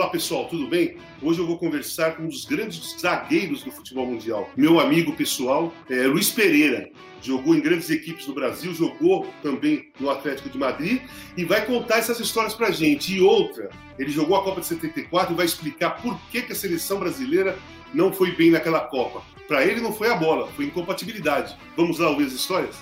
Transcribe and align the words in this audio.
Olá 0.00 0.08
pessoal, 0.08 0.48
tudo 0.48 0.66
bem? 0.66 0.96
Hoje 1.20 1.40
eu 1.40 1.46
vou 1.46 1.58
conversar 1.58 2.16
com 2.16 2.22
um 2.22 2.28
dos 2.28 2.46
grandes 2.46 2.96
zagueiros 2.98 3.62
do 3.62 3.70
futebol 3.70 4.06
mundial. 4.06 4.48
Meu 4.56 4.80
amigo 4.80 5.14
pessoal 5.14 5.74
é 5.90 6.06
Luiz 6.06 6.30
Pereira. 6.30 6.90
Jogou 7.20 7.54
em 7.54 7.60
grandes 7.60 7.90
equipes 7.90 8.24
do 8.24 8.32
Brasil, 8.32 8.72
jogou 8.72 9.26
também 9.42 9.92
no 10.00 10.08
Atlético 10.08 10.48
de 10.48 10.56
Madrid 10.56 11.02
e 11.36 11.44
vai 11.44 11.66
contar 11.66 11.98
essas 11.98 12.18
histórias 12.18 12.54
pra 12.54 12.70
gente. 12.70 13.14
E 13.14 13.20
outra, 13.20 13.68
ele 13.98 14.10
jogou 14.10 14.38
a 14.38 14.42
Copa 14.42 14.62
de 14.62 14.68
74 14.68 15.34
e 15.34 15.36
vai 15.36 15.44
explicar 15.44 16.00
por 16.00 16.18
que, 16.30 16.40
que 16.40 16.52
a 16.52 16.56
seleção 16.56 16.98
brasileira 16.98 17.58
não 17.92 18.10
foi 18.10 18.34
bem 18.34 18.50
naquela 18.50 18.80
Copa. 18.80 19.22
Para 19.46 19.66
ele 19.66 19.82
não 19.82 19.92
foi 19.92 20.08
a 20.08 20.16
bola, 20.16 20.50
foi 20.52 20.64
incompatibilidade. 20.64 21.54
Vamos 21.76 21.98
lá 21.98 22.08
ouvir 22.08 22.24
as 22.24 22.32
histórias? 22.32 22.74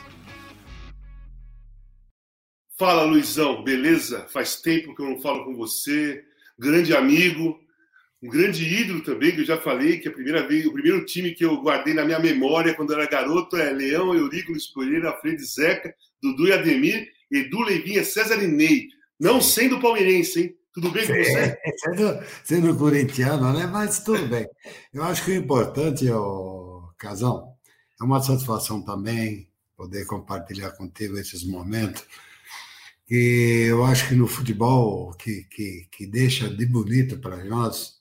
Fala 2.79 3.03
Luizão, 3.03 3.65
beleza? 3.65 4.29
Faz 4.33 4.61
tempo 4.61 4.95
que 4.95 5.03
eu 5.03 5.11
não 5.11 5.21
falo 5.21 5.45
com 5.45 5.57
você 5.57 6.28
grande 6.59 6.95
amigo, 6.95 7.59
um 8.23 8.29
grande 8.29 8.65
ídolo 8.65 9.03
também, 9.03 9.33
que 9.33 9.41
eu 9.41 9.45
já 9.45 9.59
falei, 9.59 9.99
que 9.99 10.09
a 10.09 10.13
primeira 10.13 10.47
vez, 10.47 10.67
o 10.67 10.73
primeiro 10.73 11.05
time 11.05 11.33
que 11.33 11.45
eu 11.45 11.61
guardei 11.63 11.95
na 11.95 12.05
minha 12.05 12.19
memória 12.19 12.75
quando 12.75 12.93
eu 12.93 12.99
era 12.99 13.09
garoto 13.09 13.57
é 13.57 13.71
Leão, 13.71 14.15
Eurico, 14.15 14.51
Luiz 14.51 14.67
Pereira, 14.67 15.17
Fred 15.21 15.43
Zeca, 15.45 15.95
Dudu 16.21 16.49
e 16.49 16.53
Ademir, 16.53 17.09
Edu 17.31 17.61
Leivinha, 17.61 18.03
César 18.03 18.43
e 18.43 18.47
Ney. 18.47 18.89
Não 19.21 19.41
sendo 19.41 19.81
palmeirense, 19.81 20.41
hein? 20.41 20.55
Tudo 20.73 20.91
bem 20.91 21.07
com 21.07 21.13
você? 21.13 21.59
Sendo, 21.79 22.25
sendo 22.45 22.77
corintiano, 22.77 23.53
né? 23.53 23.67
Mas 23.67 24.01
tudo 24.01 24.27
bem. 24.27 24.47
Eu 24.93 25.03
acho 25.03 25.25
que 25.25 25.33
o 25.33 25.35
importante, 25.35 26.09
o 26.09 26.89
Casão, 26.97 27.53
é 28.01 28.05
uma 28.05 28.23
satisfação 28.23 28.81
também 28.83 29.49
poder 29.77 30.05
compartilhar 30.07 30.71
contigo 30.73 31.19
esses 31.19 31.45
momentos 31.45 32.05
que 33.09 33.65
eu 33.67 33.83
acho 33.85 34.07
que 34.07 34.15
no 34.15 34.27
futebol 34.27 35.15
que, 35.15 35.45
que, 35.45 35.89
que 35.91 36.07
deixa 36.07 36.47
de 36.47 36.67
bonito 36.67 37.19
para 37.19 37.43
nós, 37.43 37.95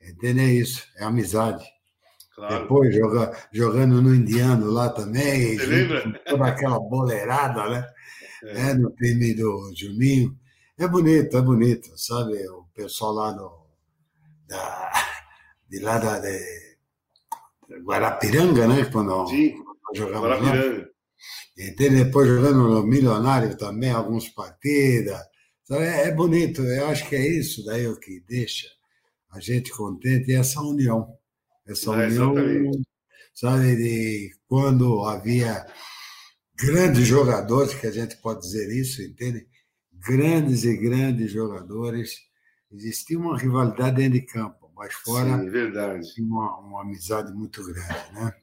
entende? 0.00 0.40
É 0.40 0.52
isso, 0.52 0.86
é 0.98 1.04
amizade. 1.04 1.64
Claro. 2.34 2.62
Depois 2.62 2.94
joga, 2.94 3.32
jogando 3.50 4.02
no 4.02 4.14
Indiano 4.14 4.70
lá 4.70 4.90
também, 4.90 5.56
Você 5.56 5.66
lembra? 5.66 6.20
toda 6.26 6.46
aquela 6.46 6.78
boleirada, 6.78 7.68
né? 7.70 7.88
É. 8.44 8.70
é. 8.70 8.74
no 8.74 8.90
time 8.90 9.34
do 9.34 9.72
Juninho. 9.74 10.38
É 10.78 10.86
bonito, 10.86 11.36
é 11.36 11.40
bonito, 11.42 11.90
sabe? 11.96 12.46
O 12.48 12.64
pessoal 12.74 13.12
lá 13.12 13.32
no, 13.32 13.66
da, 14.46 14.92
de 15.68 15.80
lá 15.80 15.98
da 15.98 16.18
de 16.18 16.38
Guarapiranga, 17.82 18.68
né? 18.68 18.84
Quando, 18.92 19.26
Sim, 19.26 19.54
jogava 19.94 20.28
Guarapiranga. 20.28 20.78
Lá. 20.82 20.99
E 21.56 21.74
depois 21.74 22.28
jogando 22.28 22.68
no 22.68 22.86
Milionário 22.86 23.56
também, 23.56 23.90
algumas 23.90 24.28
partidas. 24.28 25.20
É, 25.70 26.08
é 26.08 26.12
bonito, 26.12 26.62
eu 26.62 26.86
acho 26.86 27.08
que 27.08 27.14
é 27.14 27.26
isso 27.26 27.64
daí 27.64 27.86
o 27.86 27.98
que 27.98 28.20
deixa 28.26 28.66
a 29.30 29.38
gente 29.38 29.70
contente, 29.70 30.32
é 30.32 30.36
essa 30.36 30.60
união. 30.60 31.16
Essa 31.66 31.90
é, 31.90 32.06
união, 32.08 32.32
exatamente. 32.36 32.88
sabe, 33.32 33.76
de 33.76 34.30
quando 34.48 35.04
havia 35.04 35.64
grandes 36.58 37.06
jogadores, 37.06 37.74
que 37.74 37.86
a 37.86 37.92
gente 37.92 38.16
pode 38.16 38.40
dizer 38.40 38.68
isso, 38.74 39.02
entende? 39.02 39.46
Grandes 39.92 40.64
e 40.64 40.76
grandes 40.76 41.30
jogadores. 41.30 42.16
Existia 42.72 43.18
uma 43.18 43.38
rivalidade 43.38 43.96
dentro 43.96 44.20
de 44.20 44.26
campo, 44.26 44.70
mas 44.74 44.92
fora 44.94 45.38
Sim, 45.38 45.50
verdade. 45.50 46.06
Uma, 46.18 46.58
uma 46.58 46.82
amizade 46.82 47.32
muito 47.32 47.64
grande, 47.64 48.12
né? 48.12 48.34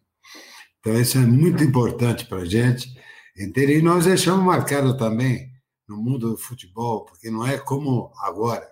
Então, 0.87 1.01
isso 1.01 1.17
é 1.17 1.21
muito 1.21 1.61
importante 1.61 2.25
para 2.25 2.37
a 2.37 2.45
gente. 2.45 2.87
E 3.35 3.81
nós 3.81 4.05
deixamos 4.05 4.45
marcado 4.45 4.95
também 4.95 5.51
no 5.85 5.97
mundo 5.97 6.31
do 6.31 6.37
futebol, 6.37 7.03
porque 7.03 7.29
não 7.29 7.45
é 7.45 7.57
como 7.57 8.09
agora. 8.21 8.65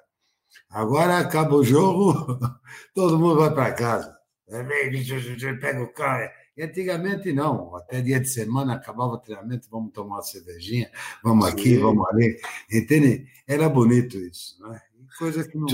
Agora 0.70 1.20
acaba 1.20 1.54
o 1.56 1.64
jogo, 1.64 2.40
todo 2.96 3.20
mundo 3.20 3.42
vai 3.42 3.54
para 3.54 3.74
casa. 3.74 4.18
É, 4.48 4.64
pega 5.56 5.84
o 5.84 5.92
carro. 5.92 6.30
E 6.56 6.64
antigamente 6.64 7.34
não, 7.34 7.76
até 7.76 8.00
dia 8.00 8.22
de 8.22 8.30
semana 8.30 8.76
acabava 8.76 9.16
o 9.16 9.20
treinamento, 9.20 9.68
vamos 9.70 9.92
tomar 9.92 10.16
uma 10.16 10.22
cervejinha, 10.22 10.90
vamos 11.22 11.46
aqui, 11.46 11.76
Sim. 11.76 11.80
vamos 11.80 12.08
ali. 12.08 12.40
Entende? 12.72 13.28
Era 13.46 13.68
bonito 13.68 14.18
isso, 14.18 14.56
né? 14.66 14.80
Coisa 15.20 15.46
que 15.46 15.58
não. 15.58 15.68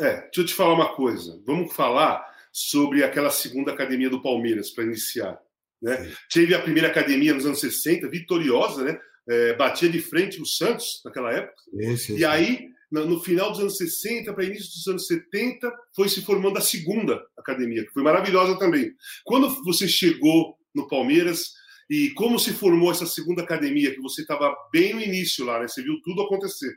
É, 0.00 0.14
deixa 0.22 0.30
eu 0.38 0.46
te 0.46 0.54
falar 0.54 0.72
uma 0.72 0.96
coisa. 0.96 1.42
Vamos 1.44 1.74
falar 1.74 2.26
sobre 2.50 3.04
aquela 3.04 3.30
segunda 3.30 3.70
academia 3.70 4.08
do 4.08 4.22
Palmeiras 4.22 4.70
para 4.70 4.84
iniciar. 4.84 5.38
Né? 5.80 6.12
Teve 6.32 6.54
a 6.54 6.62
primeira 6.62 6.88
academia 6.88 7.34
nos 7.34 7.46
anos 7.46 7.60
60, 7.60 8.08
vitoriosa, 8.08 8.84
né? 8.84 8.98
É, 9.28 9.54
batia 9.54 9.88
de 9.88 10.00
frente 10.00 10.40
o 10.40 10.46
Santos 10.46 11.02
naquela 11.04 11.32
época. 11.32 11.54
Esse, 11.74 12.16
e 12.16 12.24
aí, 12.24 12.68
no, 12.90 13.04
no, 13.04 13.20
final 13.20 13.50
dos 13.50 13.60
anos 13.60 13.76
60 13.76 14.32
para 14.32 14.44
início 14.44 14.70
dos 14.70 14.86
anos 14.86 15.06
70, 15.06 15.70
foi 15.94 16.08
se 16.08 16.22
formando 16.22 16.56
a 16.56 16.62
segunda 16.62 17.22
academia, 17.38 17.84
que 17.84 17.92
foi 17.92 18.02
maravilhosa 18.02 18.58
também. 18.58 18.90
Quando 19.24 19.62
você 19.64 19.86
chegou 19.86 20.56
no 20.74 20.88
Palmeiras 20.88 21.52
e 21.90 22.10
como 22.10 22.38
se 22.38 22.52
formou 22.52 22.90
essa 22.90 23.06
segunda 23.06 23.42
academia, 23.42 23.94
que 23.94 24.00
você 24.00 24.22
estava 24.22 24.54
bem 24.72 24.94
no 24.94 25.00
início 25.00 25.44
lá, 25.44 25.60
né? 25.60 25.68
Você 25.68 25.82
viu 25.82 26.00
tudo 26.02 26.22
acontecer. 26.22 26.74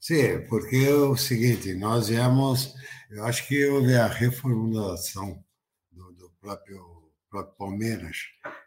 Sim, 0.00 0.46
porque 0.48 0.76
é 0.76 0.94
o 0.94 1.16
seguinte, 1.16 1.74
nós 1.74 2.08
viemos, 2.08 2.72
eu 3.10 3.24
acho 3.24 3.46
que 3.46 3.64
houve 3.66 3.94
a 3.94 4.06
reformulação 4.06 5.42
do, 5.90 6.12
do 6.12 6.30
próprio 6.40 6.89
para 7.30 7.44
Palmeiras, 7.44 8.16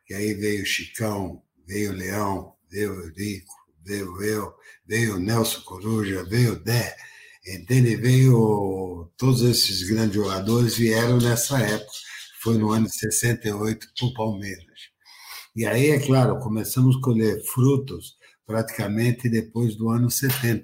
que 0.06 0.13
aí 0.13 0.34
veio 0.34 0.63
o 0.63 0.66
Chicão, 0.66 1.44
veio 1.68 1.91
o 1.91 1.96
Leão, 1.96 2.56
veio 2.69 2.91
o 2.91 3.01
Eurico, 3.01 3.53
veio 3.84 4.22
eu, 4.24 4.53
veio 4.85 5.16
o 5.16 5.19
Nelson 5.19 5.62
Coruja, 5.62 6.24
veio 6.24 6.53
o 6.53 6.59
Dé, 6.59 6.96
entende? 7.46 7.96
Veio 7.96 9.12
todos 9.18 9.41
esses 9.41 9.84
grandes 9.84 10.16
jogadores 10.16 10.75
vieram 10.75 11.18
nessa 11.18 11.59
época, 11.59 11.91
foi 12.41 12.57
no 12.57 12.72
ano 12.72 12.88
de 12.88 12.96
68 12.96 13.88
para 13.97 14.07
o 14.07 14.13
Palmeiras. 14.13 14.94
E 15.56 15.66
aí, 15.66 15.91
é 15.91 16.00
claro, 16.00 16.40
começamos 16.40 16.95
a 16.95 17.01
colher 17.01 17.44
frutos 17.45 18.18
praticamente 18.45 19.30
depois 19.30 19.75
do 19.75 19.90
ano 19.90 20.09
70. 20.09 20.63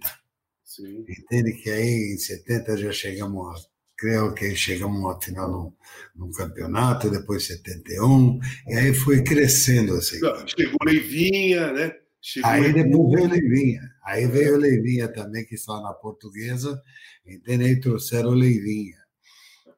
Sim. 0.64 1.06
Entende 1.08 1.54
que 1.62 1.70
aí 1.70 2.14
em 2.14 2.18
70 2.18 2.78
já 2.78 2.92
chegamos 2.92 3.69
creio 4.00 4.34
que 4.34 4.56
chegamos 4.56 5.04
ao 5.04 5.22
final 5.22 5.52
num, 5.52 5.74
num 6.16 6.32
campeonato, 6.32 7.10
depois 7.10 7.46
71, 7.46 8.40
e 8.68 8.74
aí 8.76 8.94
foi 8.94 9.24
crescendo 9.24 9.96
assim. 9.96 10.20
Chegou 10.48 10.78
Leivinha, 10.86 11.74
né? 11.74 11.92
Chegou 12.22 12.50
aí 12.50 12.74
depois 12.74 13.12
veio 13.12 13.30
Leivinha. 13.30 13.82
Aí 14.04 14.28
veio 14.28 14.58
Leivinha 14.58 15.08
também, 15.08 15.46
que 15.46 15.56
está 15.56 15.80
na 15.82 15.94
portuguesa, 15.94 16.82
entende? 17.26 17.66
E 17.66 17.80
trouxeram 17.80 18.32
Leivinha, 18.32 18.98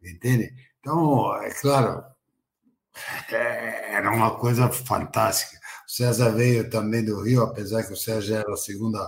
entende? 0.03 0.53
Então, 0.79 1.35
é 1.43 1.51
claro, 1.51 2.03
era 3.31 4.11
uma 4.11 4.37
coisa 4.37 4.69
fantástica. 4.69 5.59
O 5.87 5.91
César 5.91 6.31
veio 6.31 6.69
também 6.69 7.03
do 7.03 7.21
Rio, 7.21 7.43
apesar 7.43 7.83
que 7.83 7.93
o 7.93 7.97
César 7.97 8.39
era 8.39 8.53
a 8.53 8.57
segunda, 8.57 8.99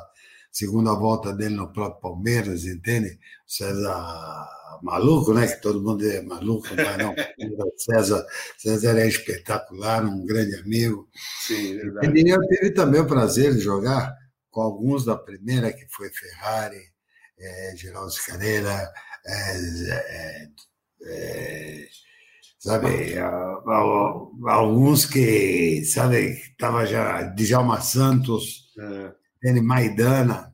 segunda 0.51 0.93
volta 0.93 1.33
dele 1.33 1.55
no 1.55 1.71
próprio 1.71 2.01
Palmeiras, 2.01 2.65
entende? 2.65 3.19
O 3.47 3.51
César 3.51 4.47
maluco, 4.81 5.33
né? 5.33 5.47
Que 5.47 5.61
todo 5.61 5.81
mundo 5.81 6.05
é 6.05 6.21
maluco, 6.21 6.67
mas 6.75 6.97
não. 6.97 7.13
César, 7.77 8.25
César 8.57 8.97
é 8.97 9.07
espetacular, 9.07 10.05
um 10.05 10.25
grande 10.25 10.55
amigo. 10.55 11.07
Sim, 11.45 11.77
verdade. 11.77 12.19
E 12.19 12.29
eu 12.29 12.41
tive 12.47 12.71
também 12.71 13.01
o 13.01 13.07
prazer 13.07 13.53
de 13.53 13.59
jogar 13.59 14.13
com 14.49 14.61
alguns 14.61 15.03
da 15.03 15.17
primeira, 15.17 15.73
que 15.73 15.85
foi 15.89 16.09
Ferrari, 16.09 16.81
é, 17.39 17.73
Geraldo 17.75 18.11
Scareira, 18.11 18.91
é, 19.25 19.57
é, 19.89 20.49
é, 21.05 21.87
sabe, 22.59 23.15
alguns 24.47 25.05
que, 25.05 25.83
sabe, 25.85 26.39
estava 26.51 26.85
já, 26.85 27.23
Djalma 27.23 27.81
Santos, 27.81 28.71
é. 29.43 29.61
Maidana, 29.61 30.53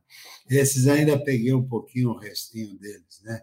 esses 0.49 0.87
ainda 0.87 1.23
peguei 1.23 1.53
um 1.53 1.67
pouquinho 1.67 2.09
o 2.09 2.17
restinho 2.17 2.75
deles, 2.79 3.21
né? 3.23 3.39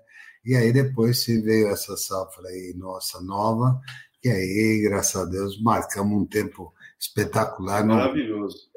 E 0.47 0.55
aí 0.55 0.73
depois 0.73 1.25
se 1.25 1.41
veio 1.43 1.69
essa 1.69 1.97
safra 1.97 2.49
aí 2.49 2.73
nossa 2.77 3.21
nova, 3.21 3.81
que 4.23 4.29
aí, 4.29 4.81
graças 4.83 5.21
a 5.21 5.25
Deus, 5.25 5.61
marcamos 5.61 6.23
um 6.23 6.25
tempo 6.25 6.73
espetacular 6.99 7.85
Maravilhoso. 7.85 8.71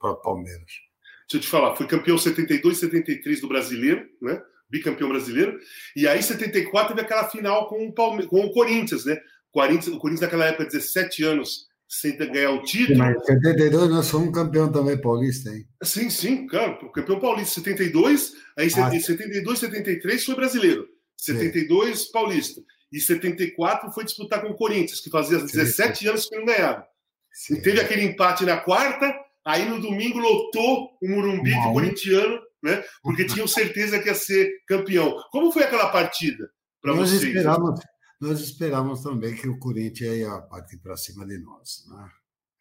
para 0.00 0.10
o 0.10 0.16
Palmeiras. 0.16 0.82
Deixa 1.30 1.36
eu 1.36 1.40
te 1.40 1.48
falar, 1.48 1.76
foi 1.76 1.86
campeão 1.86 2.18
72 2.18 2.78
73 2.78 3.40
do 3.40 3.48
Brasileiro, 3.48 4.06
né? 4.20 4.42
bicampeão 4.74 5.08
brasileiro. 5.08 5.58
E 5.94 6.08
aí, 6.08 6.18
em 6.18 6.22
74, 6.22 6.94
teve 6.94 7.06
aquela 7.06 7.28
final 7.28 7.68
com 7.68 7.86
o, 7.86 7.92
Palme 7.92 8.26
com 8.26 8.44
o 8.44 8.52
Corinthians, 8.52 9.04
né? 9.04 9.14
O 9.52 9.60
Corinthians, 9.60 9.94
o 9.94 9.98
Corinthians 9.98 10.22
naquela 10.22 10.46
época, 10.46 10.66
17 10.66 11.22
anos 11.22 11.68
sem 11.88 12.16
ganhar 12.16 12.50
o 12.50 12.62
título. 12.62 12.98
Mas 12.98 13.16
em 13.16 13.24
72 13.24 13.90
nós 13.90 14.06
somos 14.06 14.34
campeão 14.34 14.70
também 14.72 15.00
paulista, 15.00 15.50
hein? 15.50 15.64
Sim, 15.82 16.10
sim, 16.10 16.46
claro. 16.46 16.90
Campeão 16.90 17.20
paulista 17.20 17.60
72, 17.60 18.32
aí 18.58 18.66
ah. 18.66 18.90
72, 18.90 19.58
73 19.58 20.24
foi 20.24 20.34
brasileiro. 20.34 20.88
72 21.16 22.02
sim. 22.02 22.12
paulista. 22.12 22.62
E 22.92 23.00
74 23.00 23.90
foi 23.92 24.04
disputar 24.04 24.40
com 24.40 24.48
o 24.48 24.56
Corinthians, 24.56 25.00
que 25.00 25.10
fazia 25.10 25.38
17 25.38 25.98
sim. 25.98 26.08
anos 26.08 26.28
que 26.28 26.36
não 26.36 26.44
ganhava. 26.44 26.86
Sim. 27.32 27.54
E 27.54 27.62
teve 27.62 27.80
aquele 27.80 28.04
empate 28.04 28.44
na 28.44 28.58
quarta, 28.58 29.12
aí 29.44 29.68
no 29.68 29.80
domingo 29.80 30.18
lotou 30.18 30.90
o 31.02 31.08
Murumbi 31.08 31.50
de 31.50 31.72
corintiano, 31.72 32.40
né? 32.62 32.84
Porque 33.02 33.24
tinham 33.26 33.48
certeza 33.48 33.98
que 33.98 34.08
ia 34.08 34.14
ser 34.14 34.50
campeão. 34.66 35.16
Como 35.32 35.50
foi 35.50 35.64
aquela 35.64 35.88
partida 35.90 36.48
para 36.80 36.92
vocês? 36.92 37.22
Esperávamos, 37.22 37.80
nós 38.20 38.40
esperávamos 38.40 39.02
também 39.02 39.34
que 39.34 39.48
o 39.48 39.58
Corinthians 39.58 40.16
ia 40.16 40.40
partir 40.42 40.78
para 40.78 40.96
cima 40.96 41.26
de 41.26 41.38
nós, 41.38 41.84
né? 41.88 42.10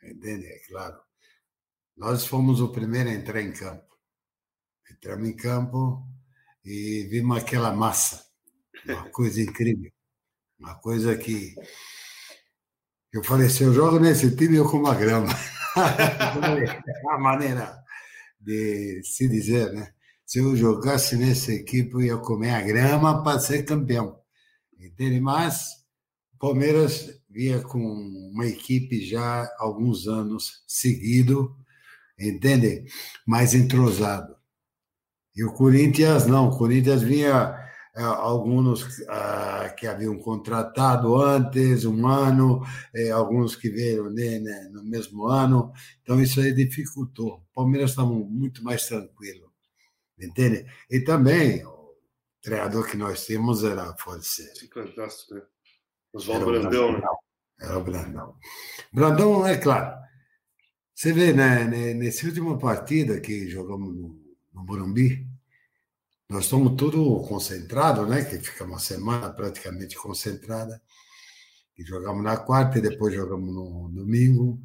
Entende? 0.03 0.47
É 0.47 0.59
claro. 0.67 0.99
Nós 1.95 2.25
fomos 2.25 2.59
o 2.59 2.69
primeiro 2.69 3.09
a 3.09 3.13
entrar 3.13 3.41
em 3.41 3.51
campo. 3.51 3.87
Entramos 4.91 5.29
em 5.29 5.35
campo 5.35 6.05
e 6.65 7.07
vimos 7.09 7.37
aquela 7.37 7.71
massa, 7.71 8.25
uma 8.85 9.09
coisa 9.09 9.41
incrível, 9.41 9.91
uma 10.59 10.75
coisa 10.75 11.15
que 11.17 11.55
eu 13.11 13.23
falei, 13.23 13.49
se 13.49 13.63
eu 13.63 13.73
jogo 13.73 13.99
nesse 13.99 14.35
time, 14.35 14.57
eu 14.57 14.69
como 14.69 14.87
a 14.87 14.95
grama. 14.95 15.29
a 17.09 17.17
maneira 17.19 17.77
de 18.39 19.01
se 19.03 19.27
dizer, 19.27 19.71
né? 19.71 19.93
Se 20.25 20.39
eu 20.39 20.55
jogasse 20.55 21.15
nessa 21.15 21.51
equipe, 21.53 21.93
eu 21.93 22.01
ia 22.01 22.17
comer 22.17 22.51
a 22.51 22.61
grama 22.61 23.23
para 23.23 23.39
ser 23.39 23.63
campeão 23.63 24.23
entende? 24.85 25.19
Mas 25.19 25.85
o 26.35 26.37
Palmeiras 26.37 27.19
vinha 27.29 27.61
com 27.61 27.79
uma 27.79 28.45
equipe 28.45 29.05
já 29.05 29.43
há 29.43 29.55
alguns 29.59 30.07
anos 30.07 30.63
seguido, 30.67 31.55
entende? 32.19 32.85
Mais 33.25 33.53
entrosado. 33.53 34.35
E 35.35 35.43
o 35.43 35.53
Corinthians 35.53 36.27
não, 36.27 36.49
o 36.49 36.57
Corinthians 36.57 37.01
vinha 37.01 37.57
alguns 38.01 38.83
uh, 39.01 39.75
que 39.77 39.85
haviam 39.85 40.17
contratado 40.17 41.15
antes, 41.15 41.85
um 41.85 42.07
ano, 42.07 42.65
é, 42.93 43.11
alguns 43.11 43.55
que 43.55 43.69
veio 43.69 44.09
né, 44.09 44.39
né, 44.39 44.69
no 44.71 44.83
mesmo 44.83 45.27
ano, 45.27 45.71
então 46.01 46.19
isso 46.19 46.39
aí 46.39 46.53
dificultou. 46.53 47.35
O 47.35 47.53
Palmeiras 47.53 47.91
estava 47.91 48.09
muito 48.09 48.63
mais 48.63 48.85
tranquilo, 48.87 49.51
entende? 50.19 50.65
E 50.89 51.01
também 51.01 51.63
treinador 52.41 52.87
que 52.87 52.97
nós 52.97 53.25
temos 53.25 53.63
era 53.63 53.93
pode 53.93 54.25
ser. 54.25 54.51
Fantástico, 54.73 55.35
né? 55.35 55.41
Oswaldo 56.13 56.45
Brandão, 56.45 56.93
né? 56.93 57.01
Era 57.59 57.77
o 57.77 57.83
Brandão. 57.83 58.35
Brandão, 58.91 59.47
é 59.47 59.57
claro. 59.57 60.01
Você 60.93 61.13
vê, 61.13 61.33
né, 61.33 61.65
nesse 61.93 62.25
último 62.25 62.57
partida 62.57 63.19
que 63.19 63.49
jogamos 63.49 63.95
no, 63.95 64.19
no 64.53 64.63
Morumbi, 64.63 65.27
nós 66.33 66.45
estamos 66.45 66.75
tudo 66.75 67.21
concentrado, 67.27 68.07
né? 68.07 68.25
Que 68.25 68.39
fica 68.39 68.63
uma 68.63 68.79
semana 68.79 69.29
praticamente 69.29 69.95
concentrada. 69.95 70.81
E 71.77 71.83
jogamos 71.83 72.23
na 72.23 72.37
quarta 72.37 72.79
e 72.79 72.81
depois 72.81 73.13
jogamos 73.13 73.53
no 73.53 73.87
domingo. 73.89 74.59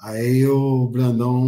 Aí 0.00 0.46
o 0.46 0.88
Brandão, 0.88 1.46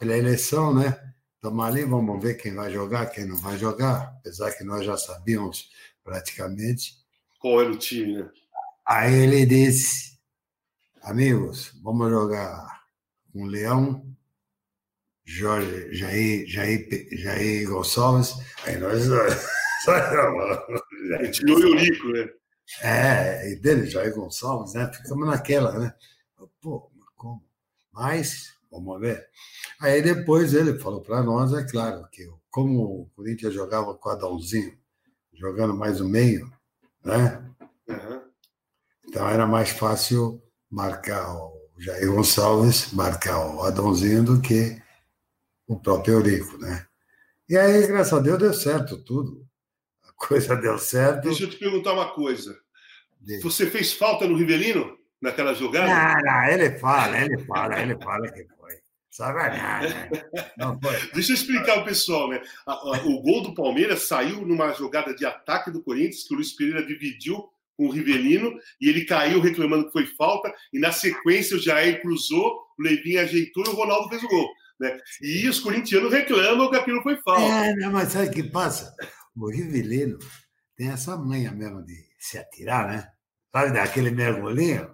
pela 0.00 0.16
eleição, 0.16 0.74
né? 0.74 1.00
Estamos 1.36 1.64
ali, 1.64 1.84
vamos 1.84 2.20
ver 2.20 2.34
quem 2.34 2.52
vai 2.56 2.72
jogar, 2.72 3.06
quem 3.06 3.24
não 3.24 3.36
vai 3.36 3.56
jogar, 3.56 4.16
apesar 4.18 4.50
que 4.50 4.64
nós 4.64 4.84
já 4.84 4.96
sabíamos 4.96 5.70
praticamente. 6.02 6.96
Qual 7.38 7.60
era 7.60 7.70
o 7.70 7.78
time, 7.78 8.18
né? 8.18 8.30
Aí 8.84 9.14
ele 9.14 9.46
disse, 9.46 10.18
amigos, 11.02 11.72
vamos 11.84 12.10
jogar 12.10 12.82
com 13.32 13.44
Leão, 13.44 14.04
Jorge, 15.30 15.94
Jair, 15.94 16.46
Jair, 16.46 16.88
Jair 17.12 17.68
Gonçalves, 17.68 18.34
aí 18.64 18.78
nós... 18.78 19.06
Ele 21.20 21.30
tirou 21.30 21.56
o 21.58 21.62
Eurico, 21.62 22.08
né? 22.08 22.28
É, 22.82 23.52
e 23.52 23.56
dele, 23.56 23.86
Jair 23.86 24.14
Gonçalves, 24.14 24.74
né? 24.74 24.90
Ficamos 24.92 25.26
naquela, 25.26 25.78
né? 25.78 25.94
Pô, 26.60 26.90
como? 27.16 27.42
Mas 27.92 28.58
Vamos 28.70 29.00
ver. 29.00 29.26
Aí 29.80 30.02
depois 30.02 30.52
ele 30.52 30.78
falou 30.78 31.00
para 31.00 31.22
nós, 31.22 31.52
é 31.52 31.64
claro, 31.64 32.06
que 32.10 32.28
como 32.50 32.82
o 32.82 33.10
Corinthians 33.16 33.54
jogava 33.54 33.94
com 33.94 34.08
o 34.08 34.12
Adãozinho, 34.12 34.76
jogando 35.34 35.74
mais 35.74 36.00
o 36.00 36.08
meio, 36.08 36.52
né? 37.04 37.42
Uhum. 37.88 38.20
Então 39.06 39.28
era 39.28 39.46
mais 39.46 39.70
fácil 39.70 40.42
marcar 40.70 41.34
o 41.34 41.72
Jair 41.78 42.12
Gonçalves, 42.12 42.92
marcar 42.92 43.38
o 43.38 43.62
Adãozinho 43.62 44.22
do 44.22 44.40
que 44.40 44.80
o 45.68 45.78
próprio 45.78 46.14
Eurico, 46.14 46.58
né? 46.58 46.86
E 47.48 47.56
aí, 47.56 47.86
graças 47.86 48.12
a 48.12 48.20
Deus, 48.20 48.38
deu 48.38 48.52
certo 48.52 48.96
tudo. 49.04 49.46
A 50.08 50.12
coisa 50.12 50.56
deu 50.56 50.78
certo. 50.78 51.24
Deixa 51.24 51.44
eu 51.44 51.50
te 51.50 51.56
perguntar 51.56 51.92
uma 51.92 52.10
coisa. 52.10 52.58
Você 53.42 53.66
fez 53.66 53.92
falta 53.92 54.26
no 54.26 54.36
Rivelino 54.36 54.96
naquela 55.20 55.54
jogada? 55.54 55.86
Não, 55.86 56.22
não, 56.22 56.44
ele 56.44 56.78
fala, 56.78 57.20
ele 57.20 57.38
fala, 57.44 57.80
ele 57.80 57.96
fala 58.02 58.28
que 58.28 58.46
né? 59.20 60.08
Deixa 61.12 61.32
eu 61.32 61.34
explicar 61.34 61.78
ao 61.78 61.84
pessoal, 61.84 62.28
né? 62.28 62.40
O 63.04 63.20
gol 63.20 63.42
do 63.42 63.54
Palmeiras 63.54 64.02
saiu 64.02 64.46
numa 64.46 64.72
jogada 64.72 65.14
de 65.14 65.26
ataque 65.26 65.70
do 65.70 65.82
Corinthians, 65.82 66.22
que 66.22 66.32
o 66.32 66.36
Luiz 66.36 66.52
Pereira 66.52 66.86
dividiu 66.86 67.48
com 67.76 67.86
o 67.86 67.90
Rivelino, 67.90 68.56
e 68.80 68.88
ele 68.88 69.04
caiu 69.04 69.40
reclamando 69.40 69.86
que 69.86 69.92
foi 69.92 70.06
falta, 70.06 70.52
e 70.72 70.78
na 70.78 70.92
sequência 70.92 71.56
o 71.56 71.60
Jair 71.60 72.00
cruzou, 72.00 72.60
o 72.78 72.82
Levinho 72.82 73.20
ajeitou 73.20 73.64
e 73.64 73.68
o 73.68 73.74
Ronaldo 73.74 74.08
fez 74.08 74.22
o 74.22 74.28
gol. 74.28 74.48
Né? 74.80 74.98
E 75.20 75.48
os 75.48 75.58
corintianos 75.60 76.12
reclamam 76.12 76.70
que 76.70 76.76
aquilo 76.76 77.02
foi 77.02 77.16
falta. 77.16 77.42
É, 77.42 77.74
não, 77.74 77.92
mas 77.92 78.12
sabe 78.12 78.28
o 78.28 78.30
que 78.30 78.42
passa? 78.44 78.94
O 79.36 79.50
Rivelino 79.50 80.18
tem 80.76 80.90
essa 80.90 81.16
manha 81.16 81.50
mesmo 81.50 81.84
de 81.84 81.94
se 82.18 82.38
atirar, 82.38 82.88
né? 82.88 83.08
Sabe, 83.52 83.72
daquele 83.72 84.10
mergulhinho? 84.10 84.88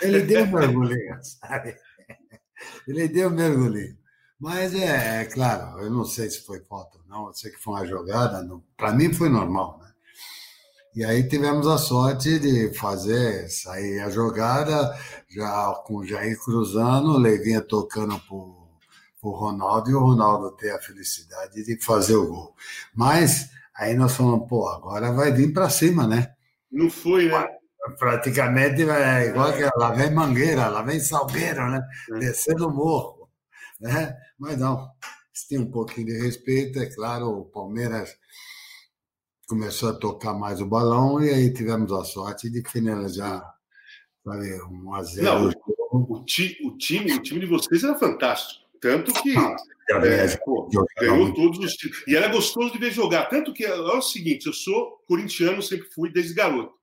Ele 0.00 0.22
deu 0.22 0.46
mergulhinho, 0.46 1.18
sabe? 1.22 1.76
Ele 2.86 3.08
deu 3.08 3.30
mergulhinho. 3.30 3.98
Mas 4.40 4.72
é, 4.74 5.22
é, 5.22 5.24
claro, 5.24 5.80
eu 5.80 5.90
não 5.90 6.04
sei 6.04 6.30
se 6.30 6.46
foi 6.46 6.60
falta 6.60 6.96
ou 6.96 7.04
não, 7.06 7.26
eu 7.26 7.34
sei 7.34 7.50
que 7.50 7.58
foi 7.58 7.74
uma 7.74 7.86
jogada, 7.86 8.48
para 8.76 8.92
mim 8.92 9.12
foi 9.12 9.28
normal, 9.28 9.78
né? 9.82 9.88
E 10.94 11.04
aí 11.04 11.28
tivemos 11.28 11.66
a 11.66 11.76
sorte 11.76 12.38
de 12.38 12.72
fazer 12.74 13.48
sair 13.48 14.00
a 14.00 14.10
jogada, 14.10 14.96
já 15.28 15.74
com 15.84 15.96
o 15.96 16.04
Jair 16.06 16.38
cruzando, 16.38 17.12
o 17.12 17.18
Levinha 17.18 17.60
tocando 17.60 18.18
pro, 18.20 18.67
pro 19.20 19.30
Ronaldo 19.30 19.90
e 19.90 19.94
o 19.94 20.00
Ronaldo 20.00 20.56
ter 20.56 20.70
a 20.70 20.80
felicidade 20.80 21.64
de 21.64 21.84
fazer 21.84 22.16
o 22.16 22.26
gol. 22.26 22.54
Mas 22.94 23.50
aí 23.74 23.94
nós 23.94 24.14
falamos, 24.14 24.48
pô, 24.48 24.68
agora 24.68 25.12
vai 25.12 25.32
vir 25.32 25.52
para 25.52 25.70
cima, 25.70 26.06
né? 26.06 26.34
Não 26.70 26.90
foi, 26.90 27.28
né? 27.28 27.48
praticamente 27.98 28.82
é 28.82 29.26
igual 29.26 29.52
que 29.52 29.64
lá 29.76 29.92
vem 29.92 30.12
Mangueira, 30.12 30.68
lá 30.68 30.82
vem 30.82 31.00
Salgueiro, 31.00 31.70
né? 31.70 31.80
É. 32.12 32.18
Descendo 32.18 32.68
o 32.68 32.74
morro. 32.74 33.30
Né? 33.80 34.14
Mas 34.38 34.58
não, 34.58 34.88
tem 35.48 35.58
um 35.58 35.70
pouquinho 35.70 36.08
de 36.08 36.18
respeito, 36.18 36.78
é 36.78 36.86
claro, 36.86 37.28
o 37.28 37.44
Palmeiras 37.44 38.16
começou 39.46 39.90
a 39.90 39.94
tocar 39.94 40.34
mais 40.34 40.60
o 40.60 40.66
balão 40.66 41.22
e 41.22 41.30
aí 41.30 41.52
tivemos 41.52 41.92
a 41.92 42.04
sorte 42.04 42.50
de 42.50 42.62
finalizar 42.68 43.42
sabe, 44.24 44.62
um 44.64 44.92
a 44.92 45.02
0 45.02 45.24
não, 45.24 45.48
o, 45.48 45.52
o, 45.96 46.16
o, 46.18 46.24
time, 46.24 47.14
o 47.14 47.22
time 47.22 47.40
de 47.40 47.46
vocês 47.46 47.82
era 47.82 47.98
fantástico. 47.98 48.67
Tanto 48.80 49.12
que 49.22 49.36
ah, 49.36 49.56
é, 50.04 50.36
pô, 50.44 50.68
ganhou 51.00 51.32
todos 51.34 51.58
os 51.58 51.72
títulos. 51.74 52.04
E 52.06 52.14
era 52.14 52.28
gostoso 52.28 52.72
de 52.72 52.78
ver 52.78 52.92
jogar. 52.92 53.26
Tanto 53.26 53.52
que 53.52 53.64
é 53.64 53.74
o 53.74 54.02
seguinte: 54.02 54.46
eu 54.46 54.52
sou 54.52 54.98
corintiano, 55.06 55.62
sempre 55.62 55.88
fui 55.94 56.12
desde 56.12 56.34
garoto. 56.34 56.74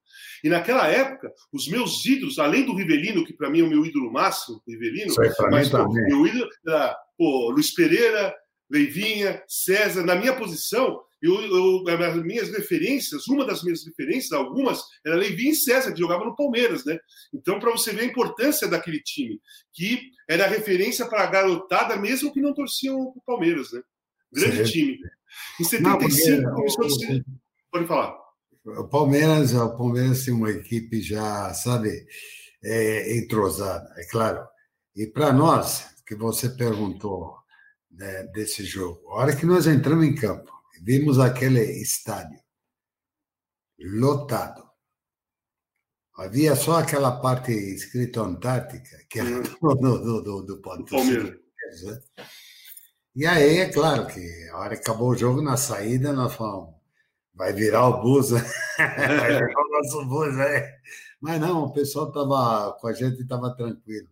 E 0.44 0.50
naquela 0.50 0.88
época, 0.88 1.32
os 1.52 1.68
meus 1.68 2.06
ídolos, 2.06 2.40
além 2.40 2.66
do 2.66 2.76
Rivelino, 2.76 3.26
que 3.26 3.34
para 3.34 3.50
mim 3.50 3.62
é 3.62 3.64
o 3.64 3.70
meu 3.70 3.86
ídolo 3.86 4.12
máximo, 4.12 4.62
Rivelino, 4.68 5.14
mas 5.50 5.70
pô, 5.70 5.88
meu 5.92 6.28
ídolo 6.28 6.48
era 6.68 6.96
pô, 7.18 7.50
Luiz 7.52 7.72
Pereira, 7.74 8.36
Leivinha, 8.70 9.44
César. 9.48 10.04
Na 10.04 10.16
minha 10.16 10.36
posição, 10.36 11.02
eu, 11.22 11.42
eu, 11.42 11.84
as 11.88 12.24
minhas 12.24 12.50
referências, 12.50 13.28
uma 13.28 13.46
das 13.46 13.64
minhas 13.64 13.86
referências, 13.86 14.32
algumas, 14.32 14.82
era 15.06 15.26
e 15.26 15.56
César, 15.56 15.92
que 15.94 16.00
jogava 16.00 16.26
no 16.26 16.36
Palmeiras, 16.36 16.86
né? 16.86 16.98
Então, 17.34 17.60
para 17.60 17.72
você 17.72 17.94
ver 17.94 18.02
a 18.02 18.06
importância 18.06 18.68
daquele 18.68 19.02
time, 19.02 19.40
que 19.74 20.02
era 20.30 20.48
referência 20.48 21.06
para 21.08 21.24
a 21.24 21.28
garotada, 21.28 21.96
mesmo 21.96 22.32
que 22.32 22.42
não 22.42 22.54
torciam 22.54 22.98
o 23.00 23.22
Palmeiras, 23.26 23.72
né? 23.72 23.82
Grande 24.32 24.66
Sim. 24.66 24.72
time. 24.72 25.00
Em 25.60 25.64
75, 25.64 26.42
não, 26.42 26.54
começou 26.54 26.86
a 26.86 26.90
ser... 26.90 27.26
Pode 27.72 27.88
falar. 27.88 28.16
O 28.66 28.88
Palmeiras, 28.88 29.54
o 29.54 29.78
Palmeiras 29.78 30.26
tem 30.26 30.34
uma 30.34 30.50
equipe 30.50 31.02
já, 31.02 31.54
sabe, 31.54 32.06
é, 32.64 33.18
entrosada, 33.18 33.88
é 33.98 34.06
claro. 34.06 34.46
E 34.96 35.06
para 35.06 35.32
nós, 35.32 35.88
que 36.06 36.16
você 36.16 36.50
perguntou 36.50 37.36
né, 37.92 38.24
desse 38.34 38.64
jogo, 38.64 39.08
a 39.10 39.16
hora 39.16 39.36
que 39.36 39.46
nós 39.46 39.68
entramos 39.68 40.06
em 40.06 40.16
campo, 40.16 40.52
vimos 40.84 41.20
aquele 41.20 41.62
estádio 41.82 42.40
lotado. 43.80 44.64
Havia 46.18 46.56
só 46.56 46.80
aquela 46.80 47.20
parte 47.20 47.52
escrita 47.52 48.22
Antártica, 48.22 48.98
que 49.10 49.20
era 49.20 49.42
do, 49.62 49.76
do, 49.76 50.22
do, 50.22 50.42
do 50.44 50.62
Palmeiras. 50.62 51.38
Né? 51.84 52.02
E 53.16 53.26
aí, 53.26 53.58
é 53.58 53.72
claro 53.72 54.08
que 54.08 54.50
a 54.50 54.58
hora 54.58 54.76
que 54.76 54.82
acabou 54.82 55.10
o 55.10 55.18
jogo, 55.18 55.42
na 55.42 55.58
saída, 55.58 56.14
nós 56.14 56.34
falamos, 56.34 56.76
vai 57.34 57.52
virar 57.52 57.88
o 57.88 58.02
bus, 58.02 58.32
né? 58.32 58.42
vai 58.78 59.40
virar 59.40 59.62
o 59.62 59.72
nosso 59.72 60.06
bus, 60.06 60.36
né? 60.36 60.80
Mas 61.20 61.40
não, 61.42 61.64
o 61.66 61.74
pessoal 61.74 62.08
estava 62.08 62.74
com 62.80 62.88
a 62.88 62.94
gente 62.94 63.22
estava 63.22 63.56
tranquilo, 63.56 64.08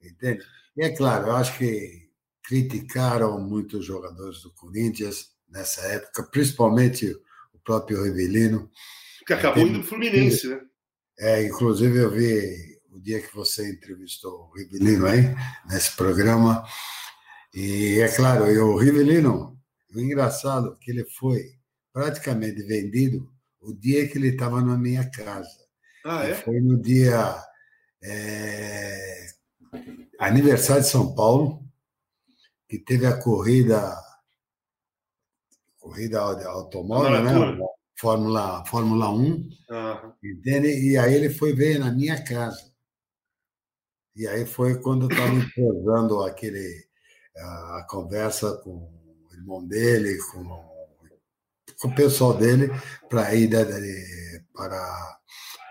entende? 0.00 0.44
E 0.76 0.82
é 0.82 0.90
claro, 0.90 1.28
eu 1.28 1.36
acho 1.36 1.56
que 1.58 2.10
criticaram 2.42 3.40
muitos 3.40 3.84
jogadores 3.84 4.42
do 4.42 4.52
Corinthians 4.52 5.31
nessa 5.52 5.82
época, 5.82 6.24
principalmente 6.24 7.06
o 7.52 7.58
próprio 7.62 8.02
Rivelino. 8.02 8.70
Que 9.26 9.34
acabou 9.34 9.62
indo 9.62 9.74
para 9.74 9.80
o 9.80 9.84
Fluminense, 9.84 10.48
né? 10.48 10.60
É, 11.18 11.42
inclusive 11.44 11.98
eu 11.98 12.10
vi 12.10 12.80
o 12.90 12.98
dia 12.98 13.20
que 13.20 13.34
você 13.34 13.70
entrevistou 13.70 14.32
o 14.32 14.56
Rivelino 14.56 15.06
aí, 15.06 15.22
nesse 15.68 15.94
programa, 15.94 16.64
e 17.54 18.00
é 18.00 18.08
claro, 18.08 18.50
e 18.50 18.58
o 18.58 18.76
Rivelino, 18.76 19.58
o 19.94 20.00
engraçado 20.00 20.72
é 20.72 20.84
que 20.84 20.90
ele 20.90 21.04
foi 21.04 21.52
praticamente 21.92 22.62
vendido 22.62 23.30
o 23.60 23.72
dia 23.72 24.08
que 24.08 24.18
ele 24.18 24.28
estava 24.28 24.60
na 24.62 24.76
minha 24.76 25.08
casa. 25.10 25.62
Ah, 26.04 26.24
é? 26.24 26.34
Foi 26.34 26.60
no 26.60 26.80
dia 26.80 27.36
é, 28.02 29.26
aniversário 30.18 30.82
de 30.82 30.88
São 30.88 31.14
Paulo, 31.14 31.62
que 32.68 32.78
teve 32.78 33.06
a 33.06 33.16
corrida 33.16 33.94
corrida 35.82 36.20
automóvel, 36.20 37.22
né? 37.22 37.58
Fórmula, 37.98 38.64
Fórmula 38.64 39.10
1, 39.10 39.14
uhum. 39.14 39.48
entende? 40.24 40.68
E 40.68 40.96
aí 40.96 41.14
ele 41.14 41.28
foi 41.28 41.52
ver 41.52 41.78
na 41.78 41.90
minha 41.92 42.22
casa. 42.24 42.72
E 44.16 44.26
aí 44.26 44.46
foi 44.46 44.80
quando 44.80 45.06
eu 45.06 45.10
estava 45.10 45.34
entrosando 45.34 46.22
aquele 46.22 46.86
a 47.36 47.86
conversa 47.88 48.56
com 48.58 48.70
o 48.70 49.34
irmão 49.34 49.66
dele, 49.66 50.18
com, 50.30 50.44
com 51.80 51.88
o 51.88 51.94
pessoal 51.94 52.34
dele, 52.34 52.68
para 53.08 53.34
ir 53.34 53.50
para, 54.52 55.18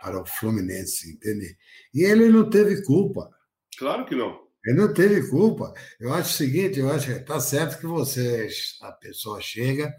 para 0.02 0.22
o 0.22 0.26
Fluminense, 0.26 1.14
entende? 1.14 1.56
E 1.94 2.04
ele 2.04 2.30
não 2.30 2.50
teve 2.50 2.84
culpa. 2.84 3.30
Claro 3.78 4.06
que 4.06 4.16
não. 4.16 4.51
Ele 4.66 4.78
não 4.78 4.94
teve 4.94 5.28
culpa. 5.28 5.74
Eu 6.00 6.14
acho 6.14 6.30
o 6.30 6.38
seguinte, 6.38 6.80
eu 6.80 6.92
acho 6.92 7.08
que 7.08 7.14
está 7.14 7.40
certo 7.40 7.80
que 7.80 7.88
você, 7.88 8.48
a 8.82 8.92
pessoa 8.92 9.42
chega, 9.42 9.94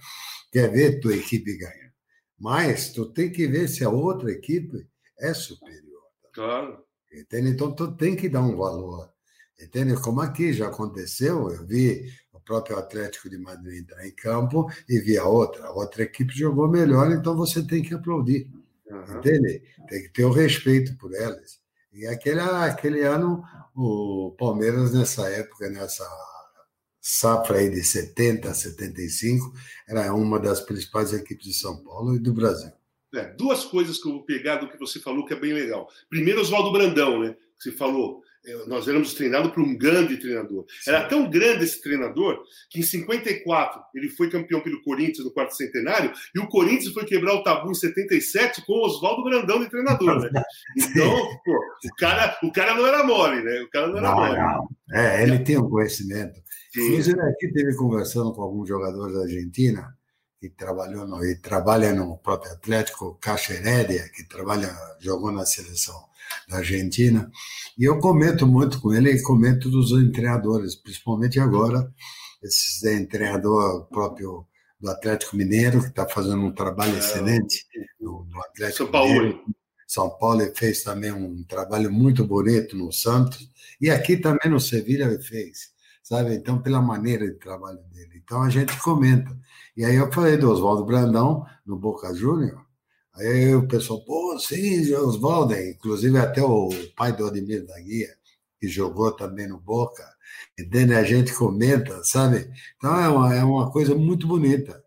quer 0.52 0.70
ver 0.70 1.00
tua 1.00 1.16
equipe 1.16 1.56
ganhar. 1.56 1.92
Mas 2.38 2.92
tu 2.92 3.06
tem 3.06 3.30
que 3.30 3.46
ver 3.46 3.68
se 3.68 3.84
a 3.84 3.90
outra 3.90 4.30
equipe 4.30 4.86
é 5.18 5.34
superior. 5.34 6.02
Claro. 6.32 6.84
Entende? 7.12 7.50
Então 7.50 7.74
tu 7.74 7.94
tem 7.96 8.16
que 8.16 8.28
dar 8.28 8.42
um 8.42 8.56
valor. 8.56 9.12
Entende? 9.60 9.94
Como 10.00 10.20
aqui 10.20 10.52
já 10.52 10.68
aconteceu, 10.68 11.50
eu 11.50 11.66
vi 11.66 12.10
o 12.32 12.40
próprio 12.40 12.76
Atlético 12.76 13.30
de 13.30 13.38
Madrid 13.38 13.82
entrar 13.82 14.06
em 14.06 14.12
campo 14.12 14.66
e 14.88 14.98
vi 14.98 15.16
a 15.16 15.24
outra. 15.24 15.66
A 15.66 15.72
outra 15.72 16.02
equipe 16.02 16.36
jogou 16.36 16.68
melhor, 16.68 17.12
então 17.12 17.36
você 17.36 17.64
tem 17.64 17.82
que 17.82 17.94
aplaudir. 17.94 18.50
Uhum. 18.90 19.18
Entende? 19.18 19.62
Tem 19.88 20.02
que 20.02 20.08
ter 20.08 20.24
o 20.24 20.32
respeito 20.32 20.96
por 20.96 21.14
elas. 21.14 21.61
E 21.92 22.06
aquele, 22.06 22.40
aquele 22.40 23.02
ano, 23.02 23.44
o 23.74 24.34
Palmeiras, 24.38 24.94
nessa 24.94 25.28
época, 25.28 25.68
nessa 25.68 26.08
safra 27.00 27.58
aí 27.58 27.68
de 27.68 27.82
70 27.82 28.48
a 28.48 28.54
75, 28.54 29.52
era 29.88 30.14
uma 30.14 30.38
das 30.38 30.60
principais 30.60 31.12
equipes 31.12 31.46
de 31.46 31.54
São 31.54 31.82
Paulo 31.82 32.14
e 32.14 32.18
do 32.18 32.32
Brasil. 32.32 32.72
É, 33.14 33.24
duas 33.34 33.64
coisas 33.64 34.00
que 34.00 34.08
eu 34.08 34.12
vou 34.12 34.22
pegar 34.22 34.56
do 34.56 34.70
que 34.70 34.78
você 34.78 34.98
falou 34.98 35.26
que 35.26 35.34
é 35.34 35.38
bem 35.38 35.52
legal. 35.52 35.86
Primeiro, 36.08 36.40
Oswaldo 36.40 36.72
Brandão, 36.72 37.20
né? 37.20 37.36
Que 37.58 37.64
você 37.64 37.72
falou, 37.72 38.22
nós 38.66 38.88
éramos 38.88 39.14
treinados 39.14 39.52
por 39.52 39.62
um 39.62 39.76
grande 39.76 40.16
treinador. 40.16 40.64
Sim. 40.82 40.90
Era 40.90 41.06
tão 41.06 41.30
grande 41.30 41.64
esse 41.64 41.80
treinador 41.80 42.42
que 42.68 42.80
em 42.80 42.82
54 42.82 43.80
ele 43.94 44.08
foi 44.08 44.28
campeão 44.28 44.60
pelo 44.60 44.82
Corinthians 44.82 45.24
no 45.24 45.32
quarto 45.32 45.56
centenário 45.56 46.12
e 46.34 46.40
o 46.40 46.48
Corinthians 46.48 46.92
foi 46.92 47.04
quebrar 47.04 47.34
o 47.34 47.42
tabu 47.44 47.70
em 47.70 47.74
77 47.74 48.66
com 48.66 48.72
o 48.72 48.86
Oswaldo 48.86 49.22
Brandão 49.22 49.60
de 49.60 49.70
treinador, 49.70 50.20
né? 50.20 50.42
Então, 50.76 51.10
pô, 51.44 51.52
o 51.52 51.94
cara, 51.96 52.38
o 52.42 52.52
cara 52.52 52.74
não 52.74 52.86
era 52.86 53.04
mole, 53.04 53.42
né? 53.42 53.62
O 53.62 53.70
cara 53.70 53.86
não 53.88 53.98
era 53.98 54.08
não, 54.08 54.16
mole. 54.16 54.38
Não. 54.38 54.68
É, 54.92 55.22
ele 55.22 55.38
tem 55.38 55.58
um 55.58 55.68
conhecimento. 55.68 56.40
Inclusive 56.76 57.20
aqui 57.20 57.52
teve 57.52 57.76
conversando 57.76 58.32
com 58.32 58.42
alguns 58.42 58.68
jogadores 58.68 59.14
da 59.14 59.22
Argentina 59.22 59.96
que 60.40 60.50
trabalhou 60.50 61.06
no, 61.06 61.24
e 61.24 61.36
trabalha 61.36 61.92
no 61.92 62.18
próprio 62.18 62.52
Atlético, 62.52 63.16
Caixa 63.20 63.54
Herédia, 63.54 64.08
que 64.12 64.24
trabalha, 64.24 64.74
jogou 64.98 65.30
na 65.30 65.46
seleção 65.46 66.11
da 66.48 66.58
Argentina. 66.58 67.30
E 67.78 67.84
eu 67.84 67.98
comento 67.98 68.46
muito 68.46 68.80
com 68.80 68.92
ele 68.92 69.10
e 69.10 69.22
comento 69.22 69.70
dos 69.70 69.90
treinadores, 70.12 70.74
principalmente 70.74 71.40
agora, 71.40 71.92
esse 72.42 73.06
treinador 73.06 73.86
próprio 73.86 74.46
do 74.80 74.90
Atlético 74.90 75.36
Mineiro, 75.36 75.80
que 75.80 75.88
está 75.88 76.06
fazendo 76.08 76.42
um 76.42 76.52
trabalho 76.52 76.96
é, 76.96 76.98
excelente 76.98 77.64
no, 78.00 78.24
no 78.24 78.40
Atlético 78.40 78.78
São 78.78 78.90
Paulo. 78.90 79.12
Mineiro. 79.12 79.40
São 79.86 80.10
Paulo 80.18 80.52
fez 80.56 80.82
também 80.82 81.12
um 81.12 81.44
trabalho 81.44 81.92
muito 81.92 82.26
bonito 82.26 82.76
no 82.76 82.90
Santos, 82.90 83.48
e 83.80 83.90
aqui 83.90 84.16
também 84.16 84.50
no 84.50 84.58
Sevilha 84.58 85.04
ele 85.04 85.22
fez, 85.22 85.70
sabe? 86.02 86.34
Então, 86.34 86.60
pela 86.60 86.80
maneira 86.80 87.26
de 87.26 87.38
trabalho 87.38 87.78
dele. 87.92 88.20
Então, 88.22 88.42
a 88.42 88.48
gente 88.48 88.76
comenta. 88.80 89.30
E 89.76 89.84
aí 89.84 89.96
eu 89.96 90.10
falei 90.10 90.36
do 90.36 90.50
Oswaldo 90.50 90.84
Brandão, 90.84 91.46
no 91.64 91.76
Boca 91.76 92.12
Júnior, 92.14 92.64
Aí 93.14 93.54
o 93.54 93.68
pessoal, 93.68 94.04
pô, 94.04 94.38
sim, 94.38 94.92
Oswaldo, 94.94 95.54
inclusive 95.54 96.18
até 96.18 96.42
o 96.42 96.70
pai 96.96 97.14
do 97.14 97.26
Ademir 97.26 97.66
da 97.66 97.78
Guia, 97.80 98.16
que 98.58 98.68
jogou 98.68 99.12
também 99.12 99.46
no 99.48 99.60
Boca, 99.60 100.04
e 100.58 100.94
a 100.94 101.04
gente 101.04 101.34
comenta, 101.34 102.02
sabe? 102.04 102.50
Então 102.76 102.98
é 103.00 103.08
uma, 103.08 103.34
é 103.34 103.44
uma 103.44 103.70
coisa 103.70 103.94
muito 103.94 104.26
bonita. 104.26 104.82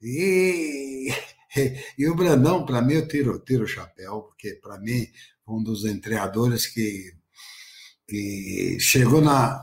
E, 0.00 1.08
e 1.98 2.08
o 2.08 2.16
Brandão, 2.16 2.66
para 2.66 2.82
mim, 2.82 2.94
eu 2.94 3.08
tiro, 3.08 3.38
tiro 3.40 3.64
o 3.64 3.68
chapéu, 3.68 4.22
porque 4.22 4.54
para 4.54 4.78
mim 4.78 5.06
um 5.46 5.62
dos 5.62 5.82
treinadores 6.00 6.66
que, 6.66 7.14
que 8.08 8.78
chegou 8.80 9.20
na, 9.20 9.62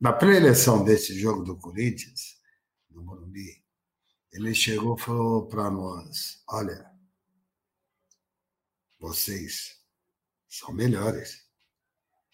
na 0.00 0.12
pré-eleição 0.12 0.84
desse 0.84 1.18
jogo 1.18 1.44
do 1.44 1.56
Corinthians, 1.56 2.36
no 2.90 3.02
Morumbi, 3.02 3.62
ele 4.32 4.54
chegou 4.54 4.96
e 4.96 5.00
falou 5.00 5.46
para 5.46 5.70
nós: 5.70 6.42
olha, 6.48 6.95
vocês 9.06 9.76
são 10.48 10.74
melhores. 10.74 11.46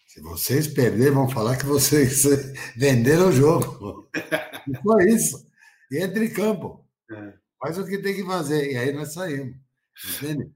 Se 0.07 0.21
vocês 0.21 0.67
perderem, 0.67 1.13
vão 1.13 1.29
falar 1.29 1.57
que 1.57 1.65
vocês 1.65 2.23
venderam 2.75 3.29
o 3.29 3.31
jogo. 3.31 4.09
E 4.65 4.81
foi 4.81 5.09
isso. 5.11 5.45
E 5.91 5.97
entre 5.97 6.27
em 6.27 6.33
campo. 6.33 6.87
É. 7.11 7.33
Faz 7.59 7.77
o 7.77 7.85
que 7.85 7.97
tem 7.97 8.15
que 8.15 8.23
fazer. 8.23 8.71
E 8.71 8.77
aí 8.77 8.93
nós 8.93 9.11
saímos. 9.13 9.57
Entende? 10.15 10.49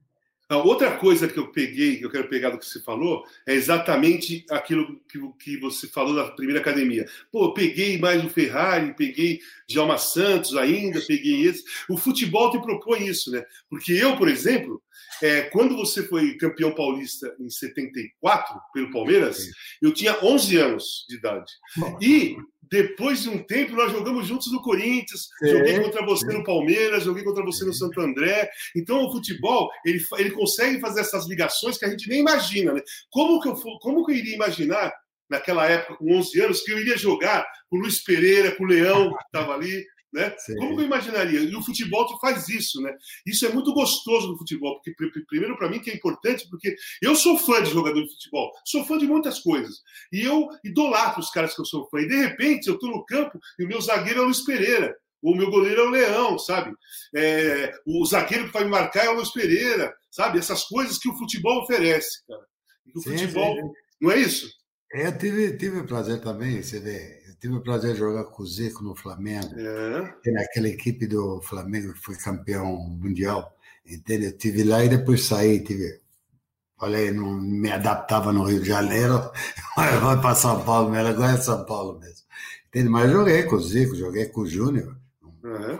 A 0.48 0.56
outra 0.56 0.96
coisa 0.96 1.28
que 1.28 1.38
eu 1.38 1.48
peguei, 1.48 1.98
que 1.98 2.06
eu 2.06 2.10
quero 2.10 2.26
pegar 2.28 2.48
do 2.48 2.58
que 2.58 2.64
você 2.64 2.80
falou, 2.80 3.22
é 3.46 3.52
exatamente 3.52 4.46
aquilo 4.48 4.98
que, 5.06 5.18
que 5.38 5.60
você 5.60 5.86
falou 5.86 6.14
da 6.14 6.30
primeira 6.30 6.60
academia. 6.60 7.06
Pô, 7.30 7.44
eu 7.44 7.52
peguei 7.52 7.98
mais 7.98 8.24
o 8.24 8.30
Ferrari, 8.30 8.94
peguei 8.96 9.40
Djalma 9.68 9.98
Santos 9.98 10.56
ainda, 10.56 11.02
peguei 11.06 11.46
esse. 11.46 11.62
O 11.86 11.98
futebol 11.98 12.50
te 12.50 12.58
propõe 12.62 13.06
isso, 13.06 13.30
né? 13.30 13.44
Porque 13.68 13.92
eu, 13.92 14.16
por 14.16 14.26
exemplo, 14.26 14.82
é, 15.22 15.42
quando 15.42 15.76
você 15.76 16.02
foi 16.02 16.34
campeão 16.38 16.74
paulista 16.74 17.34
em 17.38 17.50
74 17.50 18.58
pelo 18.72 18.90
Palmeiras, 18.90 19.50
eu 19.82 19.92
tinha 19.92 20.16
11 20.22 20.56
anos 20.56 21.04
de 21.10 21.16
idade. 21.16 21.52
E 22.00 22.36
depois 22.70 23.22
de 23.22 23.28
um 23.28 23.42
tempo 23.42 23.74
nós 23.74 23.92
jogamos 23.92 24.26
juntos 24.26 24.52
no 24.52 24.62
Corinthians, 24.62 25.28
joguei 25.42 25.80
contra 25.80 26.04
você 26.04 26.26
no 26.26 26.44
Palmeiras, 26.44 27.04
joguei 27.04 27.24
contra 27.24 27.44
você 27.44 27.64
no 27.64 27.72
Santo 27.72 28.00
André. 28.00 28.48
Então 28.76 29.04
o 29.04 29.12
futebol 29.12 29.70
ele, 29.84 30.02
ele 30.18 30.30
consegue 30.30 30.80
fazer 30.80 31.00
essas 31.00 31.28
ligações 31.28 31.78
que 31.78 31.84
a 31.84 31.90
gente 31.90 32.08
nem 32.08 32.20
imagina. 32.20 32.72
Né? 32.72 32.82
Como, 33.10 33.40
que 33.40 33.48
eu, 33.48 33.54
como 33.80 34.04
que 34.04 34.12
eu 34.12 34.16
iria 34.16 34.34
imaginar 34.34 34.92
naquela 35.28 35.66
época, 35.66 35.96
com 35.96 36.16
11 36.16 36.40
anos, 36.40 36.62
que 36.62 36.72
eu 36.72 36.78
iria 36.78 36.96
jogar 36.96 37.46
com 37.68 37.76
o 37.76 37.80
Luiz 37.80 38.02
Pereira, 38.02 38.54
com 38.56 38.64
o 38.64 38.66
Leão, 38.66 39.10
que 39.10 39.24
estava 39.24 39.54
ali, 39.54 39.84
né? 40.12 40.34
Como 40.58 40.74
que 40.74 40.82
eu 40.82 40.86
imaginaria? 40.86 41.40
E 41.40 41.54
o 41.54 41.62
futebol 41.62 42.06
te 42.06 42.18
faz 42.20 42.48
isso, 42.48 42.80
né? 42.80 42.94
Isso 43.26 43.46
é 43.46 43.50
muito 43.50 43.72
gostoso 43.74 44.28
no 44.28 44.38
futebol, 44.38 44.80
porque 44.80 44.94
primeiro 45.26 45.56
para 45.56 45.68
mim 45.68 45.80
que 45.80 45.90
é 45.90 45.94
importante, 45.94 46.48
porque 46.48 46.74
eu 47.02 47.14
sou 47.14 47.36
fã 47.38 47.62
de 47.62 47.70
jogador 47.70 48.02
de 48.02 48.10
futebol, 48.10 48.52
sou 48.64 48.84
fã 48.84 48.96
de 48.96 49.06
muitas 49.06 49.40
coisas. 49.40 49.82
E 50.12 50.22
eu 50.22 50.48
idolatro 50.64 51.20
os 51.20 51.30
caras 51.30 51.54
que 51.54 51.60
eu 51.60 51.66
sou 51.66 51.88
fã. 51.90 52.00
E 52.00 52.08
de 52.08 52.16
repente 52.16 52.68
eu 52.68 52.74
estou 52.74 52.90
no 52.90 53.04
campo 53.04 53.38
e 53.58 53.64
o 53.64 53.68
meu 53.68 53.80
zagueiro 53.80 54.20
é 54.20 54.22
o 54.22 54.26
Luiz 54.26 54.40
Pereira. 54.40 54.96
O 55.20 55.34
meu 55.34 55.50
goleiro 55.50 55.80
é 55.80 55.84
o 55.84 55.90
Leão, 55.90 56.38
sabe? 56.38 56.72
É, 57.14 57.74
o 57.84 58.04
zagueiro 58.06 58.46
que 58.46 58.52
vai 58.52 58.64
me 58.64 58.70
marcar 58.70 59.04
é 59.04 59.10
o 59.10 59.14
Luiz 59.14 59.32
Pereira, 59.32 59.92
sabe? 60.10 60.38
Essas 60.38 60.64
coisas 60.64 60.96
que 60.96 61.08
o 61.08 61.16
futebol 61.16 61.62
oferece, 61.62 62.24
cara. 62.26 62.46
E 62.86 62.98
o 62.98 63.02
sim, 63.02 63.10
futebol. 63.10 63.56
Sim. 63.56 63.72
Não 64.00 64.12
é 64.12 64.18
isso? 64.18 64.48
É, 64.92 65.08
eu 65.08 65.18
tive, 65.18 65.56
tive 65.56 65.80
o 65.80 65.86
prazer 65.86 66.20
também, 66.20 66.62
você 66.62 66.80
vê, 66.80 67.17
tive 67.40 67.54
o 67.54 67.62
prazer 67.62 67.92
de 67.92 67.98
jogar 67.98 68.24
com 68.24 68.42
o 68.42 68.46
Zico 68.46 68.82
no 68.82 68.94
Flamengo. 68.94 69.54
É. 69.58 70.14
Tem 70.22 70.36
aquela 70.36 70.68
equipe 70.68 71.06
do 71.06 71.40
Flamengo 71.42 71.92
que 71.92 72.00
foi 72.00 72.16
campeão 72.16 72.76
mundial. 72.76 73.56
Entende? 73.86 74.26
Eu 74.26 74.36
tive 74.36 74.64
lá 74.64 74.84
e 74.84 74.88
depois 74.88 75.24
saí. 75.24 75.62
Tive, 75.62 76.00
falei, 76.78 77.10
não 77.10 77.32
me 77.40 77.70
adaptava 77.70 78.32
no 78.32 78.44
Rio 78.44 78.60
de 78.60 78.68
Janeiro, 78.68 79.18
vou 80.00 80.18
para 80.20 80.34
São 80.34 80.64
Paulo, 80.64 80.90
mas 80.90 81.06
agora 81.06 81.32
é 81.32 81.36
São 81.36 81.64
Paulo 81.64 81.98
mesmo. 81.98 82.26
Entende? 82.68 82.88
Mas 82.88 83.10
joguei 83.10 83.42
com 83.44 83.56
o 83.56 83.60
Zico, 83.60 83.96
joguei 83.96 84.26
com 84.26 84.42
o 84.42 84.46
Júnior. 84.46 84.96
Uhum. 85.42 85.78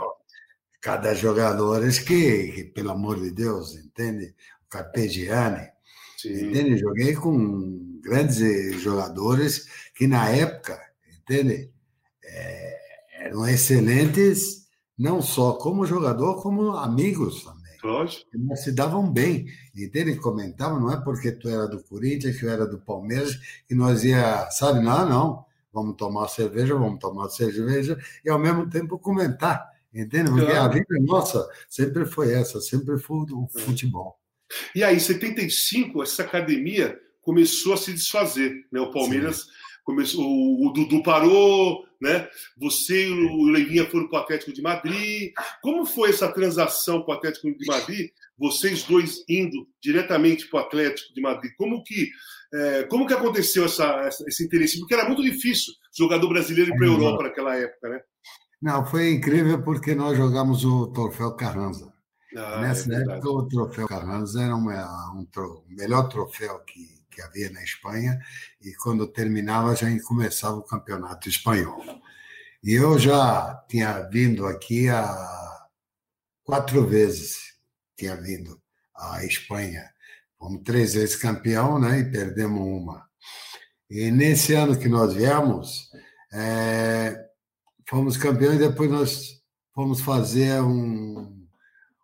Cada 0.80 1.14
jogador 1.14 1.82
que, 1.82 2.52
que, 2.52 2.64
pelo 2.74 2.90
amor 2.90 3.20
de 3.20 3.30
Deus, 3.30 3.74
entende? 3.76 4.34
O 4.66 4.68
Carpegiani. 4.70 5.68
Sim. 6.16 6.48
Entende? 6.48 6.78
Joguei 6.78 7.14
com 7.14 8.00
grandes 8.00 8.80
jogadores 8.80 9.68
que 9.94 10.06
na 10.06 10.30
época, 10.30 10.80
entende? 11.28 11.70
É, 12.24 12.78
eram 13.26 13.46
excelentes, 13.46 14.66
não 14.96 15.20
só 15.20 15.52
como 15.52 15.86
jogador, 15.86 16.42
como 16.42 16.72
amigos 16.72 17.44
também. 17.44 17.58
Lógico. 17.82 18.24
Mas 18.34 18.64
se 18.64 18.72
davam 18.72 19.10
bem, 19.10 19.46
entende? 19.76 20.16
Comentavam, 20.16 20.80
não 20.80 20.92
é 20.92 21.00
porque 21.00 21.30
tu 21.30 21.48
era 21.48 21.66
do 21.68 21.82
Corinthians, 21.84 22.36
que 22.36 22.44
eu 22.44 22.50
era 22.50 22.66
do 22.66 22.78
Palmeiras, 22.78 23.36
que 23.66 23.74
nós 23.74 24.04
ia, 24.04 24.50
sabe? 24.50 24.80
Não, 24.80 25.08
não. 25.08 25.44
Vamos 25.72 25.96
tomar 25.96 26.26
cerveja, 26.28 26.74
vamos 26.74 26.98
tomar 26.98 27.28
cerveja 27.28 27.96
e 28.24 28.30
ao 28.30 28.38
mesmo 28.38 28.68
tempo 28.68 28.98
comentar, 28.98 29.70
entende? 29.94 30.30
Porque 30.30 30.46
Claro. 30.46 30.64
a 30.64 30.68
vida 30.68 30.96
nossa 31.00 31.46
sempre 31.68 32.04
foi 32.04 32.32
essa, 32.32 32.60
sempre 32.60 32.98
foi 32.98 33.18
o 33.30 33.46
futebol. 33.46 34.18
E 34.74 34.82
aí, 34.82 34.96
em 34.96 35.00
75, 35.00 36.02
essa 36.02 36.22
academia 36.22 36.98
começou 37.20 37.74
a 37.74 37.76
se 37.76 37.92
desfazer. 37.92 38.66
Né? 38.72 38.80
O 38.80 38.90
Palmeiras 38.90 39.46
começou, 39.88 40.22
o, 40.22 40.66
o 40.68 40.72
Dudu 40.74 41.02
parou, 41.02 41.82
né? 42.00 42.28
Você 42.58 43.08
e 43.08 43.10
o 43.10 43.44
Leivinha 43.44 43.86
foram 43.86 44.06
para 44.08 44.18
o 44.20 44.22
Atlético 44.22 44.52
de 44.52 44.60
Madrid. 44.60 45.32
Como 45.62 45.86
foi 45.86 46.10
essa 46.10 46.30
transação 46.30 47.02
para 47.02 47.14
o 47.14 47.16
Atlético 47.18 47.50
de 47.56 47.66
Madrid? 47.66 48.10
Vocês 48.38 48.82
dois 48.82 49.24
indo 49.28 49.66
diretamente 49.82 50.46
para 50.48 50.60
o 50.60 50.62
Atlético 50.64 51.14
de 51.14 51.20
Madrid. 51.22 51.52
Como 51.56 51.82
que, 51.82 52.08
é, 52.54 52.82
como 52.84 53.06
que 53.06 53.14
aconteceu 53.14 53.64
essa, 53.64 53.84
essa- 54.02 54.24
esse 54.28 54.44
interesse? 54.44 54.78
Porque 54.78 54.92
era 54.94 55.06
muito 55.06 55.22
difícil 55.22 55.72
jogador 55.96 56.28
brasileiro 56.28 56.70
ir 56.70 56.76
para 56.76 56.86
a. 56.86 56.90
Europa 56.90 57.22
naquela 57.24 57.56
época, 57.56 57.88
né? 57.88 58.00
Não, 58.60 58.84
foi 58.84 59.10
incrível 59.12 59.62
porque 59.64 59.94
nós 59.94 60.16
jogamos 60.18 60.64
o 60.64 60.88
Troféu 60.88 61.34
Carranza. 61.34 61.92
Ah, 62.36 62.60
Nessa 62.60 62.92
é 62.92 62.96
época, 63.00 63.30
o 63.30 63.48
Troféu 63.48 63.88
Carranza 63.88 64.42
era 64.42 64.54
uma- 64.54 65.14
um 65.16 65.24
tro- 65.24 65.64
o 65.66 65.74
melhor 65.74 66.08
troféu 66.08 66.58
que, 66.60 66.86
que 67.18 67.22
havia 67.22 67.50
na 67.50 67.62
Espanha, 67.64 68.20
e 68.62 68.72
quando 68.74 69.08
terminava 69.08 69.74
já 69.74 69.88
começava 70.04 70.56
o 70.56 70.62
campeonato 70.62 71.28
espanhol. 71.28 71.82
E 72.62 72.74
eu 72.74 72.96
já 72.96 73.54
tinha 73.68 74.00
vindo 74.02 74.46
aqui 74.46 74.88
há 74.88 75.66
quatro 76.44 76.86
vezes, 76.86 77.54
tinha 77.96 78.14
vindo 78.14 78.60
à 78.94 79.24
Espanha. 79.24 79.90
Fomos 80.38 80.62
três 80.62 80.94
vezes 80.94 81.16
campeão, 81.16 81.80
né? 81.80 81.98
E 81.98 82.10
perdemos 82.10 82.60
uma. 82.60 83.08
E 83.90 84.10
nesse 84.12 84.54
ano 84.54 84.78
que 84.78 84.88
nós 84.88 85.14
viemos, 85.14 85.90
eh, 86.32 87.16
fomos 87.88 88.16
campeões 88.16 88.58
depois 88.58 88.90
nós 88.90 89.42
fomos 89.74 90.00
fazer 90.00 90.60
um, 90.62 91.46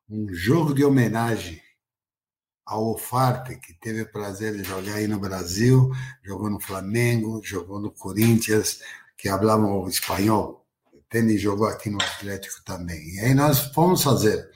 um 0.08 0.26
jogo 0.32 0.74
de 0.74 0.84
homenagem 0.84 1.60
ao 2.66 2.92
Ofarte, 2.92 3.56
que 3.56 3.74
teve 3.74 4.02
o 4.02 4.10
prazer 4.10 4.56
de 4.56 4.64
jogar 4.64 4.94
aí 4.94 5.06
no 5.06 5.18
Brasil, 5.18 5.90
jogou 6.22 6.48
no 6.50 6.60
Flamengo, 6.60 7.40
jogou 7.44 7.78
no 7.78 7.90
Corinthians, 7.90 8.80
que 9.16 9.28
falavam 9.28 9.86
espanhol? 9.88 10.64
E 11.12 11.38
jogou 11.38 11.68
aqui 11.68 11.88
no 11.90 12.02
Atlético 12.02 12.56
também. 12.64 13.14
E 13.14 13.20
aí 13.20 13.34
nós 13.34 13.72
fomos 13.72 14.02
fazer. 14.02 14.50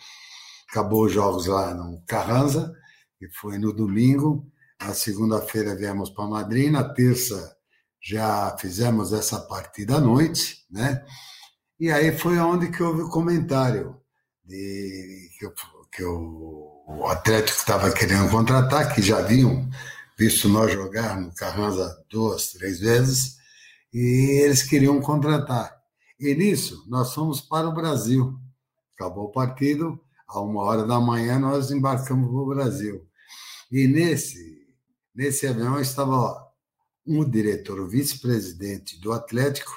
Acabou 0.68 1.04
os 1.04 1.12
jogos 1.12 1.46
lá 1.46 1.72
no 1.72 2.02
Carranza, 2.04 2.74
que 3.16 3.28
foi 3.28 3.58
no 3.58 3.72
domingo. 3.72 4.44
Na 4.80 4.92
segunda-feira 4.92 5.76
viemos 5.76 6.10
para 6.10 6.26
Madrid, 6.26 6.72
na 6.72 6.82
terça 6.82 7.56
já 8.00 8.56
fizemos 8.58 9.12
essa 9.12 9.40
partida 9.40 9.96
à 9.96 10.00
noite, 10.00 10.66
né? 10.70 11.04
E 11.78 11.90
aí 11.92 12.16
foi 12.16 12.38
onde 12.38 12.70
que 12.70 12.82
houve 12.82 13.02
o 13.02 13.08
comentário 13.08 13.96
de 14.44 15.30
que, 15.38 15.46
eu, 15.46 15.54
que 15.92 16.02
eu, 16.02 16.77
o 16.88 17.06
Atlético 17.06 17.58
estava 17.58 17.92
querendo 17.92 18.30
contratar, 18.30 18.94
que 18.94 19.02
já 19.02 19.18
haviam 19.18 19.68
visto 20.18 20.48
nós 20.48 20.72
jogar 20.72 21.20
no 21.20 21.34
Carranza 21.34 22.02
duas, 22.08 22.52
três 22.52 22.80
vezes, 22.80 23.36
e 23.92 24.40
eles 24.42 24.62
queriam 24.62 24.98
contratar. 24.98 25.76
E 26.18 26.34
nisso, 26.34 26.84
nós 26.88 27.12
fomos 27.12 27.42
para 27.42 27.68
o 27.68 27.74
Brasil. 27.74 28.34
Acabou 28.94 29.26
o 29.26 29.32
partido, 29.32 30.00
a 30.26 30.40
uma 30.40 30.62
hora 30.62 30.86
da 30.86 30.98
manhã 30.98 31.38
nós 31.38 31.70
embarcamos 31.70 32.26
para 32.26 32.38
o 32.38 32.48
Brasil. 32.48 33.06
E 33.70 33.86
nesse, 33.86 34.66
nesse 35.14 35.46
avião 35.46 35.78
estava 35.78 36.42
um 37.06 37.22
diretor, 37.28 37.80
o 37.80 37.88
vice-presidente 37.88 38.98
do 38.98 39.12
Atlético, 39.12 39.72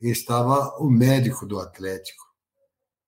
e 0.00 0.08
estava 0.08 0.76
o 0.78 0.88
médico 0.88 1.46
do 1.46 1.58
Atlético. 1.58 2.23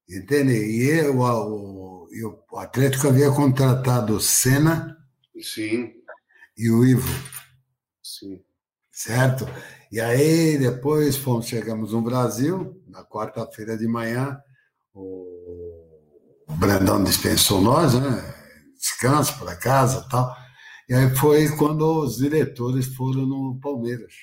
Entende? 0.09 0.53
E, 0.53 0.89
eu, 0.89 1.19
o, 1.19 2.09
e 2.13 2.25
o 2.25 2.45
Atlético 2.57 3.09
havia 3.09 3.31
contratado 3.31 4.17
o 4.17 4.21
Senna 4.21 4.97
Sim, 5.43 5.93
e 6.57 6.71
o 6.71 6.85
Ivo, 6.85 7.09
sim. 8.03 8.41
certo? 8.91 9.47
E 9.91 10.01
aí 10.01 10.57
depois 10.59 11.17
fomos, 11.17 11.47
chegamos 11.47 11.93
no 11.93 12.03
Brasil, 12.03 12.83
na 12.87 13.05
quarta-feira 13.05 13.77
de 13.77 13.87
manhã, 13.87 14.41
o 14.95 16.55
Brandão 16.59 17.03
dispensou 17.05 17.61
nós, 17.61 17.95
né? 17.95 18.35
Descanso 18.79 19.39
para 19.39 19.57
casa 19.57 20.09
tal. 20.09 20.35
E 20.89 20.95
aí 20.95 21.15
foi 21.17 21.49
quando 21.57 22.05
os 22.05 22.17
diretores 22.17 22.87
foram 22.95 23.27
no 23.27 23.59
Palmeiras. 23.61 24.15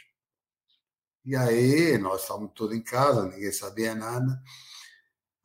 E 1.26 1.36
aí 1.36 1.98
nós 1.98 2.22
estávamos 2.22 2.52
todos 2.56 2.76
em 2.76 2.82
casa, 2.82 3.28
ninguém 3.28 3.52
sabia 3.52 3.94
nada. 3.94 4.42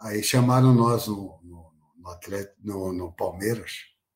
Aí 0.00 0.22
chamaram 0.22 0.72
nós 0.74 1.08
no, 1.08 1.40
no, 1.42 1.72
no, 1.96 2.08
Atlet, 2.11 2.52
no, 2.62 2.92
no 2.92 3.12
Palmeiras. 3.12 3.72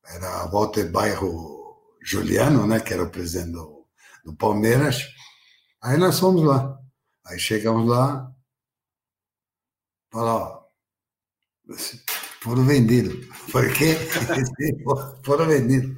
Era 0.06 0.46
Walter 0.46 0.90
Bairro 0.90 1.96
Juliano, 2.02 2.66
né? 2.66 2.80
Que 2.80 2.94
era 2.94 3.02
o 3.02 3.10
presidente 3.10 3.52
do, 3.52 3.86
do 4.24 4.34
Palmeiras. 4.36 5.02
Aí 5.82 5.96
nós 5.98 6.18
fomos 6.18 6.44
lá. 6.44 6.78
Aí 7.26 7.38
chegamos 7.38 7.88
lá, 7.88 8.32
falou, 10.10 10.30
ó, 10.30 10.62
foram 12.42 12.64
vendidos. 12.64 13.26
Por 13.50 13.72
quê? 13.72 13.94
foram 15.24 15.46
vendidos. 15.46 15.96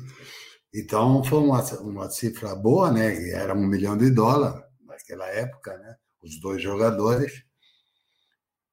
Então 0.74 1.22
foi 1.24 1.38
uma, 1.38 1.62
uma 1.80 2.10
cifra 2.10 2.54
boa, 2.54 2.90
né? 2.90 3.30
Era 3.30 3.54
um 3.54 3.66
milhão 3.66 3.96
de 3.96 4.10
dólares 4.10 4.62
naquela 4.86 5.26
época, 5.28 5.76
né? 5.78 5.96
Os 6.22 6.40
dois 6.40 6.62
jogadores. 6.62 7.44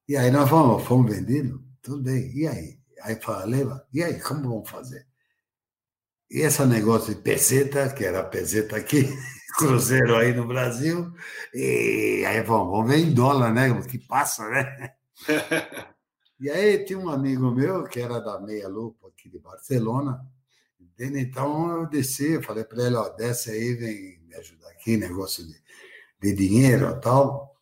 E 0.08 0.18
aí 0.18 0.32
nós 0.32 0.50
fomos, 0.50 0.84
fomos 0.84 1.14
vendidos, 1.14 1.60
tudo 1.82 2.04
bem. 2.04 2.32
E 2.36 2.48
aí? 2.48 2.80
Aí 3.02 3.16
falei, 3.16 3.66
e 3.94 4.04
aí, 4.04 4.20
como 4.20 4.50
vamos 4.50 4.70
fazer? 4.70 5.08
E 6.30 6.42
esse 6.42 6.64
negócio 6.66 7.14
de 7.14 7.22
peseta, 7.22 7.94
que 7.94 8.06
era 8.06 8.24
peseta 8.24 8.78
aqui, 8.78 9.08
cruzeiro 9.58 10.16
aí 10.16 10.34
no 10.34 10.48
Brasil, 10.48 11.14
e 11.54 12.24
aí 12.26 12.42
vamos, 12.42 12.72
vamos 12.72 12.90
ver 12.90 13.00
em 13.00 13.14
dólar, 13.14 13.54
né? 13.54 13.70
O 13.72 13.86
que 13.86 13.98
passa, 13.98 14.48
né? 14.50 14.94
e 16.40 16.50
aí 16.50 16.86
tinha 16.86 17.00
um 17.00 17.10
amigo 17.10 17.52
meu 17.52 17.84
que 17.84 18.00
era 18.00 18.20
da 18.20 18.40
Meia 18.40 18.68
Lupa 18.68 19.10
aqui 19.10 19.30
de 19.30 19.40
Barcelona? 19.40 20.22
Então 20.98 21.72
eu 21.72 21.88
desci, 21.88 22.42
falei 22.44 22.64
para 22.64 22.86
ele, 22.86 22.96
ó, 22.96 23.10
desce 23.10 23.50
aí, 23.50 23.74
vem 23.74 24.20
me 24.28 24.36
ajudar 24.36 24.70
aqui, 24.70 24.98
negócio 24.98 25.46
de, 25.46 25.56
de 26.22 26.34
dinheiro 26.34 26.90
e 26.92 27.02
tal. 27.02 27.60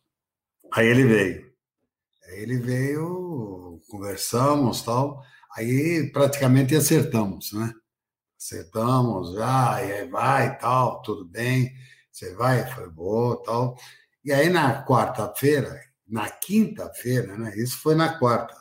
Aí 0.72 0.86
ele 0.86 1.04
veio. 1.04 1.49
Ele 2.32 2.58
veio, 2.58 3.80
conversamos 3.88 4.82
tal, 4.82 5.22
aí 5.56 6.10
praticamente 6.12 6.74
acertamos, 6.74 7.52
né? 7.52 7.72
Acertamos, 8.38 9.34
já, 9.34 9.84
e 9.84 9.92
aí 9.92 10.08
vai, 10.08 10.58
tal, 10.58 11.02
tudo 11.02 11.26
bem, 11.26 11.72
você 12.10 12.34
vai, 12.34 12.66
foi 12.74 12.88
boa, 12.88 13.42
tal. 13.42 13.76
E 14.24 14.32
aí 14.32 14.48
na 14.48 14.84
quarta-feira, 14.84 15.80
na 16.06 16.28
quinta-feira, 16.28 17.36
né? 17.36 17.56
Isso 17.56 17.78
foi 17.78 17.94
na 17.94 18.18
quarta, 18.18 18.56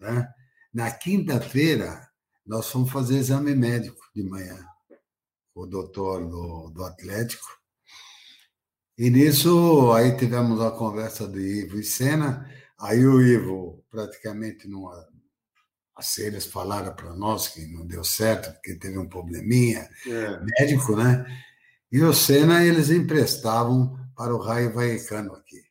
né? 0.00 0.28
Na 0.72 0.90
quinta-feira, 0.90 2.06
nós 2.46 2.70
fomos 2.70 2.90
fazer 2.90 3.16
exame 3.16 3.54
médico 3.54 4.00
de 4.14 4.22
manhã, 4.22 4.58
o 5.54 5.66
doutor 5.66 6.26
do, 6.28 6.70
do 6.70 6.84
Atlético. 6.84 7.46
E 8.98 9.10
nisso, 9.10 9.92
aí 9.92 10.16
tivemos 10.16 10.60
a 10.60 10.70
conversa 10.70 11.26
do 11.26 11.40
Ivo 11.40 11.78
e 11.78 11.84
Sena, 11.84 12.50
aí 12.78 13.04
o 13.06 13.20
Ivo 13.22 13.84
praticamente 13.90 14.68
numa 14.68 15.06
assim, 15.96 16.22
eles 16.24 16.44
falaram 16.44 16.94
para 16.94 17.14
nós 17.14 17.48
que 17.48 17.66
não 17.68 17.86
deu 17.86 18.04
certo, 18.04 18.52
porque 18.52 18.74
teve 18.78 18.98
um 18.98 19.08
probleminha 19.08 19.88
É. 20.06 20.40
médico, 20.60 20.94
né? 20.94 21.24
E 21.90 22.02
o 22.02 22.12
Senna 22.12 22.62
eles 22.64 22.90
emprestavam 22.90 23.98
para 24.14 24.34
o 24.34 24.38
Raio 24.38 24.74
Vallecano 24.74 25.32
aqui. 25.34 25.62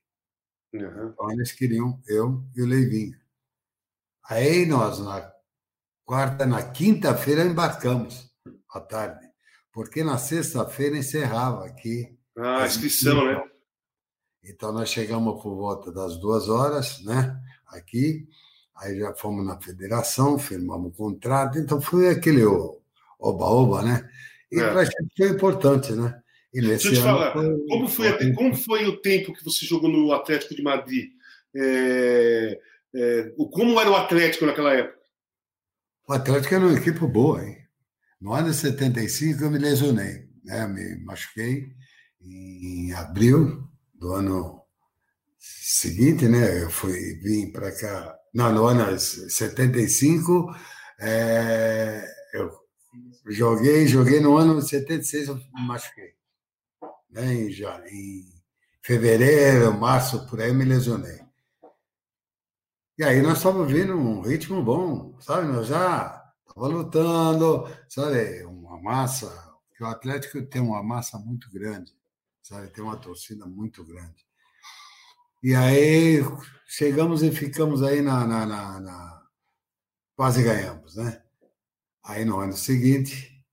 Uhum. 0.73 1.09
Então 1.09 1.31
eles 1.31 1.51
queriam 1.51 2.01
eu 2.07 2.43
e 2.55 2.61
o 2.61 2.65
Leivinho. 2.65 3.17
Aí 4.27 4.65
nós, 4.65 4.97
na 4.99 5.31
quarta, 6.03 6.45
na 6.45 6.63
quinta-feira, 6.71 7.43
embarcamos 7.43 8.31
à 8.71 8.79
tarde, 8.79 9.27
porque 9.71 10.03
na 10.03 10.17
sexta-feira 10.17 10.97
encerrava 10.97 11.65
aqui. 11.65 12.17
Ah, 12.35 12.63
a 12.63 12.67
inscrição, 12.67 13.23
né? 13.25 13.49
Então 14.47 14.71
nós 14.71 14.89
chegamos 14.89 15.41
por 15.41 15.55
volta 15.55 15.91
das 15.91 16.17
duas 16.17 16.47
horas, 16.47 17.03
né? 17.03 17.35
Aqui, 17.67 18.27
aí 18.75 18.99
já 18.99 19.13
fomos 19.13 19.45
na 19.45 19.59
federação, 19.59 20.37
firmamos 20.37 20.91
o 20.91 20.95
contrato, 20.95 21.57
então 21.57 21.81
foi 21.81 22.09
aquele 22.09 22.43
oba-oba, 23.19 23.81
né? 23.81 24.07
E 24.51 24.59
é. 24.59 24.69
para 24.69 24.81
a 24.81 24.85
gente 24.85 25.13
foi 25.17 25.29
importante, 25.29 25.91
né? 25.93 26.21
E 26.53 26.61
Deixa 26.61 26.87
eu 26.87 26.93
te 26.93 27.01
falar, 27.01 27.33
foi... 27.33 27.65
como, 27.67 27.87
foi, 27.87 28.33
como 28.33 28.55
foi 28.55 28.85
o 28.85 29.01
tempo 29.01 29.33
que 29.33 29.43
você 29.43 29.65
jogou 29.65 29.89
no 29.89 30.13
Atlético 30.13 30.55
de 30.55 30.61
Madrid? 30.61 31.09
É, 31.53 32.59
é, 32.93 33.33
como 33.51 33.79
era 33.79 33.89
o 33.89 33.95
Atlético 33.95 34.45
naquela 34.45 34.73
época? 34.73 34.99
O 36.07 36.13
Atlético 36.13 36.55
era 36.55 36.65
uma 36.65 36.77
equipe 36.77 37.05
boa, 37.07 37.43
hein? 37.43 37.57
No 38.21 38.33
ano 38.33 38.51
de 38.51 38.55
75 38.55 39.43
eu 39.43 39.51
me 39.51 39.57
lesionei, 39.57 40.29
né? 40.45 40.65
Me 40.67 41.03
machuquei 41.03 41.67
em 42.21 42.93
abril 42.93 43.67
do 44.05 44.13
ano 44.13 44.61
seguinte, 45.39 46.27
né? 46.27 46.61
Eu 46.61 46.69
fui 46.69 47.15
vim 47.15 47.51
para 47.51 47.75
cá. 47.75 48.15
Não, 48.31 48.51
no 48.53 48.65
ano 48.67 48.99
75 48.99 50.55
é, 50.99 52.05
eu 52.33 52.51
joguei, 53.27 53.87
joguei 53.87 54.19
no 54.19 54.37
ano 54.37 54.61
76 54.61 55.29
eu 55.29 55.41
machuquei. 55.51 56.13
Né? 57.09 57.33
Em, 57.33 57.51
já, 57.51 57.81
em 57.87 58.31
fevereiro, 58.83 59.73
março, 59.73 60.27
por 60.27 60.39
aí 60.39 60.53
me 60.53 60.65
lesionei. 60.65 61.21
E 62.99 63.03
aí 63.03 63.23
nós 63.23 63.37
estávamos 63.37 63.71
vindo 63.71 63.97
um 63.97 64.21
ritmo 64.21 64.61
bom, 64.63 65.19
sabe? 65.19 65.47
Nós 65.47 65.67
já 65.67 66.31
estava 66.47 66.67
lutando, 66.67 67.67
sabe? 67.89 68.43
Uma 68.43 68.79
massa, 68.79 69.27
porque 69.67 69.83
o 69.83 69.87
Atlético 69.87 70.45
tem 70.45 70.61
uma 70.61 70.83
massa 70.83 71.17
muito 71.17 71.51
grande, 71.51 71.91
sabe? 72.45 72.67
Tem 72.67 72.83
uma 72.83 72.95
torcida 72.95 73.45
muito 73.47 73.83
grande. 73.83 74.23
E 75.41 75.55
aí 75.55 76.19
chegamos 76.67 77.23
e 77.23 77.31
ficamos 77.31 77.81
aí 77.81 78.01
na, 78.01 78.25
na, 78.25 78.45
na, 78.45 78.79
na... 78.79 79.27
quase 80.15 80.43
ganhamos, 80.43 80.95
né? 80.95 81.23
Aí 82.03 82.23
no 82.23 82.39
ano 82.39 82.53
seguinte, 82.53 83.43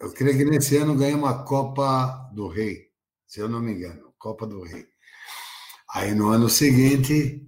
eu 0.00 0.12
creio 0.12 0.38
que 0.38 0.44
nesse 0.44 0.76
ano 0.78 0.96
ganhamos 0.96 1.28
a 1.28 1.44
Copa 1.44 2.30
do 2.32 2.48
Rei, 2.48 2.90
se 3.26 3.40
eu 3.40 3.48
não 3.48 3.60
me 3.60 3.72
engano, 3.72 4.14
Copa 4.18 4.46
do 4.46 4.62
Rei. 4.62 4.86
Aí 5.90 6.14
no 6.14 6.30
ano 6.30 6.48
seguinte 6.48 7.46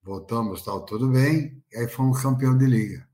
voltamos, 0.00 0.62
tal, 0.62 0.84
tudo 0.84 1.08
bem, 1.08 1.62
e 1.72 1.76
aí 1.76 1.88
fomos 1.88 2.22
campeão 2.22 2.56
de 2.56 2.66
liga. 2.66 3.08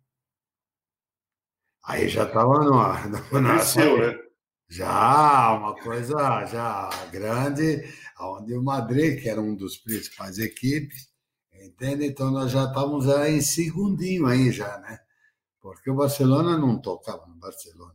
Aí 1.83 2.09
já 2.09 2.25
estava 2.25 2.63
no 2.63 2.79
ar. 2.79 3.09
Né? 3.11 4.24
Já, 4.69 5.53
uma 5.53 5.75
coisa 5.75 6.45
já 6.47 6.91
grande, 7.11 7.85
onde 8.21 8.55
o 8.55 8.63
Madrid, 8.63 9.23
que 9.23 9.29
era 9.29 9.41
um 9.41 9.55
dos 9.55 9.77
principais 9.77 10.39
equipes, 10.39 11.09
entende? 11.53 12.07
Então 12.07 12.31
nós 12.31 12.51
já 12.51 12.65
estávamos 12.65 13.09
aí 13.09 13.37
em 13.37 13.41
segundinho 13.41 14.27
aí 14.27 14.51
já, 14.51 14.79
né? 14.79 14.99
Porque 15.61 15.91
o 15.91 15.95
Barcelona 15.95 16.59
não 16.59 16.81
tocava 16.81 17.27
no 17.27 17.37
Barcelona. 17.37 17.95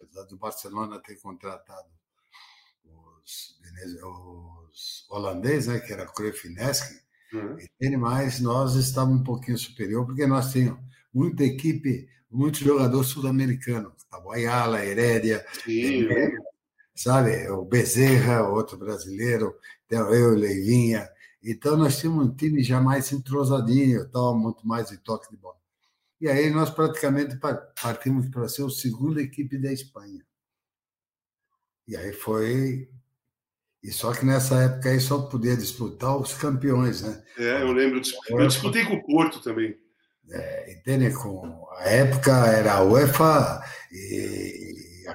Apesar 0.00 0.24
do 0.24 0.36
Barcelona 0.36 1.00
ter 1.00 1.16
contratado 1.20 1.88
os, 2.84 3.58
os 4.04 5.06
holandeses, 5.10 5.66
né, 5.68 5.80
que 5.80 5.92
era 5.92 6.06
Cruyff 6.06 6.46
e 6.46 6.54
Uhum. 7.30 7.58
Entende? 7.60 7.96
Mas 7.98 8.40
nós 8.40 8.74
estávamos 8.74 9.20
um 9.20 9.24
pouquinho 9.24 9.58
superior, 9.58 10.06
porque 10.06 10.26
nós 10.26 10.50
tínhamos 10.50 10.80
muita 11.12 11.44
equipe, 11.44 12.08
muitos 12.30 12.60
jogadores 12.60 13.08
sul-americanos. 13.08 14.04
Tava 14.10 14.34
Ayala, 14.34 14.84
Herédia, 14.84 15.44
sabe? 16.94 17.48
O 17.50 17.64
Bezerra, 17.64 18.48
outro 18.48 18.76
brasileiro, 18.76 19.54
eu, 19.90 20.34
Leivinha. 20.34 21.08
Então 21.42 21.76
nós 21.76 21.98
tínhamos 21.98 22.26
um 22.26 22.34
time 22.34 22.62
já 22.62 22.80
mais 22.80 23.12
entrosadinho, 23.12 24.08
tal, 24.10 24.36
muito 24.36 24.66
mais 24.66 24.88
de 24.88 24.98
toque 24.98 25.30
de 25.30 25.36
bola. 25.36 25.56
E 26.20 26.28
aí 26.28 26.50
nós 26.50 26.70
praticamente 26.70 27.38
partimos 27.80 28.28
para 28.28 28.48
ser 28.48 28.64
a 28.64 28.70
segunda 28.70 29.22
equipe 29.22 29.56
da 29.56 29.72
Espanha. 29.72 30.24
E 31.86 31.96
aí 31.96 32.12
foi 32.12 32.88
e 33.82 33.92
só 33.92 34.12
que 34.12 34.26
nessa 34.26 34.56
época 34.56 34.90
aí 34.90 35.00
só 35.00 35.22
podia 35.22 35.56
disputar 35.56 36.16
os 36.16 36.34
campeões, 36.34 37.02
né? 37.02 37.22
É, 37.38 37.62
eu 37.62 37.72
lembro. 37.72 38.00
Eu 38.28 38.46
disputei 38.46 38.84
com 38.84 38.94
o 38.94 39.04
Porto 39.04 39.40
também. 39.40 39.78
É, 40.30 40.72
entende? 40.72 41.12
Com, 41.14 41.66
a 41.78 41.88
época 41.88 42.32
era 42.46 42.74
a 42.74 42.82
UEFA 42.82 43.62
e 43.90 45.04
a 45.06 45.14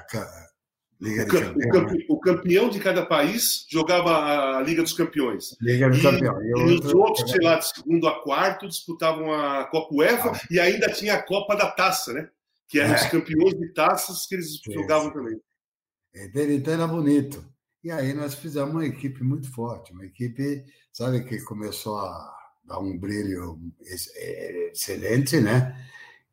Liga 1.00 1.24
o, 1.24 1.68
campe, 1.68 2.06
o, 2.08 2.20
campeão 2.20 2.70
de 2.70 2.80
cada 2.80 3.04
país 3.04 3.66
jogava 3.68 4.56
a 4.56 4.62
Liga 4.62 4.82
dos 4.82 4.94
Campeões. 4.94 5.56
Liga 5.60 5.90
dos 5.90 6.00
Campeões. 6.00 6.44
E, 6.44 6.48
e, 6.48 6.78
os 6.80 6.94
outros, 6.94 7.30
sei 7.30 7.44
lá, 7.44 7.58
de 7.58 7.68
segundo 7.68 8.08
a 8.08 8.22
quarto, 8.22 8.68
disputavam 8.68 9.32
a 9.32 9.64
Copa 9.64 9.94
UEFA 9.94 10.30
ah. 10.30 10.40
e 10.50 10.58
ainda 10.58 10.90
tinha 10.92 11.14
a 11.14 11.22
Copa 11.22 11.56
da 11.56 11.70
Taça, 11.70 12.12
né? 12.12 12.28
Que 12.68 12.80
eram 12.80 12.94
é. 12.94 12.96
os 12.96 13.06
campeões 13.08 13.54
de 13.54 13.68
taças 13.74 14.26
que 14.26 14.34
eles 14.34 14.60
jogavam 14.72 15.10
também. 15.10 15.38
Entende? 16.14 16.54
Então 16.54 16.72
era 16.72 16.86
bonito. 16.86 17.44
E 17.82 17.90
aí 17.90 18.14
nós 18.14 18.34
fizemos 18.34 18.70
uma 18.72 18.86
equipe 18.86 19.22
muito 19.22 19.52
forte, 19.52 19.92
uma 19.92 20.06
equipe, 20.06 20.64
sabe, 20.90 21.22
que 21.24 21.38
começou 21.42 21.98
a 21.98 22.33
dar 22.64 22.78
um 22.78 22.98
brilho 22.98 23.58
é, 24.16 24.70
excelente, 24.72 25.40
né? 25.40 25.74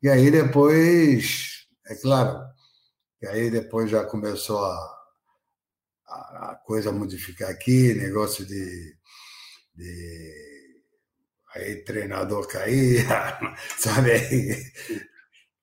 E 0.02 0.08
aí 0.08 0.30
depois, 0.30 1.66
é 1.86 1.94
claro, 1.94 2.44
e 3.20 3.26
aí 3.26 3.50
depois 3.50 3.90
já 3.90 4.04
começou 4.04 4.64
a, 4.64 5.02
a, 6.06 6.60
coisa 6.64 6.90
a 6.90 6.92
modificar 6.92 7.50
aqui, 7.50 7.94
negócio 7.94 8.44
de, 8.44 8.96
de 9.74 10.52
aí 11.54 11.84
treinador 11.84 12.48
cair, 12.48 13.06
sabe? 13.78 14.12
Aí, 14.12 14.64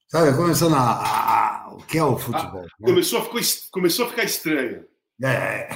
sabe, 0.08 0.38
começou 0.38 0.70
na, 0.70 1.70
o 1.74 1.86
que 1.86 1.98
é 1.98 2.04
o 2.04 2.18
futebol. 2.18 2.62
Ah, 2.62 2.76
né? 2.80 2.88
começou, 2.88 3.20
a 3.20 3.26
ficar, 3.26 3.42
começou 3.72 4.06
a 4.06 4.10
ficar 4.10 4.24
estranho. 4.24 4.86
É, 5.22 5.70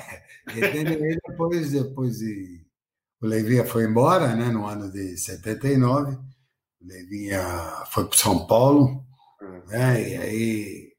e 0.55 1.19
depois, 1.27 1.71
depois 1.71 2.17
de, 2.19 2.62
o 3.23 3.25
Levinha 3.25 3.65
foi 3.65 3.85
embora, 3.85 4.35
né, 4.35 4.49
no 4.49 4.65
ano 4.65 4.91
de 4.91 5.17
79, 5.17 6.13
o 6.13 6.19
Levinha 6.81 7.41
foi 7.89 8.05
para 8.05 8.17
São 8.17 8.45
Paulo, 8.45 9.05
hum. 9.41 9.61
né, 9.67 10.09
e 10.09 10.17
aí 10.17 10.93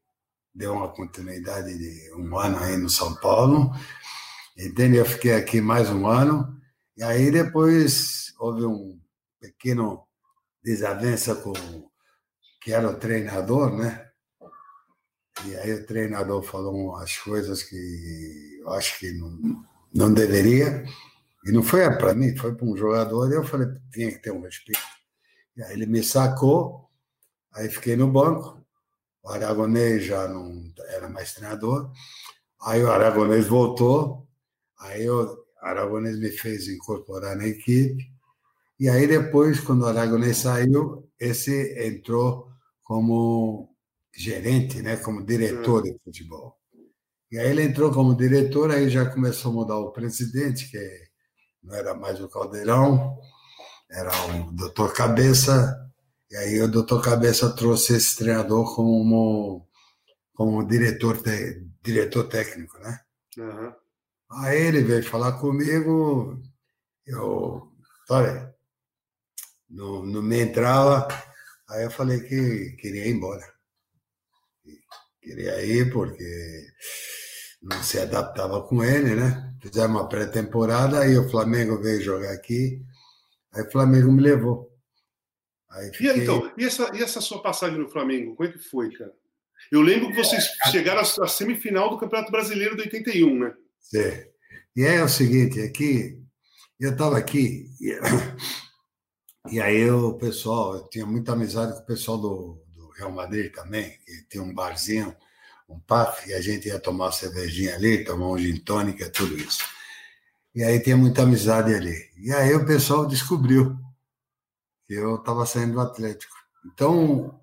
deu 0.51 0.73
uma 0.73 0.89
continuidade 0.89 1.77
de 1.77 2.11
um 2.15 2.35
ano 2.35 2.57
aí 2.57 2.77
no 2.77 2.89
São 2.89 3.13
Paulo, 3.15 3.71
entende? 4.57 4.97
Eu 4.97 5.05
fiquei 5.05 5.35
aqui 5.35 5.61
mais 5.61 5.91
um 5.91 6.07
ano, 6.07 6.59
e 6.97 7.03
aí 7.03 7.29
depois 7.29 8.33
houve 8.39 8.65
um 8.65 8.99
pequeno 9.39 10.03
desavença 10.63 11.35
com 11.35 11.53
que 12.59 12.73
era 12.73 12.89
o 12.89 12.97
treinador, 12.97 13.77
né? 13.77 14.09
E 15.45 15.55
aí 15.57 15.73
o 15.73 15.85
treinador 15.85 16.41
falou 16.41 16.73
umas 16.73 17.15
coisas 17.17 17.61
que 17.61 18.59
eu 18.61 18.73
acho 18.73 18.97
que 18.97 19.11
não, 19.11 19.63
não 19.93 20.11
deveria. 20.11 20.83
E 21.45 21.51
não 21.51 21.61
foi 21.61 21.81
para 21.97 22.15
mim, 22.15 22.35
foi 22.35 22.55
para 22.55 22.65
um 22.65 22.75
jogador. 22.75 23.31
E 23.31 23.35
eu 23.35 23.43
falei, 23.43 23.67
tinha 23.91 24.11
que 24.11 24.19
ter 24.19 24.31
um 24.31 24.41
respeito. 24.41 24.81
E 25.55 25.63
aí 25.63 25.73
ele 25.73 25.85
me 25.85 26.03
sacou, 26.03 26.89
aí 27.53 27.69
fiquei 27.69 27.95
no 27.95 28.11
banco. 28.11 28.65
O 29.23 29.29
Aragonês 29.29 30.05
já 30.05 30.27
não 30.27 30.71
era 30.89 31.07
mais 31.07 31.33
treinador. 31.33 31.91
Aí 32.61 32.83
o 32.83 32.91
Aragonês 32.91 33.47
voltou, 33.47 34.27
aí 34.79 35.07
o 35.09 35.45
Aragonês 35.61 36.19
me 36.19 36.29
fez 36.29 36.67
incorporar 36.67 37.35
na 37.35 37.47
equipe. 37.47 38.11
E 38.79 38.89
aí 38.89 39.07
depois, 39.07 39.59
quando 39.59 39.83
o 39.83 39.85
Aragonês 39.85 40.37
saiu, 40.37 41.07
esse 41.19 41.87
entrou 41.87 42.49
como 42.83 43.69
gerente, 44.13 44.81
né, 44.81 44.97
como 44.97 45.25
diretor 45.25 45.83
de 45.83 45.97
futebol. 46.03 46.57
E 47.31 47.37
aí 47.37 47.49
ele 47.49 47.63
entrou 47.63 47.91
como 47.91 48.15
diretor, 48.15 48.71
aí 48.71 48.89
já 48.89 49.09
começou 49.09 49.51
a 49.51 49.55
mudar 49.55 49.77
o 49.77 49.91
presidente, 49.91 50.69
que 50.69 51.04
não 51.65 51.75
era 51.75 51.93
mais 51.93 52.21
o 52.21 52.29
Caldeirão, 52.29 53.17
era 53.89 54.11
o 54.27 54.51
doutor 54.51 54.93
Cabeça, 54.93 55.75
e 56.29 56.35
aí 56.37 56.61
o 56.61 56.67
doutor 56.67 57.03
Cabeça 57.03 57.53
trouxe 57.55 57.95
esse 57.95 58.15
treinador 58.17 58.75
como, 58.75 59.67
como 60.33 60.67
diretor, 60.67 61.21
te, 61.21 61.65
diretor 61.83 62.27
técnico, 62.27 62.77
né? 62.79 62.99
Uhum. 63.37 63.73
Aí 64.31 64.57
ele 64.61 64.83
veio 64.83 65.03
falar 65.03 65.33
comigo, 65.33 66.41
eu 67.05 67.71
falei, 68.07 68.41
não, 69.69 70.05
não 70.05 70.21
me 70.21 70.39
entrava, 70.39 71.07
aí 71.69 71.83
eu 71.83 71.91
falei 71.91 72.21
que 72.21 72.75
queria 72.79 73.07
ir 73.07 73.11
embora 73.11 73.55
queria 75.25 75.65
ir 75.65 75.91
porque 75.91 76.67
não 77.61 77.81
se 77.81 77.99
adaptava 77.99 78.61
com 78.67 78.83
ele, 78.83 79.15
né? 79.15 79.54
Fizemos 79.65 79.99
uma 79.99 80.07
pré-temporada, 80.07 80.99
aí 80.99 81.17
o 81.17 81.27
Flamengo 81.27 81.81
veio 81.81 81.99
jogar 81.99 82.31
aqui, 82.31 82.79
aí 83.51 83.63
o 83.63 83.71
Flamengo 83.71 84.11
me 84.11 84.21
levou. 84.21 84.71
Aí 85.71 85.91
fiquei... 85.91 86.11
E 86.11 86.19
então, 86.19 86.53
e 86.55 86.65
essa, 86.65 86.95
e 86.95 87.01
essa 87.01 87.19
sua 87.19 87.41
passagem 87.41 87.79
no 87.79 87.89
Flamengo, 87.89 88.35
como 88.35 88.47
é 88.47 88.51
que 88.51 88.59
foi, 88.59 88.91
cara? 88.91 89.11
Eu 89.71 89.81
lembro 89.81 90.09
que 90.09 90.23
vocês 90.23 90.45
é, 90.67 90.69
chegaram 90.69 91.01
à 91.01 91.27
semifinal 91.27 91.89
do 91.89 91.97
Campeonato 91.97 92.31
Brasileiro 92.31 92.75
de 92.75 92.83
81, 92.83 93.39
né? 93.39 93.53
Sim. 93.79 94.27
E 94.75 94.83
é 94.83 95.03
o 95.03 95.09
seguinte, 95.09 95.59
aqui, 95.59 96.21
eu 96.79 96.91
estava 96.91 97.17
aqui, 97.17 97.65
e, 97.81 97.97
e, 99.51 99.59
aí 99.59 99.89
o 99.89 100.13
pessoal, 100.13 100.75
eu 100.75 100.87
tinha 100.89 101.07
muita 101.07 101.33
amizade 101.33 101.73
com 101.73 101.79
o 101.79 101.85
pessoal 101.87 102.19
do, 102.19 102.63
do 102.75 102.89
Real 102.91 103.11
Madrid 103.11 103.51
também, 103.51 103.97
que 104.05 104.27
tem 104.29 104.39
um 104.39 104.53
barzinho, 104.53 105.15
um 105.67 105.79
PAF, 105.79 106.29
e 106.29 106.33
a 106.33 106.41
gente 106.41 106.67
ia 106.67 106.79
tomar 106.79 107.05
uma 107.05 107.11
cervejinha 107.11 107.75
ali, 107.75 108.03
tomar 108.03 108.27
um 108.27 108.37
gin 108.37 108.57
tônica, 108.57 109.09
tudo 109.09 109.37
isso. 109.37 109.63
E 110.53 110.63
aí 110.63 110.79
tinha 110.79 110.95
muita 110.95 111.23
amizade 111.23 111.73
ali. 111.73 111.95
E 112.17 112.31
aí 112.31 112.53
o 112.53 112.65
pessoal 112.65 113.05
descobriu 113.05 113.75
que 114.87 114.93
eu 114.93 115.15
estava 115.15 115.45
saindo 115.45 115.73
do 115.73 115.81
Atlético. 115.81 116.35
Então, 116.65 117.39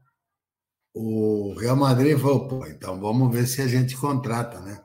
o 0.94 1.54
Real 1.58 1.76
Madrid 1.76 2.18
falou, 2.18 2.48
pô, 2.48 2.66
então 2.66 3.00
vamos 3.00 3.34
ver 3.34 3.46
se 3.46 3.60
a 3.60 3.66
gente 3.66 3.96
contrata, 3.96 4.60
né? 4.60 4.82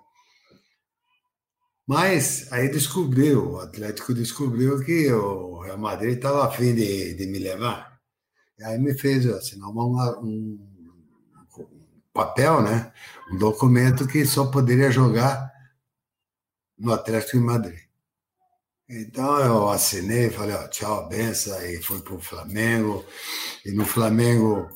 Mas 1.88 2.52
aí 2.52 2.70
descobriu, 2.70 3.54
o 3.54 3.60
Atlético 3.60 4.14
descobriu 4.14 4.84
que 4.84 5.10
o 5.12 5.62
Real 5.62 5.78
Madrid 5.78 6.18
estava 6.18 6.46
afim 6.46 6.76
de, 6.76 7.14
de 7.14 7.26
me 7.28 7.40
levar. 7.40 7.98
E 8.60 8.64
aí 8.64 8.78
me 8.78 8.98
fez 8.98 9.26
assinar 9.26 9.70
um, 9.70 9.96
um, 10.22 10.77
papel, 12.18 12.62
né? 12.62 12.92
um 13.32 13.38
documento 13.38 14.08
que 14.08 14.26
só 14.26 14.48
poderia 14.48 14.90
jogar 14.90 15.52
no 16.78 16.92
Atlético 16.94 17.38
de 17.38 17.44
Madrid. 17.44 17.80
Então 18.90 19.40
eu 19.40 19.70
assinei, 19.70 20.30
falei, 20.30 20.56
ó, 20.56 20.68
tchau, 20.68 21.08
benção, 21.10 21.62
e 21.62 21.82
fui 21.82 22.02
para 22.02 22.16
o 22.16 22.22
Flamengo. 22.22 23.06
E 23.66 23.72
no 23.72 23.86
Flamengo, 23.86 24.70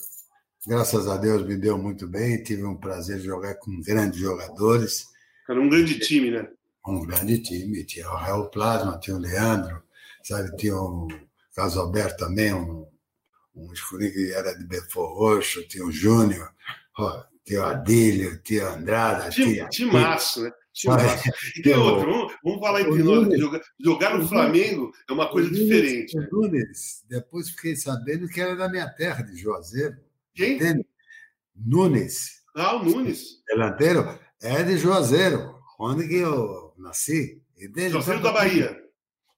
graças 0.67 1.07
a 1.07 1.17
Deus, 1.17 1.45
me 1.45 1.55
deu 1.55 1.77
muito 1.77 2.07
bem, 2.07 2.43
tive 2.43 2.63
um 2.63 2.75
prazer 2.75 3.19
de 3.19 3.25
jogar 3.25 3.55
com 3.55 3.81
grandes 3.81 4.19
jogadores. 4.19 5.07
Era 5.49 5.59
um 5.59 5.69
grande 5.69 5.99
time, 5.99 6.29
né? 6.29 6.47
um 6.85 7.05
grande 7.05 7.39
time. 7.39 7.83
Tinha 7.85 8.09
o 8.09 8.17
Real 8.17 8.49
Plasma, 8.49 8.99
tinha 8.99 9.15
o 9.15 9.19
Leandro, 9.19 9.81
sabe? 10.23 10.55
tinha 10.57 10.75
o 10.75 11.07
Carlos 11.55 11.77
Alberto 11.77 12.25
também, 12.25 12.53
um, 12.53 12.85
um 13.55 13.71
escurinho 13.71 14.11
que 14.11 14.33
era 14.33 14.53
de 14.57 14.65
Belfor 14.65 15.13
Roxo, 15.17 15.67
tinha 15.67 15.85
o 15.85 15.91
Júnior, 15.91 16.53
tinha 16.95 17.30
o 17.57 17.65
Adílio, 17.65 18.41
tinha 18.41 18.65
o 18.65 18.73
Andrada. 18.73 19.29
Tinha, 19.29 19.67
timaço, 19.69 20.43
né? 20.43 20.51
Timaço. 20.73 21.29
E 21.57 21.61
tem 21.61 21.75
outro, 21.75 22.11
vamos, 22.11 22.33
vamos 22.43 22.59
falar 22.59 22.81
entre 22.81 23.03
nós, 23.03 23.39
jogar, 23.39 23.61
jogar 23.79 24.17
no 24.17 24.27
Flamengo 24.27 24.91
é 25.09 25.13
uma 25.13 25.29
coisa 25.29 25.49
Nunes, 25.49 25.63
diferente. 25.63 26.17
O 26.17 26.21
Nunes, 26.31 27.03
depois 27.09 27.49
fiquei 27.49 27.75
sabendo 27.75 28.27
que 28.27 28.39
era 28.39 28.55
da 28.55 28.69
minha 28.69 28.89
terra, 28.89 29.21
de 29.23 29.35
Juazeiro. 29.35 29.97
Quem? 30.33 30.55
Entende? 30.55 30.85
Nunes. 31.55 32.41
Ah, 32.55 32.75
o 32.75 32.83
Nunes. 32.83 33.41
Delanteiro, 33.47 34.17
é 34.41 34.63
de 34.63 34.77
Juazeiro. 34.77 35.55
Onde 35.79 36.07
que 36.07 36.15
eu 36.15 36.73
nasci. 36.77 37.41
Entende? 37.59 37.91
Sou 37.91 38.01
filho 38.01 38.21
da 38.21 38.31
Bahia. 38.31 38.79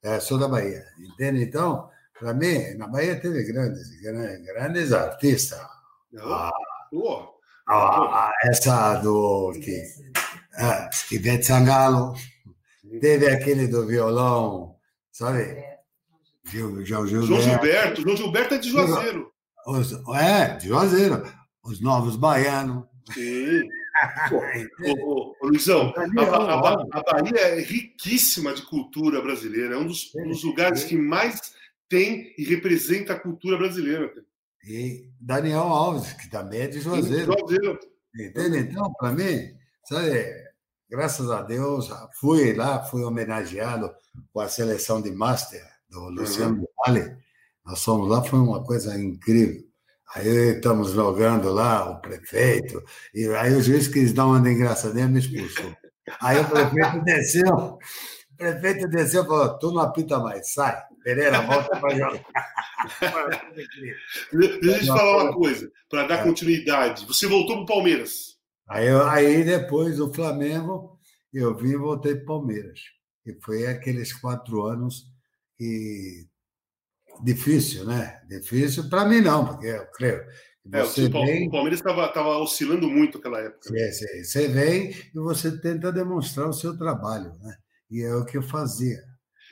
É, 0.03 0.19
sou 0.19 0.37
da 0.37 0.47
Bahia. 0.47 0.85
Entende? 0.99 1.41
Então, 1.41 1.89
para 2.19 2.33
mim, 2.33 2.75
na 2.77 2.87
Bahia 2.87 3.19
teve 3.19 3.43
grandes, 3.43 3.89
grandes 4.01 4.91
artistas. 4.91 5.59
Ah, 6.19 6.51
ah, 7.67 8.31
essa 8.43 8.95
do 8.95 9.51
que, 9.53 9.83
ah, 10.57 10.89
Ivete 11.11 11.45
Sangalo, 11.45 12.13
teve 12.99 13.27
aquele 13.29 13.67
do 13.67 13.85
violão, 13.87 14.75
sabe? 15.11 15.63
Gil, 16.45 16.85
João 16.85 17.07
Gilberto. 17.07 17.27
João 17.27 17.41
Gilberto, 17.41 18.01
João 18.01 18.17
Gilberto 18.17 18.53
é 18.53 18.57
de 18.57 18.69
Juazeiro. 18.69 19.31
Os, 19.65 19.93
é, 20.15 20.57
de 20.57 20.67
Juazeiro. 20.67 21.23
Os 21.63 21.79
Novos 21.81 22.15
Baianos. 22.17 22.85
Sim 23.13 23.63
ô, 25.01 25.35
ô, 25.41 25.47
Luizão, 25.47 25.93
a, 25.95 26.21
a, 26.21 26.99
a, 26.99 27.03
Bahia 27.03 27.39
é 27.39 27.59
riquíssima 27.61 28.53
de 28.53 28.63
cultura 28.63 29.21
brasileira, 29.21 29.75
é 29.75 29.77
um 29.77 29.85
dos, 29.85 30.13
um 30.15 30.29
dos 30.29 30.43
lugares 30.43 30.83
que 30.83 30.97
mais 30.97 31.53
tem 31.89 32.33
e 32.37 32.43
representa 32.43 33.13
a 33.13 33.19
cultura 33.19 33.57
brasileira. 33.57 34.11
E 34.65 35.09
Daniel 35.19 35.63
Alves, 35.63 36.13
que 36.13 36.29
também 36.29 36.61
é 36.61 36.67
de 36.67 36.79
Juazeiro. 36.79 37.33
Juazeiro. 37.37 37.79
Entende? 38.17 38.59
Então, 38.59 38.93
para 38.93 39.11
mim, 39.11 39.53
sabe, 39.83 40.25
graças 40.89 41.29
a 41.29 41.41
Deus, 41.41 41.89
fui 42.19 42.53
lá, 42.53 42.83
fui 42.83 43.03
homenageado 43.03 43.91
com 44.31 44.39
a 44.39 44.47
seleção 44.47 45.01
de 45.01 45.11
Master 45.11 45.63
do 45.89 46.09
Luciano 46.09 46.59
uhum. 46.59 46.65
Vale. 46.85 47.17
Nós 47.65 47.83
fomos 47.83 48.09
lá, 48.09 48.21
foi 48.23 48.39
uma 48.39 48.63
coisa 48.63 48.97
incrível. 48.99 49.63
Aí 50.15 50.27
estamos 50.55 50.91
jogando 50.91 51.51
lá, 51.51 51.89
o 51.89 51.99
prefeito, 51.99 52.83
e 53.13 53.25
aí 53.29 53.55
o 53.55 53.61
juiz 53.61 53.87
quis 53.87 54.13
dar 54.13 54.27
uma 54.27 54.51
engraçadinha 54.51 55.07
me 55.07 55.19
expulsou. 55.19 55.75
Aí 56.21 56.39
o 56.39 56.47
prefeito 56.47 57.03
desceu, 57.03 57.55
o 57.55 57.79
prefeito 58.37 58.87
desceu 58.89 59.23
e 59.23 59.25
falou: 59.25 59.57
tu 59.57 59.71
não 59.71 59.81
apita 59.81 60.19
mais, 60.19 60.53
sai. 60.53 60.79
Pereira, 61.03 61.41
volta 61.41 61.79
para 61.79 61.95
jogar. 61.95 62.25
Deixa 64.31 64.77
eu 64.77 64.79
te 64.79 64.87
falar 64.87 65.23
uma 65.23 65.33
coisa, 65.33 65.71
para 65.89 66.07
dar 66.07 66.19
é. 66.19 66.23
continuidade. 66.23 67.05
Você 67.05 67.27
voltou 67.27 67.57
para 67.57 67.63
o 67.63 67.67
Palmeiras. 67.67 68.37
Aí, 68.67 68.87
aí 68.87 69.43
depois 69.43 69.99
o 69.99 70.13
Flamengo, 70.13 70.97
eu 71.33 71.55
vim 71.55 71.71
e 71.71 71.77
voltei 71.77 72.15
para 72.15 72.23
o 72.23 72.27
Palmeiras. 72.27 72.79
E 73.25 73.33
foi 73.43 73.67
aqueles 73.67 74.13
quatro 74.13 74.63
anos 74.63 75.05
que 75.57 76.25
difícil, 77.23 77.85
né? 77.85 78.21
Difícil 78.27 78.89
para 78.89 79.05
mim 79.05 79.21
não, 79.21 79.45
porque 79.45 79.67
eu 79.67 79.85
creio. 79.91 80.23
Você 80.65 81.05
é, 81.05 81.05
o, 81.07 81.11
vem... 81.11 81.47
o 81.47 81.51
Palmeiras 81.51 81.79
estava 81.79 82.37
oscilando 82.37 82.87
muito 82.89 83.17
naquela 83.17 83.41
época. 83.41 83.69
Sim, 83.91 84.23
Você 84.23 84.47
vem 84.47 84.91
e 85.13 85.19
você 85.19 85.59
tenta 85.59 85.91
demonstrar 85.91 86.47
o 86.47 86.53
seu 86.53 86.77
trabalho, 86.77 87.33
né? 87.41 87.55
E 87.91 88.01
é 88.01 88.15
o 88.15 88.25
que 88.25 88.37
eu 88.37 88.41
fazia. 88.41 88.97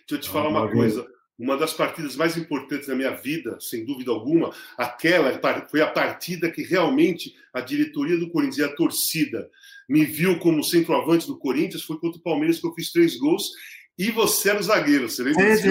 Deixa 0.07 0.15
eu 0.15 0.19
te 0.19 0.29
falar 0.29 0.49
uma 0.49 0.71
coisa. 0.71 1.05
Uma 1.41 1.57
das 1.57 1.73
partidas 1.73 2.15
mais 2.15 2.37
importantes 2.37 2.85
da 2.85 2.93
minha 2.93 3.09
vida, 3.09 3.57
sem 3.59 3.83
dúvida 3.83 4.11
alguma, 4.11 4.53
aquela 4.77 5.31
foi 5.67 5.81
a 5.81 5.87
partida 5.87 6.51
que 6.51 6.61
realmente 6.61 7.35
a 7.51 7.59
diretoria 7.61 8.15
do 8.15 8.29
Corinthians 8.29 8.59
e 8.59 8.63
a 8.63 8.75
torcida 8.75 9.49
me 9.89 10.05
viu 10.05 10.37
como 10.37 10.63
centroavante 10.63 11.25
do 11.25 11.35
Corinthians. 11.39 11.81
Foi 11.81 11.97
contra 11.97 12.19
o 12.19 12.23
Palmeiras 12.23 12.59
que 12.59 12.67
eu 12.67 12.73
fiz 12.75 12.91
três 12.91 13.17
gols 13.17 13.49
e 13.97 14.11
você 14.11 14.51
era 14.51 14.59
o 14.59 14.63
zagueiro, 14.63 15.09
você 15.09 15.23
lembra 15.23 15.55
disso? 15.55 15.67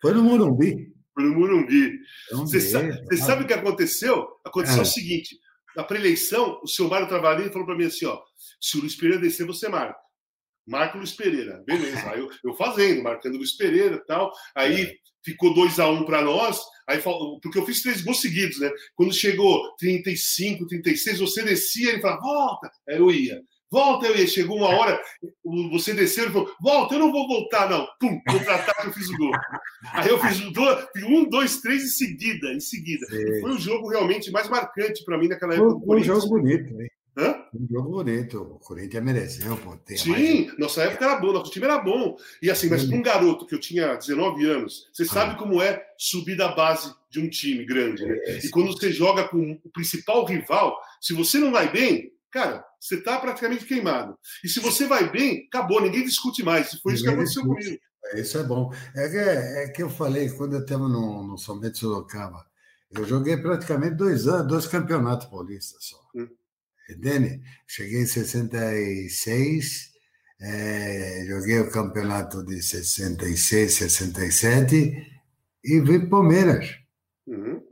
Foi 0.00 0.14
no 0.14 0.22
Morumbi. 0.22 0.90
Foi 1.12 1.24
no 1.24 1.38
Morumbi. 1.38 1.98
Você, 2.32 2.58
sabe, 2.58 3.04
você 3.04 3.16
sabe 3.18 3.44
o 3.44 3.46
que 3.46 3.52
aconteceu? 3.52 4.26
Aconteceu 4.42 4.78
é. 4.78 4.82
o 4.82 4.86
seguinte: 4.86 5.38
na 5.76 5.84
pré-eleição, 5.84 6.58
o 6.62 6.66
seu 6.66 6.88
Mário 6.88 7.06
Travarini 7.06 7.50
falou 7.50 7.66
para 7.66 7.76
mim 7.76 7.84
assim: 7.84 8.06
ó, 8.06 8.18
se 8.58 8.78
o 8.78 8.80
Luiz 8.80 8.96
Pereira 8.96 9.20
descer, 9.20 9.46
você 9.46 9.68
marca. 9.68 9.94
Marca 10.66 10.96
o 10.96 10.98
Luiz 10.98 11.12
Pereira. 11.12 11.62
Beleza. 11.66 12.10
Aí 12.10 12.20
eu, 12.20 12.30
eu 12.44 12.54
fazendo, 12.54 13.02
marcando 13.02 13.36
Luiz 13.36 13.56
Pereira 13.56 13.96
e 13.96 14.06
tal. 14.06 14.32
Aí 14.54 14.82
é. 14.82 14.94
ficou 15.24 15.54
2 15.54 15.78
a 15.78 15.88
1 15.88 15.92
um 15.92 16.04
para 16.04 16.22
nós. 16.22 16.60
Aí, 16.88 17.00
porque 17.42 17.58
eu 17.58 17.66
fiz 17.66 17.82
três 17.82 18.02
gols 18.02 18.20
seguidos, 18.20 18.58
né? 18.60 18.70
Quando 18.94 19.12
chegou 19.12 19.74
35, 19.78 20.66
36, 20.66 21.20
você 21.20 21.42
descia, 21.42 21.90
ele 21.90 22.00
falava, 22.00 22.20
volta. 22.20 22.70
Aí 22.88 22.96
eu 22.96 23.10
ia. 23.10 23.40
Volta, 23.70 24.06
eu 24.06 24.16
ia. 24.16 24.26
Chegou 24.26 24.56
uma 24.56 24.68
hora, 24.68 25.02
você 25.72 25.92
desceu 25.94 26.28
e 26.28 26.32
falou: 26.32 26.48
Volta, 26.60 26.94
eu 26.94 27.00
não 27.00 27.10
vou 27.10 27.26
voltar, 27.26 27.68
não. 27.68 27.86
Pum, 27.98 28.20
contra-ataque, 28.28 28.86
eu 28.86 28.92
fiz 28.92 29.08
o 29.08 29.16
gol. 29.16 29.32
Aí 29.92 30.08
eu 30.08 30.20
fiz 30.20 30.40
um, 30.40 31.28
dois, 31.28 31.60
três 31.60 31.82
em 31.82 31.88
seguida, 31.88 32.52
em 32.52 32.60
seguida. 32.60 33.04
Foi 33.40 33.50
o 33.50 33.58
jogo 33.58 33.88
realmente 33.88 34.30
mais 34.30 34.48
marcante 34.48 35.04
para 35.04 35.18
mim 35.18 35.26
naquela 35.26 35.54
época. 35.54 35.84
Foi 35.84 36.00
um 36.00 36.04
jogo 36.04 36.28
bonito, 36.28 36.80
hein? 36.80 36.88
Hã? 37.16 37.44
Um 37.54 37.66
jogo 37.70 37.90
bonito. 37.90 38.42
O 38.42 38.58
Corinthians 38.58 39.04
mereceu, 39.04 39.56
pô. 39.56 39.76
Sim, 39.96 40.46
mais... 40.46 40.58
nossa 40.58 40.82
época 40.82 41.04
era 41.04 41.16
boa, 41.16 41.34
nosso 41.34 41.50
time 41.50 41.64
era 41.64 41.78
bom. 41.78 42.16
E 42.42 42.50
assim, 42.50 42.68
mas 42.68 42.84
para 42.84 42.96
um 42.96 43.02
garoto 43.02 43.46
que 43.46 43.54
eu 43.54 43.60
tinha 43.60 43.94
19 43.94 44.44
anos, 44.44 44.88
você 44.92 45.04
sabe 45.04 45.32
ah. 45.32 45.36
como 45.36 45.62
é 45.62 45.84
subir 45.96 46.36
da 46.36 46.48
base 46.54 46.92
de 47.08 47.20
um 47.20 47.28
time 47.28 47.64
grande, 47.64 48.04
né? 48.04 48.16
É, 48.24 48.38
e 48.38 48.50
quando 48.50 48.72
você 48.72 48.92
joga 48.92 49.28
com 49.28 49.60
o 49.64 49.70
principal 49.70 50.24
rival, 50.24 50.76
se 51.00 51.12
você 51.14 51.38
não 51.38 51.52
vai 51.52 51.70
bem, 51.70 52.12
cara, 52.32 52.64
você 52.80 52.96
está 52.96 53.18
praticamente 53.20 53.64
queimado. 53.64 54.18
E 54.42 54.48
se 54.48 54.58
você 54.58 54.86
vai 54.86 55.10
bem, 55.10 55.46
acabou, 55.46 55.80
ninguém 55.80 56.04
discute 56.04 56.42
mais. 56.42 56.72
Foi 56.80 56.92
ninguém 56.92 56.94
isso 56.94 57.04
que 57.04 57.10
aconteceu 57.10 57.42
discute. 57.42 57.64
comigo. 57.64 57.82
É, 58.06 58.20
isso 58.20 58.38
é 58.38 58.42
bom. 58.42 58.72
É 58.96 59.08
que, 59.08 59.16
é 59.16 59.68
que 59.68 59.82
eu 59.82 59.88
falei, 59.88 60.28
quando 60.30 60.54
eu 60.54 60.60
estava 60.60 60.88
no, 60.88 61.26
no 61.26 61.38
São 61.38 61.58
Bento 61.58 61.78
Sorocaba, 61.78 62.44
eu 62.90 63.04
joguei 63.04 63.36
praticamente 63.36 63.96
dois 63.96 64.26
anos, 64.26 64.48
dois 64.48 64.66
campeonatos 64.66 65.26
paulistas 65.28 65.84
só. 65.84 65.96
Hum. 66.14 66.28
Entende? 66.90 67.40
Cheguei 67.66 68.02
em 68.02 68.06
66, 68.06 69.92
é, 70.40 71.24
joguei 71.26 71.60
o 71.60 71.70
campeonato 71.70 72.44
de 72.44 72.62
66, 72.62 73.72
67 73.72 75.14
e 75.64 75.80
vim 75.80 76.00
para 76.00 76.10
Palmeiras. 76.10 76.78
Uhum. 77.26 77.62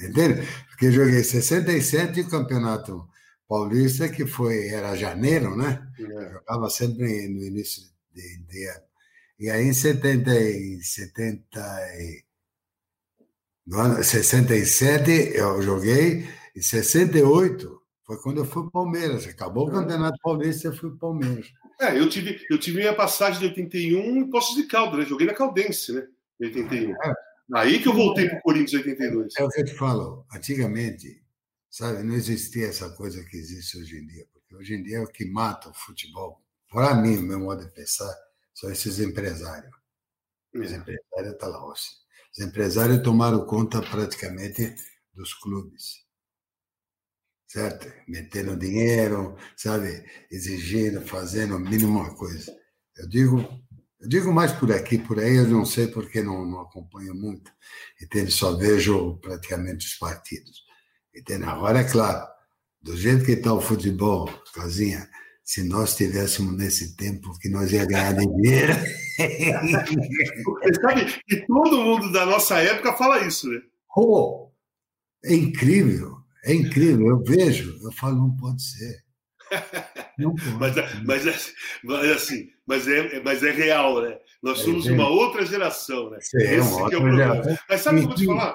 Entende? 0.00 0.46
Porque 0.68 0.90
joguei 0.90 1.22
67 1.22 2.20
o 2.20 2.30
campeonato 2.30 3.06
Paulista, 3.46 4.08
que 4.08 4.26
foi, 4.26 4.68
era 4.68 4.94
janeiro, 4.94 5.56
né? 5.56 5.86
É. 5.98 6.32
Jogava 6.32 6.70
sempre 6.70 7.28
no 7.28 7.42
início 7.42 7.82
de, 8.14 8.38
de 8.46 8.64
ano. 8.66 8.88
E 9.38 9.50
aí, 9.50 9.66
em 9.66 9.72
70, 9.72 10.30
70, 10.82 11.60
no 13.66 13.78
ano 13.78 14.02
67, 14.02 15.10
eu 15.34 15.62
joguei, 15.62 16.26
em 16.56 16.62
68 16.62 17.77
foi 18.08 18.16
quando 18.22 18.38
eu 18.38 18.46
fui 18.46 18.62
para 18.62 18.70
Palmeiras. 18.70 19.26
Acabou 19.26 19.66
o 19.66 19.70
é. 19.70 19.74
Campeonato 19.74 20.18
Paulista, 20.22 20.68
eu 20.68 20.72
fui 20.74 20.88
para 20.88 20.98
Palmeiras. 20.98 21.52
É, 21.78 21.98
eu 21.98 22.08
tive, 22.08 22.42
eu 22.50 22.58
tive 22.58 22.78
minha 22.78 22.94
passagem 22.94 23.38
de 23.38 23.46
81 23.48 24.16
em 24.16 24.30
Poços 24.30 24.56
de 24.56 24.62
Caldas, 24.62 25.00
né? 25.00 25.04
Joguei 25.04 25.26
na 25.26 25.34
Caldense, 25.34 25.92
né? 25.92 26.08
Em 26.40 26.46
81. 26.46 26.90
É. 26.90 27.14
Aí 27.54 27.82
que 27.82 27.86
eu 27.86 27.92
voltei 27.92 28.26
para 28.26 28.38
o 28.38 28.40
Corinthians 28.40 28.86
em 28.86 28.90
82. 28.90 29.34
É 29.36 29.44
o 29.44 29.48
que 29.50 29.60
eu 29.60 29.64
te 29.66 29.74
falo. 29.74 30.24
Antigamente, 30.34 31.22
sabe, 31.68 32.02
não 32.02 32.14
existia 32.14 32.68
essa 32.68 32.88
coisa 32.96 33.22
que 33.24 33.36
existe 33.36 33.78
hoje 33.78 33.98
em 33.98 34.06
dia. 34.06 34.26
Porque 34.32 34.56
hoje 34.56 34.74
em 34.74 34.82
dia 34.82 34.96
é 34.96 35.02
o 35.02 35.06
que 35.06 35.26
mata 35.26 35.68
o 35.68 35.74
futebol. 35.74 36.42
Para 36.70 36.94
mim, 36.94 37.18
o 37.18 37.22
meu 37.22 37.40
modo 37.40 37.62
de 37.62 37.70
pensar, 37.74 38.14
são 38.54 38.72
esses 38.72 39.00
empresários. 39.00 39.70
Os 40.54 40.72
é. 40.72 40.76
empresários 40.76 41.32
estão 41.34 41.52
tá 41.52 41.58
lá. 41.58 41.70
Os 41.70 42.38
empresários 42.40 43.02
tomaram 43.02 43.44
conta 43.44 43.82
praticamente 43.82 44.74
dos 45.12 45.34
clubes. 45.34 46.07
Certo? 47.48 47.90
Metendo 48.06 48.56
dinheiro, 48.56 49.36
sabe? 49.56 50.04
Exigindo, 50.30 51.00
fazendo 51.00 51.56
a 51.56 51.58
mínima 51.58 52.14
coisa. 52.14 52.54
Eu 52.96 53.08
digo, 53.08 53.38
eu 54.00 54.08
digo 54.08 54.32
mais 54.32 54.52
por 54.52 54.70
aqui, 54.70 54.98
por 54.98 55.18
aí 55.18 55.36
eu 55.36 55.48
não 55.48 55.64
sei 55.64 55.88
porque 55.88 56.22
não, 56.22 56.44
não 56.44 56.60
acompanho 56.60 57.14
muito. 57.14 57.50
Entende? 58.00 58.30
Só 58.30 58.54
vejo 58.54 59.16
praticamente 59.16 59.86
os 59.86 59.94
partidos. 59.94 60.62
Entende? 61.14 61.44
Agora, 61.44 61.80
é 61.80 61.84
claro, 61.84 62.28
do 62.82 62.96
jeito 62.96 63.24
que 63.24 63.32
está 63.32 63.52
o 63.52 63.60
futebol, 63.60 64.28
Casinha, 64.54 65.08
se 65.42 65.64
nós 65.64 65.96
tivéssemos 65.96 66.54
nesse 66.56 66.94
tempo 66.94 67.36
que 67.38 67.48
nós 67.48 67.72
ia 67.72 67.86
ganhar 67.86 68.12
dinheiro. 68.12 68.74
Você 69.16 70.74
sabe 70.80 71.22
que 71.26 71.46
todo 71.46 71.82
mundo 71.82 72.12
da 72.12 72.26
nossa 72.26 72.58
época 72.58 72.92
fala 72.92 73.26
isso, 73.26 73.48
né? 73.48 73.60
Oh, 73.96 74.50
é 75.24 75.34
incrível, 75.34 76.17
é 76.44 76.54
incrível. 76.54 77.08
Eu 77.08 77.22
vejo, 77.22 77.78
eu 77.82 77.92
falo, 77.92 78.16
não 78.16 78.36
pode 78.36 78.62
ser. 78.62 79.02
Não 80.18 80.34
pode. 80.58 80.58
mas, 80.58 80.76
é, 80.76 80.94
mas, 81.04 81.26
é, 81.26 81.36
mas, 81.84 82.04
é 82.04 82.12
assim, 82.12 82.48
mas 82.66 82.88
é, 82.88 83.20
mas 83.22 83.42
é 83.42 83.50
real, 83.50 84.02
né? 84.02 84.18
Nós 84.42 84.60
somos 84.60 84.86
é, 84.86 84.92
uma 84.92 85.08
outra 85.08 85.44
geração, 85.44 86.10
né? 86.10 86.18
Sim, 86.20 86.38
Esse 86.38 86.80
é 86.80 86.84
o 86.84 86.88
problema. 86.88 87.42
Mas 87.68 87.80
sabe 87.80 87.98
o 87.98 88.00
que 88.00 88.04
eu 88.04 88.08
vou 88.08 88.16
te 88.16 88.26
falar? 88.26 88.54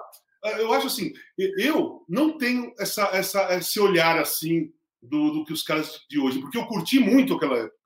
Eu 0.60 0.74
acho 0.74 0.88
assim, 0.88 1.13
eu 1.38 2.04
não 2.08 2.38
tenho 2.38 2.74
essa, 2.78 3.04
essa, 3.13 3.56
esse 3.56 3.80
olhar 3.80 4.19
assim 4.19 4.69
do, 5.02 5.32
do, 5.32 5.46
que 5.46 5.54
os 5.54 5.63
caras 5.63 6.02
de 6.10 6.19
hoje, 6.19 6.39
porque 6.39 6.58
eu 6.58 6.65
curti 6.65 7.00
muito 7.00 7.34
aquela 7.34 7.58
época. 7.58 7.84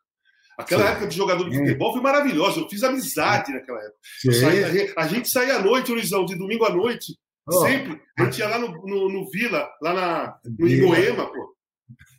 Aquela 0.57 0.83
Sim. 0.83 0.89
época 0.89 1.07
de 1.07 1.15
jogador 1.15 1.49
de 1.49 1.55
futebol 1.55 1.93
foi 1.93 2.01
maravilhosa. 2.01 2.59
Eu 2.59 2.67
fiz 2.67 2.81
amizade 2.81 3.53
naquela 3.53 3.79
época. 3.79 3.99
Saía, 4.31 4.93
a 4.97 5.07
gente 5.07 5.29
saía 5.29 5.57
à 5.57 5.61
noite, 5.61 5.91
Luizão, 5.91 6.25
de 6.25 6.35
domingo 6.35 6.65
à 6.65 6.71
noite. 6.71 7.15
Oh. 7.47 7.61
Sempre. 7.61 8.01
A 8.17 8.25
gente 8.25 8.39
ia 8.39 8.47
lá 8.47 8.59
no, 8.59 8.71
no, 8.85 9.09
no 9.09 9.29
Vila, 9.29 9.69
lá 9.81 9.93
na, 9.93 10.39
no 10.57 10.67
Imoema, 10.67 11.27
pô. 11.27 11.55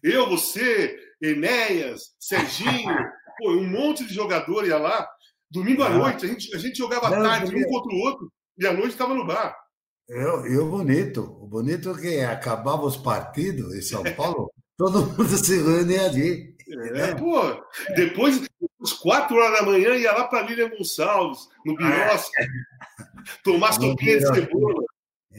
Eu, 0.03 0.29
você, 0.29 0.97
Enéas, 1.21 2.14
Serginho, 2.19 2.95
pô, 3.38 3.51
um 3.53 3.67
monte 3.67 4.05
de 4.05 4.14
jogador 4.14 4.67
ia 4.67 4.79
lá. 4.79 5.09
Domingo 5.51 5.83
à 5.83 5.88
noite, 5.88 6.27
a 6.27 6.29
gente, 6.29 6.55
a 6.55 6.59
gente 6.59 6.77
jogava 6.77 7.11
Não, 7.11 7.23
tarde 7.23 7.55
um 7.57 7.64
contra 7.64 7.95
o 7.95 8.01
outro 8.01 8.33
e 8.59 8.67
à 8.67 8.73
noite 8.73 8.91
estava 8.91 9.14
no 9.14 9.27
bar. 9.27 9.57
Eu, 10.09 10.47
eu 10.47 10.69
bonito. 10.69 11.23
O 11.23 11.47
bonito 11.47 11.91
é 11.91 12.01
que 12.01 12.21
acabava 12.21 12.85
os 12.85 12.97
partidos 12.97 13.75
em 13.75 13.83
São 13.83 14.03
Paulo, 14.14 14.51
Todo 14.79 15.07
mundo 15.07 15.37
se 15.37 15.61
reúne 15.61 15.99
ali. 15.99 16.57
É, 16.95 17.12
pô, 17.17 17.41
depois, 17.97 18.41
às 18.81 18.93
quatro 18.93 19.37
horas 19.37 19.59
da 19.59 19.67
manhã, 19.67 19.97
ia 19.97 20.12
lá 20.12 20.29
para 20.29 20.43
Lília 20.43 20.69
Gonçalves, 20.69 21.49
no 21.67 21.75
Birosca, 21.75 22.47
tomar 23.43 23.73
sopinha 23.73 24.19
de 24.19 24.27
cebola. 24.27 24.85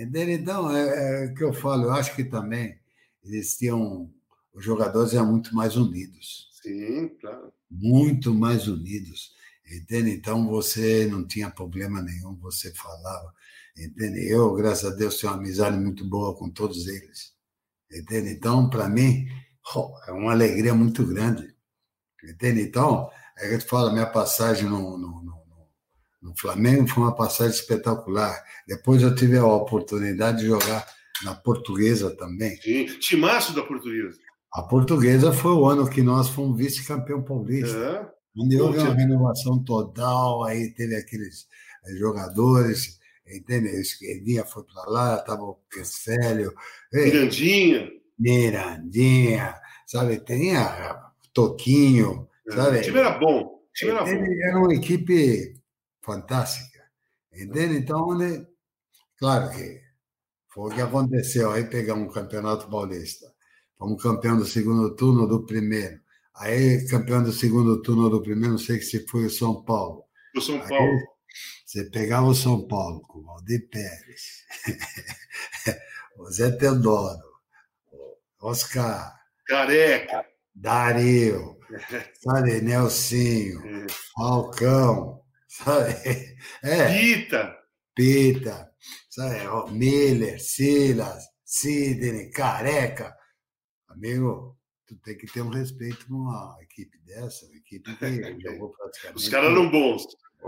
Então, 0.01 0.73
é, 0.73 1.23
é 1.23 1.25
o 1.25 1.35
que 1.35 1.43
eu 1.43 1.51
falo, 1.51 1.85
eu 1.85 1.91
acho 1.91 2.15
que 2.15 2.23
também 2.23 2.79
eles 3.23 3.57
tinham, 3.57 4.09
os 4.53 4.63
jogadores 4.63 5.13
eram 5.13 5.25
muito 5.25 5.53
mais 5.53 5.75
unidos. 5.75 6.49
Sim, 6.61 7.09
claro. 7.19 7.51
Muito 7.69 8.33
mais 8.33 8.67
unidos. 8.67 9.33
Entende? 9.69 10.11
Então 10.11 10.47
você 10.47 11.05
não 11.05 11.27
tinha 11.27 11.51
problema 11.51 12.01
nenhum, 12.01 12.35
você 12.37 12.73
falava. 12.73 13.33
Entende? 13.77 14.27
Eu, 14.27 14.53
graças 14.53 14.91
a 14.91 14.95
Deus, 14.95 15.17
tenho 15.19 15.33
uma 15.33 15.39
amizade 15.39 15.77
muito 15.77 16.03
boa 16.05 16.35
com 16.35 16.49
todos 16.49 16.87
eles. 16.87 17.33
Entende? 17.91 18.31
Então, 18.31 18.69
para 18.69 18.89
mim, 18.89 19.27
oh, 19.75 19.93
é 20.07 20.11
uma 20.11 20.31
alegria 20.31 20.73
muito 20.73 21.05
grande. 21.05 21.55
Entende? 22.23 22.61
Então, 22.61 23.09
é 23.37 23.47
que 23.47 23.55
eu 23.55 23.59
te 23.59 23.65
falo, 23.65 23.91
minha 23.91 24.05
passagem 24.05 24.67
no, 24.69 24.97
no, 24.97 25.23
no, 25.23 25.38
no, 26.21 26.33
Flamengo 26.37 26.87
foi 26.87 27.03
uma 27.03 27.15
passagem 27.15 27.53
espetacular. 27.53 28.43
Depois 28.67 29.01
eu 29.01 29.13
tive 29.15 29.37
a 29.37 29.45
oportunidade 29.45 30.39
de 30.39 30.47
jogar 30.47 30.85
na 31.23 31.35
Portuguesa 31.35 32.15
também. 32.15 32.55
Sim, 32.57 32.85
timaço 32.99 33.53
da 33.53 33.63
Portuguesa. 33.63 34.17
A 34.53 34.63
Portuguesa 34.63 35.31
foi 35.31 35.51
o 35.51 35.65
ano 35.65 35.89
que 35.89 36.01
nós 36.01 36.29
fomos 36.29 36.57
vice-campeão 36.57 37.23
paulista. 37.23 37.77
É. 37.77 38.19
Onde 38.37 38.59
houve 38.59 38.79
uma 38.79 38.93
renovação 38.93 39.63
total, 39.63 40.43
aí 40.45 40.73
teve 40.73 40.95
aqueles 40.95 41.47
eh, 41.85 41.95
jogadores 41.97 42.99
entende? 43.35 43.69
Esquerdinha 43.79 44.45
foi 44.45 44.63
para 44.63 44.89
lá, 44.89 45.15
estava 45.17 45.43
o 45.43 45.59
Pescélio. 45.69 46.53
Mirandinha. 46.91 47.89
Mirandinha, 48.17 49.55
sabe? 49.85 50.19
Tinha 50.19 51.11
Toquinho, 51.33 52.27
é, 52.47 52.55
sabe? 52.55 52.77
O 52.79 52.81
time 52.81 52.99
era 52.99 53.11
bom. 53.17 53.41
O 53.41 53.73
time 53.73 53.91
era, 53.91 54.03
bom. 54.03 54.25
era 54.43 54.57
uma 54.57 54.73
equipe 54.73 55.58
fantástica, 56.09 56.79
entende? 57.31 57.77
Então, 57.77 58.17
né? 58.17 58.45
claro 59.17 59.51
que 59.51 59.81
foi 60.47 60.71
o 60.71 60.75
que 60.75 60.81
aconteceu. 60.81 61.51
Aí 61.51 61.65
pegamos 61.65 62.09
o 62.09 62.13
Campeonato 62.13 62.67
Paulista. 62.69 63.27
Fomos 63.77 64.01
campeão 64.01 64.37
do 64.37 64.45
segundo 64.45 64.95
turno 64.95 65.27
do 65.27 65.45
primeiro. 65.45 66.01
Aí, 66.35 66.85
campeão 66.87 67.23
do 67.23 67.31
segundo 67.31 67.81
turno 67.81 68.09
do 68.09 68.21
primeiro, 68.21 68.51
não 68.51 68.57
sei 68.57 68.81
se 68.81 69.07
foi 69.07 69.25
o 69.25 69.29
São 69.29 69.63
Paulo. 69.63 70.03
O 70.35 70.41
São 70.41 70.59
Paulo. 70.59 70.75
Aí, 70.75 71.07
você 71.65 71.83
pegava 71.85 72.25
o 72.25 72.35
São 72.35 72.67
Paulo 72.67 73.01
com 73.01 73.19
o 73.19 73.23
Valdir 73.23 73.69
Pérez, 73.69 74.43
o 76.17 76.31
Zé 76.31 76.51
Teodoro, 76.51 77.21
Oscar, 78.41 79.15
Careca, 79.45 80.25
Dario, 80.55 81.57
sabe, 82.19 82.61
Nelsinho, 82.61 83.61
é. 83.65 83.87
Falcão? 84.15 85.21
É. 86.63 86.87
Pita. 86.87 87.57
Pita, 87.95 88.71
sabe? 89.09 89.71
Miller, 89.71 90.39
Silas, 90.41 91.23
Sidney, 91.43 92.31
Careca. 92.31 93.13
Amigo, 93.89 94.57
tu 94.87 94.95
tem 94.97 95.17
que 95.17 95.27
ter 95.27 95.41
um 95.41 95.49
respeito 95.49 96.07
com 96.07 96.15
uma 96.15 96.57
equipe 96.61 96.97
dessa, 97.05 97.45
uma 97.45 97.57
equipe 97.57 97.95
que 97.95 98.39
jogou 98.41 98.69
praticamente. 98.69 99.17
Os 99.17 99.29
caras 99.29 99.51
eram 99.51 99.69
bons. 99.69 100.05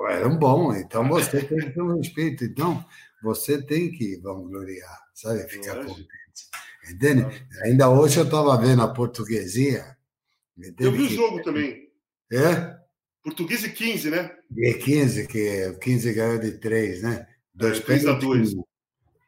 Eram 0.10 0.38
bons, 0.38 0.78
então 0.78 1.08
você 1.10 1.44
tem 1.46 1.60
que 1.60 1.72
ter 1.72 1.82
um 1.82 1.98
respeito. 1.98 2.46
Então, 2.46 2.86
você 3.22 3.62
tem 3.62 3.92
que 3.92 4.18
vangloriar, 4.22 5.00
sabe? 5.14 5.48
Ficar 5.50 5.84
contente. 5.84 6.10
Entende? 6.90 7.46
Ainda 7.64 7.90
hoje 7.90 8.20
eu 8.20 8.24
estava 8.24 8.58
vendo 8.58 8.82
a 8.82 8.94
portuguesia. 8.94 9.98
Eu 10.80 10.92
vi 10.92 11.04
o 11.04 11.10
jogo 11.10 11.44
também. 11.44 11.90
É? 12.32 12.81
Português 13.24 13.64
e 13.64 13.70
15, 13.70 14.10
né? 14.10 14.36
E 14.56 14.74
15, 14.74 15.28
que 15.28 15.68
o 15.68 15.80
15 15.80 16.14
ganhou 16.14 16.40
de 16.40 16.52
3, 16.54 17.04
né? 17.04 17.28
Dois 17.54 17.78
é, 17.78 17.82
pênaltis. 17.82 18.10
a 18.10 18.20
2. 18.20 18.54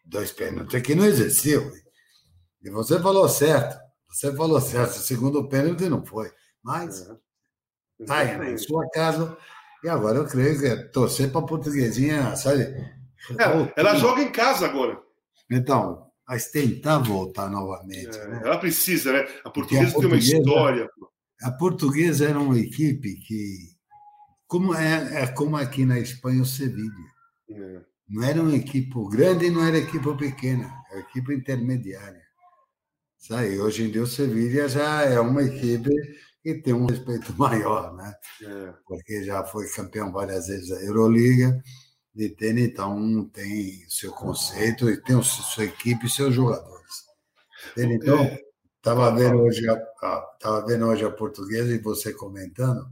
Dois 0.05 0.31
pênaltis, 0.31 0.81
que 0.81 0.95
não 0.95 1.05
existiu. 1.05 1.71
E 2.63 2.69
você 2.69 2.99
falou 2.99 3.27
certo. 3.29 3.77
Você 4.09 4.35
falou 4.35 4.59
certo. 4.61 4.91
O 4.91 5.01
segundo 5.01 5.47
pênalti 5.47 5.89
não 5.89 6.05
foi. 6.05 6.31
Mas, 6.63 7.01
é. 7.01 8.05
tá 8.05 8.17
aí, 8.19 8.37
né? 8.37 8.51
em 8.51 8.57
sua 8.57 8.89
casa, 8.89 9.37
e 9.83 9.89
agora 9.89 10.19
eu 10.19 10.27
creio 10.27 10.59
que 10.59 10.65
é 10.65 10.75
torcer 10.75 11.31
para 11.31 11.41
a 11.41 11.45
portuguesinha, 11.45 12.35
sabe? 12.35 12.61
É, 12.61 13.71
ela 13.75 13.95
joga 13.95 14.21
em 14.21 14.31
casa 14.31 14.65
agora. 14.65 14.99
Então, 15.51 16.07
mas 16.27 16.51
tentar 16.51 16.99
voltar 16.99 17.49
novamente. 17.49 18.17
É, 18.17 18.27
né? 18.27 18.41
Ela 18.43 18.57
precisa, 18.57 19.11
né? 19.11 19.27
A 19.43 19.49
portuguesa, 19.49 19.89
a 19.89 19.93
portuguesa 19.93 19.99
tem 19.99 20.07
uma 20.07 20.17
história. 20.17 20.89
A 21.41 21.51
portuguesa 21.51 22.29
era 22.29 22.39
uma 22.39 22.57
equipe 22.57 23.15
que, 23.15 23.72
como 24.53 24.75
é, 24.75 25.23
é 25.23 25.27
como 25.33 25.57
aqui 25.57 25.83
na 25.83 25.99
Espanha 25.99 26.43
o 26.43 26.45
Sevilha. 26.45 27.09
É. 27.49 27.81
Não 28.07 28.21
era 28.23 28.39
uma 28.39 28.55
equipe 28.55 28.93
grande 29.09 29.47
e 29.47 29.49
não 29.49 29.65
era 29.65 29.79
equipe 29.79 30.15
pequena, 30.15 30.71
era 30.91 30.99
equipe 30.99 31.33
intermediária. 31.33 32.21
Sabe? 33.17 33.59
Hoje 33.59 33.85
em 33.85 33.89
dia 33.89 34.03
o 34.03 34.07
Sevilha 34.07 34.69
já 34.69 35.01
é 35.05 35.19
uma 35.19 35.41
equipe 35.41 35.89
e 36.45 36.53
tem 36.53 36.71
um 36.71 36.85
respeito 36.85 37.33
maior, 37.35 37.95
né? 37.95 38.13
É. 38.43 38.73
Porque 38.85 39.23
já 39.23 39.43
foi 39.43 39.67
campeão 39.69 40.11
várias 40.11 40.45
vezes 40.45 40.69
da 40.69 40.83
Euroliga 40.83 41.59
e 42.15 42.29
tem, 42.29 42.59
então 42.59 43.27
tem 43.33 43.83
seu 43.89 44.11
conceito 44.11 44.87
e 44.87 45.01
tem 45.01 45.19
sua 45.23 45.63
equipe 45.63 46.05
e 46.05 46.11
seus 46.11 46.35
jogadores. 46.35 46.93
Então, 47.75 48.19
é. 48.19 48.39
Estava 48.77 49.15
vendo, 49.15 49.37
hoje 49.37 49.65
a, 49.67 50.59
vendo 50.67 50.85
hoje 50.85 51.05
a 51.05 51.09
portuguesa 51.09 51.73
e 51.73 51.79
você 51.79 52.13
comentando. 52.13 52.85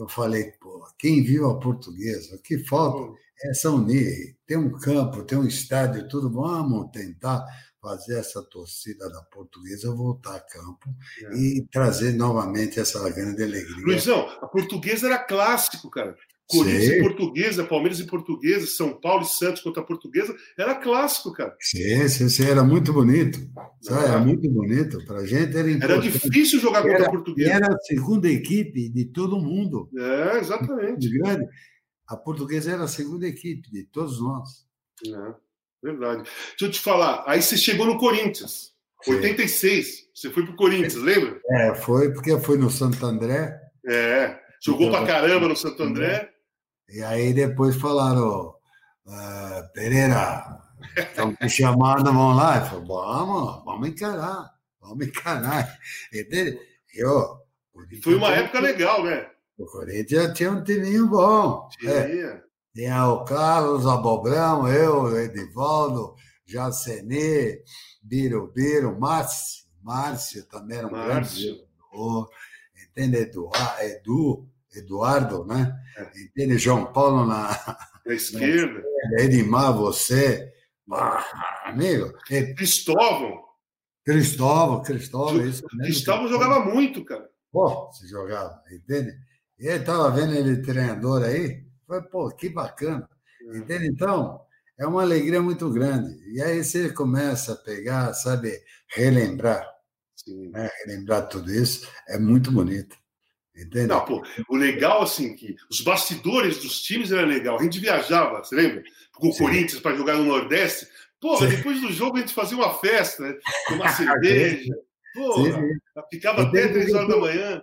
Eu 0.00 0.08
falei, 0.08 0.52
pô, 0.52 0.82
quem 0.98 1.22
viu 1.22 1.50
a 1.50 1.60
portuguesa? 1.60 2.34
O 2.34 2.38
que 2.42 2.58
falta 2.64 3.12
é 3.44 3.52
São 3.52 3.76
unir. 3.76 4.36
Tem 4.46 4.56
um 4.56 4.72
campo, 4.78 5.24
tem 5.24 5.36
um 5.36 5.46
estádio, 5.46 6.08
tudo. 6.08 6.30
Vamos 6.30 6.90
tentar 6.90 7.44
fazer 7.82 8.18
essa 8.18 8.42
torcida 8.42 9.08
da 9.10 9.22
portuguesa 9.22 9.94
voltar 9.94 10.36
a 10.36 10.40
campo 10.40 10.88
é. 11.22 11.36
e 11.36 11.66
trazer 11.70 12.12
novamente 12.12 12.78
essa 12.78 13.08
grande 13.10 13.42
alegria. 13.42 13.84
Luizão, 13.84 14.28
a 14.40 14.46
portuguesa 14.46 15.06
era 15.06 15.18
clássico, 15.18 15.90
cara. 15.90 16.16
Corinthians 16.50 16.84
sim. 16.84 16.92
e 16.92 17.00
Portuguesa, 17.00 17.64
Palmeiras 17.64 18.00
e 18.00 18.06
Portuguesa, 18.06 18.66
São 18.66 19.00
Paulo 19.00 19.22
e 19.22 19.26
Santos 19.26 19.62
contra 19.62 19.82
a 19.82 19.86
Portuguesa, 19.86 20.34
era 20.58 20.74
clássico, 20.74 21.32
cara. 21.32 21.54
Sim, 21.60 22.08
sim, 22.08 22.28
sim 22.28 22.44
era 22.44 22.64
muito 22.64 22.92
bonito. 22.92 23.38
Sabe? 23.80 24.04
Era 24.04 24.18
muito 24.18 24.50
bonito. 24.50 25.04
Para 25.06 25.20
a 25.20 25.26
gente 25.26 25.56
era 25.56 25.70
importante. 25.70 25.92
Era 25.92 26.00
difícil 26.00 26.60
jogar 26.60 26.82
contra 26.82 26.98
era, 26.98 27.06
a 27.06 27.10
Portuguesa. 27.10 27.52
Era 27.52 27.66
a 27.68 27.78
segunda 27.80 28.28
equipe 28.28 28.88
de 28.88 29.04
todo 29.06 29.40
mundo. 29.40 29.88
É, 29.96 30.38
exatamente. 30.38 31.08
Grande. 31.08 31.46
A 32.06 32.16
Portuguesa 32.16 32.72
era 32.72 32.82
a 32.82 32.88
segunda 32.88 33.26
equipe 33.26 33.70
de 33.70 33.84
todos 33.84 34.20
nós. 34.20 34.66
É, 35.06 35.34
verdade. 35.82 36.24
Deixa 36.24 36.64
eu 36.64 36.70
te 36.70 36.80
falar, 36.80 37.22
aí 37.26 37.40
você 37.40 37.56
chegou 37.56 37.86
no 37.86 37.98
Corinthians, 37.98 38.72
sim. 39.02 39.14
86. 39.14 40.10
Você 40.12 40.30
foi 40.30 40.44
para 40.44 40.52
o 40.52 40.56
Corinthians, 40.56 40.96
lembra? 40.96 41.40
É, 41.50 41.74
foi 41.74 42.12
porque 42.12 42.36
foi 42.40 42.58
no 42.58 42.68
Santo 42.68 43.06
André. 43.06 43.56
É, 43.86 44.38
jogou 44.60 44.88
então, 44.88 45.04
para 45.04 45.14
caramba 45.14 45.48
no 45.48 45.56
Santo 45.56 45.82
André. 45.82 46.30
E 46.90 47.02
aí 47.02 47.32
depois 47.32 47.76
falaram, 47.76 48.54
uh, 49.06 49.72
Pereira, 49.72 50.60
estão 50.96 51.34
te 51.34 51.48
chamando, 51.48 52.04
vamos 52.04 52.36
lá. 52.36 52.58
Eu 52.58 52.66
falei, 52.66 52.86
vamos, 52.86 53.64
vamos 53.64 53.88
encarar, 53.88 54.50
vamos 54.80 55.06
encarar. 55.06 55.78
Entende? 56.12 56.58
Eu, 56.94 57.38
Foi 58.02 58.16
uma 58.16 58.32
época 58.32 58.60
legal, 58.60 59.04
né? 59.04 59.28
O 59.56 59.66
Corinthians 59.66 60.36
tinha 60.36 60.50
um 60.50 60.64
timinho 60.64 61.06
bom. 61.08 61.68
Tinha. 61.78 61.92
É. 61.92 62.42
Tinha 62.74 63.08
o 63.08 63.24
Carlos, 63.24 63.86
Abobrão, 63.86 64.66
eu, 64.68 65.16
Edivaldo, 65.18 66.14
Jaceni, 66.46 67.60
Biro 68.02 68.50
Biro, 68.54 68.98
Márcio, 68.98 69.66
Márcio 69.82 70.46
também 70.46 70.78
era 70.78 70.86
um 70.86 70.90
Márcio. 70.90 71.10
grande 71.10 71.66
jogador. 71.90 72.30
Entende? 72.90 73.16
Edu, 73.18 73.50
Edu 73.80 74.48
Eduardo, 74.74 75.44
né? 75.44 75.74
É. 75.96 76.22
Entende? 76.22 76.58
João 76.58 76.92
Paulo 76.92 77.26
na, 77.26 77.50
na 78.06 78.14
esquerda. 78.14 78.82
Na 79.12 79.22
Edmar, 79.22 79.72
você. 79.72 80.52
Ah, 80.92 81.24
amigo. 81.66 82.12
É... 82.30 82.54
Cristóvão. 82.54 83.44
Cristóvão, 84.04 84.82
Cristóvão. 84.82 85.46
Isso 85.46 85.62
Cristóvão 85.66 86.28
jogava 86.28 86.64
muito, 86.64 87.04
cara. 87.04 87.28
Pô, 87.52 87.90
se 87.92 88.08
jogava, 88.08 88.62
entende? 88.70 89.12
E 89.58 89.66
eu 89.66 89.76
estava 89.76 90.10
vendo 90.10 90.34
ele 90.34 90.62
treinador 90.62 91.22
aí, 91.24 91.66
foi, 91.86 92.02
pô, 92.02 92.30
que 92.30 92.48
bacana. 92.48 93.08
É. 93.52 93.58
Entende? 93.58 93.88
Então, 93.88 94.40
é 94.78 94.86
uma 94.86 95.02
alegria 95.02 95.42
muito 95.42 95.70
grande. 95.70 96.16
E 96.32 96.40
aí 96.40 96.64
você 96.64 96.92
começa 96.92 97.52
a 97.52 97.56
pegar, 97.56 98.14
sabe, 98.14 98.58
relembrar. 98.88 99.68
Né? 100.26 100.70
Relembrar 100.84 101.28
tudo 101.28 101.52
isso, 101.52 101.88
é 102.08 102.18
muito 102.18 102.50
bonito. 102.50 102.96
Entende? 103.60 103.86
Não, 103.86 104.04
pô, 104.04 104.22
o 104.48 104.56
legal, 104.56 105.02
assim, 105.02 105.34
que 105.34 105.56
os 105.70 105.80
bastidores 105.80 106.58
dos 106.58 106.80
times 106.80 107.12
era 107.12 107.26
legal. 107.26 107.58
A 107.58 107.62
gente 107.62 107.78
viajava, 107.78 108.42
você 108.42 108.54
lembra? 108.54 108.82
Com 109.12 109.28
o 109.28 109.32
Sim. 109.32 109.44
Corinthians 109.44 109.80
para 109.80 109.96
jogar 109.96 110.16
no 110.16 110.24
Nordeste. 110.24 110.86
Sim. 111.38 111.48
depois 111.48 111.80
do 111.80 111.92
jogo 111.92 112.16
a 112.16 112.20
gente 112.20 112.32
fazia 112.32 112.56
uma 112.56 112.72
festa, 112.78 113.22
né? 113.22 113.36
Tomar 113.68 113.88
cerveja. 113.96 114.74
Porra, 115.14 115.60
ficava 116.10 116.42
até 116.42 116.68
três 116.68 116.94
horas 116.94 117.08
da 117.08 117.16
manhã. 117.16 117.62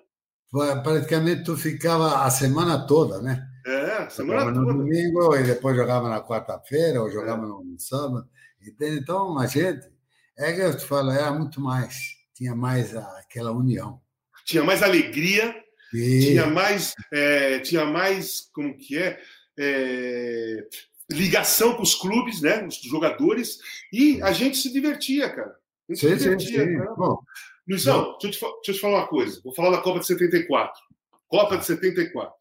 Praticamente 0.83 1.43
tu 1.43 1.57
ficava 1.57 2.23
a 2.23 2.29
semana 2.29 2.85
toda, 2.85 3.21
né? 3.21 3.47
É, 3.65 4.09
semana 4.09 4.41
jogava 4.41 4.53
toda. 4.53 4.73
no 4.73 4.83
domingo 4.83 5.35
e 5.35 5.43
depois 5.43 5.75
jogava 5.75 6.07
na 6.07 6.21
quarta-feira 6.21 7.01
ou 7.01 7.11
jogava 7.11 7.43
é. 7.43 7.47
no 7.47 7.79
sábado. 7.79 8.27
Entende? 8.61 8.99
Então, 8.99 9.37
a 9.37 9.47
gente, 9.47 9.89
é 10.37 10.53
que 10.53 10.61
eu 10.61 10.77
te 10.77 10.85
falo, 10.85 11.11
era 11.11 11.31
muito 11.31 11.59
mais. 11.59 12.15
Tinha 12.33 12.55
mais 12.55 12.95
aquela 12.95 13.51
união. 13.51 13.99
Tinha 14.45 14.63
mais 14.63 14.83
alegria 14.83 15.53
tinha 15.91 16.45
mais, 16.47 16.93
é, 17.11 17.59
tinha 17.59 17.85
mais, 17.85 18.49
como 18.53 18.77
que 18.77 18.97
é, 18.97 19.19
é, 19.57 20.67
ligação 21.11 21.75
com 21.75 21.83
os 21.83 21.95
clubes, 21.95 22.41
né, 22.41 22.65
os 22.65 22.75
jogadores, 22.81 23.59
e 23.91 24.21
a 24.21 24.31
gente 24.31 24.57
se 24.57 24.71
divertia, 24.71 25.29
cara. 25.29 25.55
A 25.89 25.93
gente 25.93 26.01
sim, 26.01 26.09
se 26.09 26.23
divertia. 26.23 26.65
Sim, 26.65 26.79
sim. 26.79 26.95
Bom, 26.97 27.19
Luizão, 27.67 28.17
deixa 28.21 28.27
eu, 28.27 28.31
te, 28.31 28.39
deixa 28.39 28.71
eu 28.71 28.73
te 28.75 28.79
falar 28.79 28.99
uma 28.99 29.07
coisa. 29.07 29.41
Vou 29.43 29.53
falar 29.53 29.71
da 29.71 29.81
Copa 29.81 29.99
de 29.99 30.07
74. 30.07 30.81
Copa 31.27 31.57
de 31.57 31.65
74. 31.65 32.33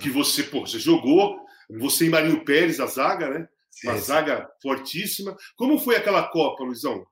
que 0.00 0.10
você, 0.10 0.42
pô, 0.42 0.66
você 0.66 0.78
jogou, 0.78 1.38
você 1.68 2.06
e 2.06 2.10
Marinho 2.10 2.44
Pérez, 2.44 2.80
a 2.80 2.86
zaga, 2.86 3.28
né? 3.30 3.48
Uma 3.84 3.98
zaga 3.98 4.48
fortíssima. 4.62 5.36
Como 5.54 5.78
foi 5.78 5.96
aquela 5.96 6.28
Copa, 6.28 6.64
Luizão? 6.64 7.06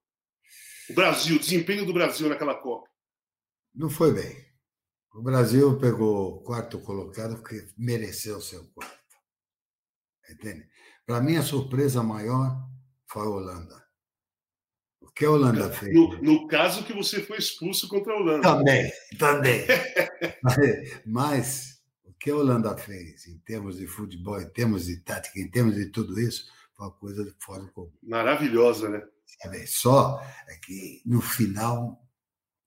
O 0.88 0.94
Brasil, 0.94 1.36
o 1.36 1.38
desempenho 1.38 1.84
do 1.84 1.92
Brasil 1.92 2.28
naquela 2.28 2.54
Copa? 2.54 2.88
Não 3.74 3.90
foi 3.90 4.12
bem. 4.12 4.53
O 5.14 5.22
Brasil 5.22 5.78
pegou 5.78 6.34
o 6.34 6.40
quarto 6.40 6.80
colocado 6.80 7.40
que 7.40 7.68
mereceu 7.78 8.40
seu 8.40 8.64
quarto. 8.74 8.98
Entende? 10.28 10.68
Para 11.06 11.20
mim, 11.20 11.36
a 11.36 11.42
surpresa 11.42 12.02
maior 12.02 12.68
foi 13.06 13.22
a 13.22 13.30
Holanda. 13.30 13.84
O 15.00 15.08
que 15.12 15.24
a 15.24 15.30
Holanda 15.30 15.70
fez? 15.70 15.94
No, 15.94 16.20
no, 16.20 16.48
caso 16.48 16.84
que 16.84 16.92
você 16.92 17.22
foi 17.22 17.38
expulso 17.38 17.86
contra 17.86 18.12
a 18.12 18.16
Holanda. 18.16 18.42
Também, 18.42 18.92
também. 19.16 19.64
Mas 21.06 21.80
o 22.02 22.12
que 22.14 22.30
a 22.30 22.36
Holanda 22.36 22.76
fez 22.76 23.28
em 23.28 23.38
termos 23.38 23.76
de 23.76 23.86
futebol, 23.86 24.40
em 24.40 24.48
termos 24.48 24.86
de 24.86 24.96
tática, 24.96 25.38
em 25.38 25.48
termos 25.48 25.76
de 25.76 25.86
tudo 25.86 26.18
isso, 26.18 26.50
foi 26.74 26.86
uma 26.86 26.92
coisa 26.92 27.34
fora 27.38 27.62
do 27.62 27.70
comum. 27.70 27.92
Maravilhosa, 28.02 28.88
né? 28.88 29.00
Sabe? 29.40 29.64
Só 29.68 30.20
é 30.48 30.56
que 30.56 31.02
no 31.06 31.20
final 31.20 32.03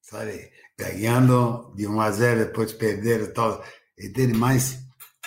sabe? 0.10 0.50
Ganhando 0.78 1.74
de 1.76 1.88
1 1.88 2.02
a 2.02 2.12
0, 2.12 2.46
depois 2.46 2.72
perder 2.72 3.22
e 3.22 3.28
tal. 3.28 3.64
Entende? 4.00 4.34
Mas, 4.34 4.80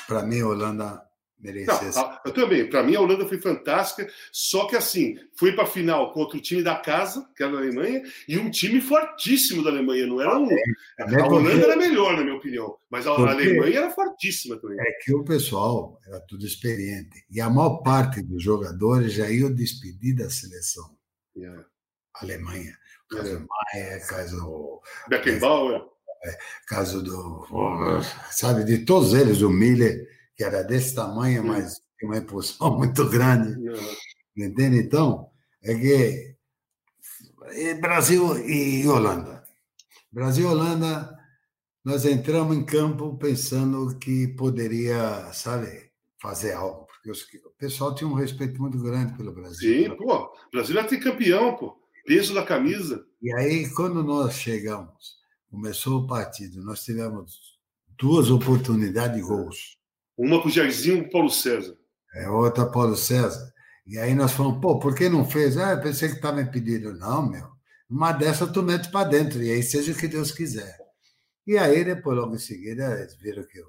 para 0.07 0.23
mim, 0.23 0.41
a 0.41 0.47
Holanda 0.47 1.03
merecia. 1.39 1.91
Não, 1.95 2.19
eu 2.25 2.33
também. 2.33 2.69
Para 2.69 2.83
mim, 2.83 2.95
a 2.95 3.01
Holanda 3.01 3.27
foi 3.27 3.39
fantástica. 3.39 4.09
Só 4.33 4.67
que, 4.67 4.77
assim, 4.77 5.17
foi 5.37 5.53
para 5.53 5.65
a 5.65 5.67
final 5.67 6.13
contra 6.13 6.39
o 6.39 6.41
time 6.41 6.63
da 6.63 6.77
casa, 6.77 7.27
que 7.37 7.43
era 7.43 7.53
a 7.53 7.59
Alemanha, 7.59 8.03
e 8.29 8.39
um 8.39 8.51
time 8.51 8.81
fortíssimo 8.81 9.63
da 9.63 9.71
Alemanha. 9.71 10.07
Não 10.07 10.21
era 10.21 10.39
um. 10.39 10.49
É, 10.51 10.63
a 10.99 11.27
Holanda 11.27 11.51
porque... 11.51 11.65
era 11.65 11.77
melhor, 11.77 12.17
na 12.17 12.23
minha 12.23 12.37
opinião. 12.37 12.77
Mas 12.89 13.07
a 13.07 13.15
porque... 13.15 13.31
Alemanha 13.31 13.79
era 13.81 13.91
fortíssima 13.91 14.57
também. 14.61 14.79
É 14.81 14.93
que 15.05 15.15
o 15.15 15.25
pessoal 15.25 16.01
era 16.07 16.21
tudo 16.21 16.47
experiente. 16.47 17.25
E 17.31 17.41
a 17.41 17.51
maior 17.51 17.79
parte 17.83 18.23
dos 18.23 18.43
jogadores 18.43 19.13
já 19.13 19.29
iam 19.29 19.53
despedir 19.53 20.15
da 20.15 20.31
seleção. 20.31 20.97
Yeah. 21.37 21.65
Alemanha. 22.15 22.80
Caso 23.11 23.47
Maia, 23.49 24.01
caso. 24.07 24.81
Beckenbauer. 25.09 25.85
É, 26.23 26.39
caso 26.67 27.03
do. 27.03 27.47
Sabe, 28.31 28.65
de 28.65 28.85
todos 28.85 29.15
eles, 29.15 29.43
o 29.43 29.51
Miller, 29.51 30.07
que 30.37 30.45
era 30.45 30.63
desse 30.63 30.95
tamanho, 30.95 31.45
mas 31.45 31.81
tinha 31.99 32.11
uma 32.11 32.19
impulsão 32.19 32.77
muito 32.79 33.09
grande. 33.09 33.59
Entende? 34.37 34.79
Então, 34.79 35.31
é 35.63 35.75
que. 35.75 36.37
Brasil 37.81 38.39
e 38.47 38.87
Holanda. 38.87 39.43
Brasil 40.13 40.45
e 40.45 40.53
Holanda, 40.53 41.19
nós 41.85 42.05
entramos 42.05 42.57
em 42.57 42.65
campo 42.65 43.17
pensando 43.17 43.99
que 43.99 44.29
poderia, 44.29 45.33
sabe, 45.33 45.91
fazer 46.21 46.53
algo. 46.53 46.87
Porque 46.87 47.11
os, 47.11 47.23
o 47.23 47.51
pessoal 47.59 47.95
tinha 47.95 48.09
um 48.09 48.15
respeito 48.15 48.61
muito 48.61 48.79
grande 48.81 49.17
pelo 49.17 49.33
Brasil. 49.33 49.89
Sim, 49.89 49.97
pô. 49.97 50.17
O 50.17 50.51
Brasil 50.53 50.79
é 50.79 50.97
campeão, 50.99 51.57
pô 51.57 51.80
peso 52.11 52.35
da 52.35 52.43
camisa. 52.45 53.07
E 53.23 53.33
aí, 53.33 53.71
quando 53.71 54.03
nós 54.03 54.35
chegamos, 54.35 55.15
começou 55.49 56.01
o 56.01 56.07
partido, 56.09 56.61
nós 56.65 56.83
tivemos 56.83 57.39
duas 57.97 58.33
oportunidades 58.33 59.15
de 59.15 59.23
gols. 59.23 59.77
Uma 60.19 60.41
para 60.41 60.49
o 60.49 60.51
Jairzinho 60.51 60.97
e 60.97 61.01
o 61.03 61.09
Paulo 61.09 61.31
César. 61.31 61.77
É, 62.17 62.29
outra 62.29 62.67
Paulo 62.67 62.97
César. 62.97 63.53
E 63.87 63.97
aí 63.97 64.13
nós 64.13 64.33
falamos, 64.33 64.61
pô, 64.61 64.81
por 64.81 64.93
que 64.93 65.09
não 65.09 65.25
fez? 65.25 65.57
Ah, 65.57 65.77
pensei 65.77 66.09
que 66.09 66.17
estava 66.17 66.43
impedido. 66.43 66.93
Não, 66.95 67.31
meu. 67.31 67.47
Uma 67.89 68.11
dessa 68.11 68.45
tu 68.45 68.61
mete 68.61 68.91
para 68.91 69.09
dentro, 69.09 69.41
e 69.41 69.53
aí 69.53 69.63
seja 69.63 69.93
o 69.93 69.97
que 69.97 70.09
Deus 70.09 70.33
quiser. 70.33 70.77
E 71.47 71.57
aí, 71.57 71.85
depois, 71.85 72.17
logo 72.17 72.35
em 72.35 72.39
seguida, 72.39 72.93
eles 72.99 73.15
viram 73.19 73.45
que 73.45 73.61
o 73.61 73.69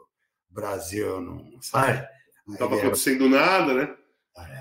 Brasil 0.50 1.22
não 1.22 1.62
sai. 1.62 2.04
Não 2.48 2.56
estava 2.56 2.76
acontecendo 2.76 3.30
nada, 3.30 3.76
né? 3.76 3.96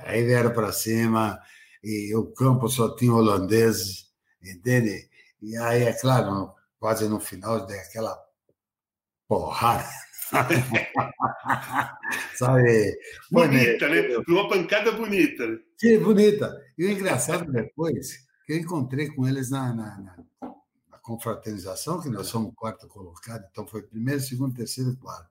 Aí 0.05 0.23
vieram 0.23 0.53
para 0.53 0.71
cima, 0.71 1.41
e 1.83 2.15
o 2.15 2.27
campo 2.33 2.69
só 2.69 2.95
tinha 2.95 3.13
holandeses, 3.13 4.07
entende? 4.43 5.09
E 5.43 5.57
aí, 5.57 5.85
é 5.85 5.93
claro, 5.93 6.53
quase 6.79 7.09
no 7.09 7.21
final 7.21 7.67
dei 7.67 7.79
aquela 7.79 8.19
porrada. 9.27 9.89
Sabe? 12.37 12.99
Bonita, 13.31 13.89
né? 13.89 14.03
Uma 14.29 14.49
pancada 14.49 14.93
bonita. 14.93 15.45
Sim, 15.77 15.99
bonita. 15.99 16.57
E 16.77 16.85
o 16.85 16.91
engraçado 16.91 17.51
depois, 17.51 18.27
que 18.47 18.53
eu 18.53 18.59
encontrei 18.59 19.09
com 19.09 19.27
eles 19.27 19.51
na, 19.51 19.75
na, 19.75 19.99
na 19.99 20.99
confraternização, 21.03 22.01
que 22.01 22.09
nós 22.09 22.29
somos 22.29 22.55
quarto 22.55 22.87
colocado, 22.87 23.45
então 23.51 23.67
foi 23.67 23.83
primeiro, 23.83 24.21
segundo, 24.21 24.55
terceiro 24.55 24.93
e 24.93 24.97
quarto. 24.97 25.30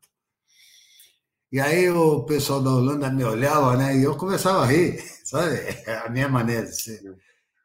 E 1.51 1.59
aí 1.59 1.89
o 1.89 2.23
pessoal 2.25 2.61
da 2.61 2.69
Holanda 2.69 3.09
me 3.09 3.23
olhava, 3.23 3.75
né? 3.75 3.97
E 3.97 4.03
eu 4.03 4.15
começava 4.15 4.61
a 4.61 4.65
rir, 4.67 5.01
sabe? 5.25 5.57
A 6.05 6.09
minha 6.09 6.29
maneira 6.29 6.65
de 6.65 6.79
ser. 6.79 7.01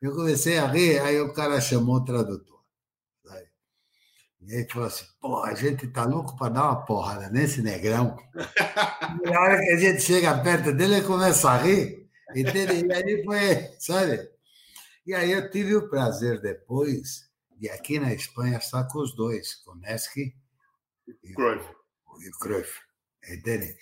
Eu 0.01 0.13
comecei 0.15 0.59
a 0.59 0.67
rir, 0.67 0.99
aí 1.01 1.21
o 1.21 1.35
cara 1.35 1.61
chamou 1.61 1.97
o 1.97 2.05
tradutor. 2.05 2.63
Sabe? 3.25 3.47
E 4.43 4.57
aí 4.57 4.67
falou 4.71 4.89
assim: 4.89 5.05
pô, 5.21 5.43
a 5.45 5.55
gente 5.55 5.87
tá 5.89 6.05
louco 6.05 6.37
para 6.37 6.53
dar 6.53 6.65
uma 6.65 6.85
porrada 6.85 7.29
nesse 7.29 7.61
negrão. 7.61 8.17
E 9.23 9.31
na 9.31 9.41
hora 9.41 9.61
que 9.61 9.71
a 9.71 9.77
gente 9.77 10.01
chega 10.01 10.43
perto 10.43 10.73
dele, 10.73 10.97
ele 10.97 11.07
começa 11.07 11.51
a 11.51 11.59
rir. 11.59 12.09
Entende? 12.35 12.87
E 12.87 12.93
aí 12.93 13.25
foi, 13.25 13.71
sabe? 13.79 14.31
E 15.07 15.13
aí 15.13 15.31
eu 15.31 15.51
tive 15.51 15.77
o 15.77 15.91
prazer 15.91 16.41
depois 16.41 17.29
de 17.59 17.69
aqui 17.69 17.99
na 17.99 18.15
Espanha 18.15 18.57
estar 18.57 18.85
com 18.85 19.01
os 19.01 19.15
dois, 19.15 19.57
com 19.57 19.73
o 19.73 19.77
Nesky 19.77 20.35
e 21.23 21.35
Cruyff. 21.35 21.69
o 22.07 22.39
Cruyff. 22.39 22.81
Entende? 23.29 23.77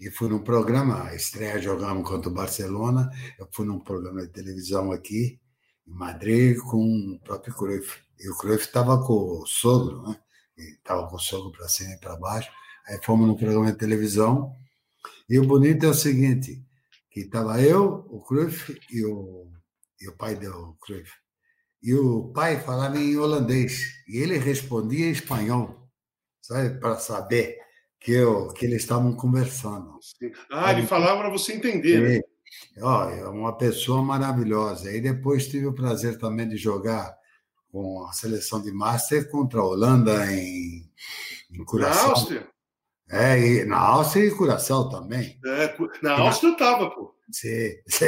E 0.00 0.10
fui 0.10 0.28
num 0.28 0.42
programa, 0.42 1.04
a 1.04 1.14
estreia 1.14 1.60
jogamos 1.60 2.08
contra 2.08 2.28
o 2.28 2.34
Barcelona, 2.34 3.10
eu 3.38 3.48
fui 3.52 3.64
num 3.64 3.78
programa 3.78 4.22
de 4.22 4.28
televisão 4.28 4.90
aqui, 4.90 5.40
em 5.86 5.92
Madrid, 5.92 6.58
com 6.58 7.14
o 7.14 7.20
próprio 7.20 7.54
Cruyff. 7.54 8.00
E 8.18 8.28
o 8.28 8.36
Cruyff 8.36 8.64
estava 8.64 9.04
com 9.06 9.40
o 9.40 9.46
sogro, 9.46 10.02
né? 10.02 10.20
Estava 10.56 11.08
com 11.08 11.16
o 11.16 11.20
sogro 11.20 11.52
para 11.52 11.68
cima 11.68 11.94
e 11.94 11.98
para 11.98 12.16
baixo. 12.16 12.50
Aí 12.88 12.98
fomos 13.04 13.28
num 13.28 13.36
programa 13.36 13.70
de 13.70 13.78
televisão. 13.78 14.52
E 15.28 15.38
o 15.38 15.46
bonito 15.46 15.86
é 15.86 15.88
o 15.88 15.94
seguinte, 15.94 16.64
que 17.10 17.20
estava 17.20 17.60
eu, 17.62 18.06
o 18.08 18.20
Cruyff 18.24 18.76
e 18.90 19.04
o, 19.04 19.48
e 20.00 20.08
o 20.08 20.16
pai 20.16 20.34
do 20.34 20.76
Cruyff. 20.80 21.12
E 21.80 21.94
o 21.94 22.32
pai 22.32 22.60
falava 22.60 22.98
em 22.98 23.16
holandês, 23.16 24.02
e 24.08 24.16
ele 24.18 24.36
respondia 24.36 25.06
em 25.06 25.12
espanhol, 25.12 25.88
sabe, 26.40 26.80
para 26.80 26.98
saber 26.98 27.56
que, 28.00 28.12
eu, 28.12 28.48
que 28.48 28.64
eles 28.64 28.82
estavam 28.82 29.14
conversando. 29.14 29.98
Ah, 30.50 30.72
ele 30.72 30.86
falava 30.86 31.20
para 31.20 31.30
você 31.30 31.54
entender, 31.54 32.00
né? 32.00 32.20
Ó, 32.80 33.10
é 33.10 33.28
uma 33.28 33.56
pessoa 33.56 34.02
maravilhosa. 34.02 34.92
E 34.92 35.00
depois 35.00 35.48
tive 35.48 35.66
o 35.66 35.74
prazer 35.74 36.18
também 36.18 36.48
de 36.48 36.56
jogar 36.56 37.16
com 37.70 38.06
a 38.06 38.12
seleção 38.12 38.62
de 38.62 38.72
Master 38.72 39.30
contra 39.30 39.60
a 39.60 39.64
Holanda 39.64 40.32
em, 40.32 40.90
em 41.50 41.64
Curaçao. 41.64 42.04
Na 42.04 42.10
Áustria? 42.10 42.48
É, 43.10 43.38
e 43.38 43.64
na 43.64 43.78
Áustria 43.78 44.24
e 44.24 44.34
Curaçao 44.34 44.88
também. 44.90 45.38
É, 45.44 45.76
na 46.02 46.18
Áustria 46.18 46.50
eu 46.50 46.52
estava, 46.52 46.90
pô. 46.90 47.14
Sim, 47.30 47.74
sim. 47.88 48.04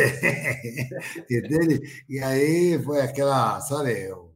E, 1.28 1.40
dele, 1.42 1.80
e 2.08 2.20
aí 2.20 2.82
foi 2.82 3.00
aquela, 3.00 3.60
sabe, 3.60 4.10
o 4.12 4.34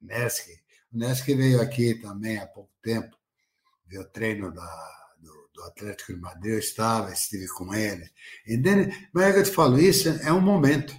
Nesky. 0.00 0.52
O 0.92 0.98
Nesky 0.98 1.34
veio 1.34 1.60
aqui 1.60 1.94
também 1.94 2.38
há 2.38 2.46
pouco 2.46 2.70
tempo, 2.82 3.16
ver 3.88 3.98
o 3.98 4.08
treino 4.08 4.52
da, 4.52 4.90
do, 5.18 5.50
do, 5.54 5.62
Atlético 5.64 6.14
de 6.14 6.20
Madrid, 6.20 6.52
eu 6.52 6.58
estava, 6.58 7.12
estive 7.12 7.48
com 7.48 7.74
ele. 7.74 8.08
Mas 9.12 9.24
é 9.24 9.32
que 9.32 9.38
eu 9.38 9.44
te 9.44 9.50
falo, 9.50 9.78
isso 9.78 10.08
é 10.08 10.32
um 10.32 10.40
momento. 10.40 10.94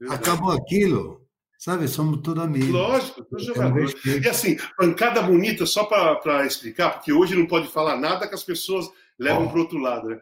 Verdade. 0.00 0.20
Acabou 0.20 0.52
aquilo, 0.52 1.26
sabe? 1.58 1.86
Somos 1.86 2.20
todos 2.22 2.42
amigos. 2.42 2.70
Lógico, 2.70 3.24
todos 3.24 3.44
jogadores. 3.44 3.94
E 4.04 4.28
assim, 4.28 4.56
pancada 4.76 5.22
bonita, 5.22 5.64
só 5.66 5.84
para 5.84 6.46
explicar, 6.46 6.90
porque 6.90 7.12
hoje 7.12 7.36
não 7.36 7.46
pode 7.46 7.68
falar 7.68 7.96
nada 7.96 8.26
que 8.26 8.34
as 8.34 8.44
pessoas 8.44 8.90
levam 9.18 9.48
para 9.48 9.56
o 9.56 9.60
outro 9.60 9.78
lado. 9.78 10.08
Né? 10.08 10.20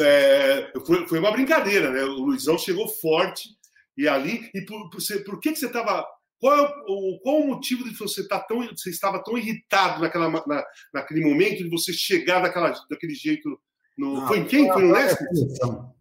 É, 0.00 0.72
foi, 0.86 1.06
foi 1.06 1.18
uma 1.18 1.32
brincadeira, 1.32 1.90
né? 1.90 2.02
O 2.04 2.24
Luizão 2.24 2.56
chegou 2.56 2.88
forte 2.88 3.50
e 3.96 4.08
ali. 4.08 4.48
E 4.54 4.62
por, 4.62 4.90
por, 4.90 5.00
por 5.24 5.40
que, 5.40 5.52
que 5.52 5.58
você 5.58 5.66
estava. 5.66 6.06
Qual, 6.38 6.56
é 6.56 6.62
o, 6.86 7.18
qual 7.20 7.40
o 7.40 7.46
motivo 7.48 7.84
de 7.84 7.96
você 7.96 8.20
estar 8.20 8.40
tá 8.40 8.46
tão. 8.46 8.66
Você 8.68 8.90
estava 8.90 9.22
tão 9.22 9.36
irritado 9.36 10.00
naquela, 10.00 10.30
na, 10.30 10.64
naquele 10.94 11.24
momento 11.24 11.64
de 11.64 11.70
você 11.70 11.92
chegar 11.92 12.40
daquela, 12.40 12.72
daquele 12.88 13.14
jeito. 13.14 13.60
No, 13.96 14.14
não, 14.14 14.28
foi 14.28 14.38
em 14.38 14.46
quem? 14.46 14.72
Foi 14.72 14.82
no 14.82 14.92
Leste? 14.92 15.24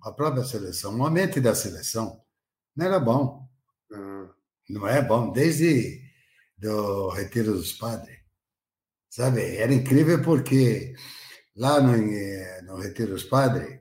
A 0.04 0.12
própria 0.12 0.44
seleção. 0.44 0.94
O 0.94 0.98
momento 0.98 1.42
da 1.42 1.56
seleção 1.56 2.22
não 2.76 2.86
era 2.86 3.00
bom. 3.00 3.48
Ah. 3.92 4.30
Não 4.70 4.88
é 4.88 5.02
bom. 5.02 5.32
Desde 5.32 6.02
do 6.58 7.10
Retiro 7.10 7.54
dos 7.54 7.74
Padres. 7.74 8.18
Sabe? 9.10 9.56
Era 9.56 9.74
incrível 9.74 10.22
porque 10.22 10.94
Lá 11.58 11.82
no, 11.82 11.96
eh, 11.96 12.62
no 12.62 12.76
Retiro 12.78 13.14
dos 13.14 13.24
Padres, 13.24 13.80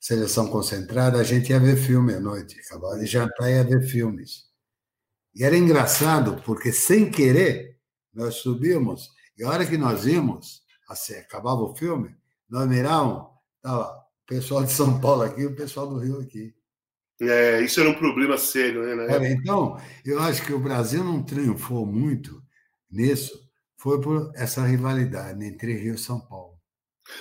seleção 0.00 0.48
concentrada, 0.48 1.20
a 1.20 1.22
gente 1.22 1.50
ia 1.50 1.60
ver 1.60 1.76
filme 1.76 2.14
à 2.14 2.20
noite. 2.20 2.58
Acabava 2.66 2.98
de 2.98 3.06
jantar 3.06 3.48
e 3.48 3.54
ia 3.54 3.64
ver 3.64 3.80
filmes. 3.82 4.46
E 5.34 5.44
era 5.44 5.56
engraçado, 5.56 6.42
porque 6.44 6.72
sem 6.72 7.10
querer, 7.10 7.78
nós 8.12 8.36
subimos, 8.36 9.10
e 9.36 9.44
a 9.44 9.48
hora 9.48 9.66
que 9.66 9.78
nós 9.78 10.04
vimos, 10.04 10.62
assim, 10.88 11.14
acabava 11.14 11.62
o 11.62 11.74
filme, 11.74 12.14
nós 12.48 12.68
mirávamos, 12.68 13.28
estava 13.56 13.88
o 13.90 14.26
pessoal 14.26 14.64
de 14.64 14.72
São 14.72 15.00
Paulo 15.00 15.22
aqui 15.22 15.42
e 15.42 15.46
o 15.46 15.56
pessoal 15.56 15.86
do 15.86 15.98
Rio 15.98 16.20
aqui. 16.20 16.54
É, 17.20 17.60
isso 17.62 17.80
era 17.80 17.88
um 17.88 17.94
problema 17.94 18.36
sério, 18.36 18.82
né? 18.82 19.06
Era, 19.14 19.28
então, 19.28 19.80
eu 20.04 20.20
acho 20.20 20.44
que 20.44 20.52
o 20.52 20.58
Brasil 20.58 21.04
não 21.04 21.22
triunfou 21.22 21.86
muito 21.86 22.42
nisso, 22.90 23.32
foi 23.78 24.00
por 24.00 24.32
essa 24.34 24.64
rivalidade 24.64 25.44
entre 25.44 25.74
Rio 25.74 25.94
e 25.94 25.98
São 25.98 26.20
Paulo. 26.20 26.52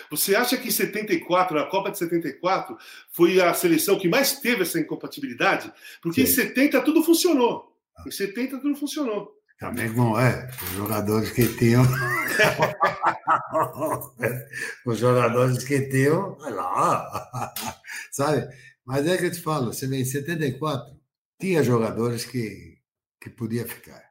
Você 0.09 0.35
acha 0.35 0.57
que 0.57 0.71
74, 0.71 1.57
a 1.59 1.69
Copa 1.69 1.91
de 1.91 1.97
74, 1.97 2.77
foi 3.11 3.41
a 3.41 3.53
seleção 3.53 3.97
que 3.97 4.07
mais 4.07 4.39
teve 4.39 4.61
essa 4.63 4.79
incompatibilidade? 4.79 5.71
Porque 6.01 6.25
Sim. 6.25 6.41
em 6.41 6.47
70 6.47 6.81
tudo 6.81 7.03
funcionou. 7.03 7.70
Em 8.05 8.11
70 8.11 8.59
tudo 8.59 8.75
funcionou. 8.75 9.31
Também 9.59 9.89
não 9.93 10.19
é. 10.19 10.49
Os 10.49 10.71
jogadores 10.71 11.31
que 11.31 11.47
tinham. 11.55 11.83
os 14.85 14.97
jogadores 14.97 15.63
que 15.63 15.87
tinham. 15.87 16.35
lá. 16.39 17.53
Sabe? 18.11 18.47
Mas 18.83 19.05
é 19.05 19.17
que 19.17 19.25
eu 19.25 19.31
te 19.31 19.39
falo, 19.39 19.71
você 19.71 19.87
vê, 19.87 19.97
em 19.97 20.05
74, 20.05 20.99
tinha 21.39 21.63
jogadores 21.63 22.25
que, 22.25 22.79
que 23.21 23.29
podia 23.29 23.67
ficar. 23.67 24.03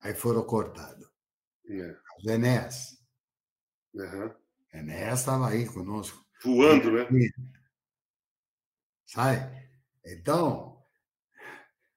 Aí 0.00 0.14
foram 0.14 0.44
cortados. 0.44 1.08
É. 1.68 1.96
Os 2.18 2.26
Enéas. 2.26 2.96
Uhum. 3.94 4.30
Enéas 4.72 5.20
estava 5.20 5.48
aí 5.48 5.66
conosco. 5.66 6.24
Voando, 6.44 6.92
né? 6.92 7.08
Sai. 9.06 9.68
Então, 10.04 10.73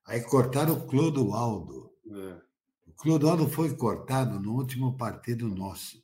aí 0.07 0.21
cortaram 0.21 0.73
o 0.73 0.87
Clodoaldo. 0.87 1.91
É. 2.09 2.41
O 2.87 2.93
Clodoaldo 2.93 3.47
foi 3.47 3.75
cortado 3.75 4.39
no 4.39 4.53
último 4.53 4.97
partido 4.97 5.47
nosso. 5.47 6.01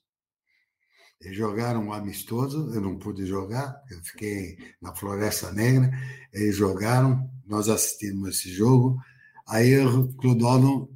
Eles 1.20 1.38
jogaram 1.38 1.86
um 1.86 1.94
amistoso, 1.94 2.74
eu 2.74 2.82
não 2.82 3.00
pude 3.00 3.26
jogar, 3.26 3.82
eu 3.90 4.04
fiquei 4.04 4.58
na 4.82 4.94
Floresta 4.94 5.52
Negra. 5.54 5.90
Eles 6.34 6.56
jogaram, 6.56 7.30
nós 7.46 7.70
assistimos 7.70 8.30
esse 8.30 8.52
jogo. 8.52 9.00
Aí 9.48 9.80
o 9.80 10.14
Clodoaldo, 10.16 10.68
no 10.68 10.90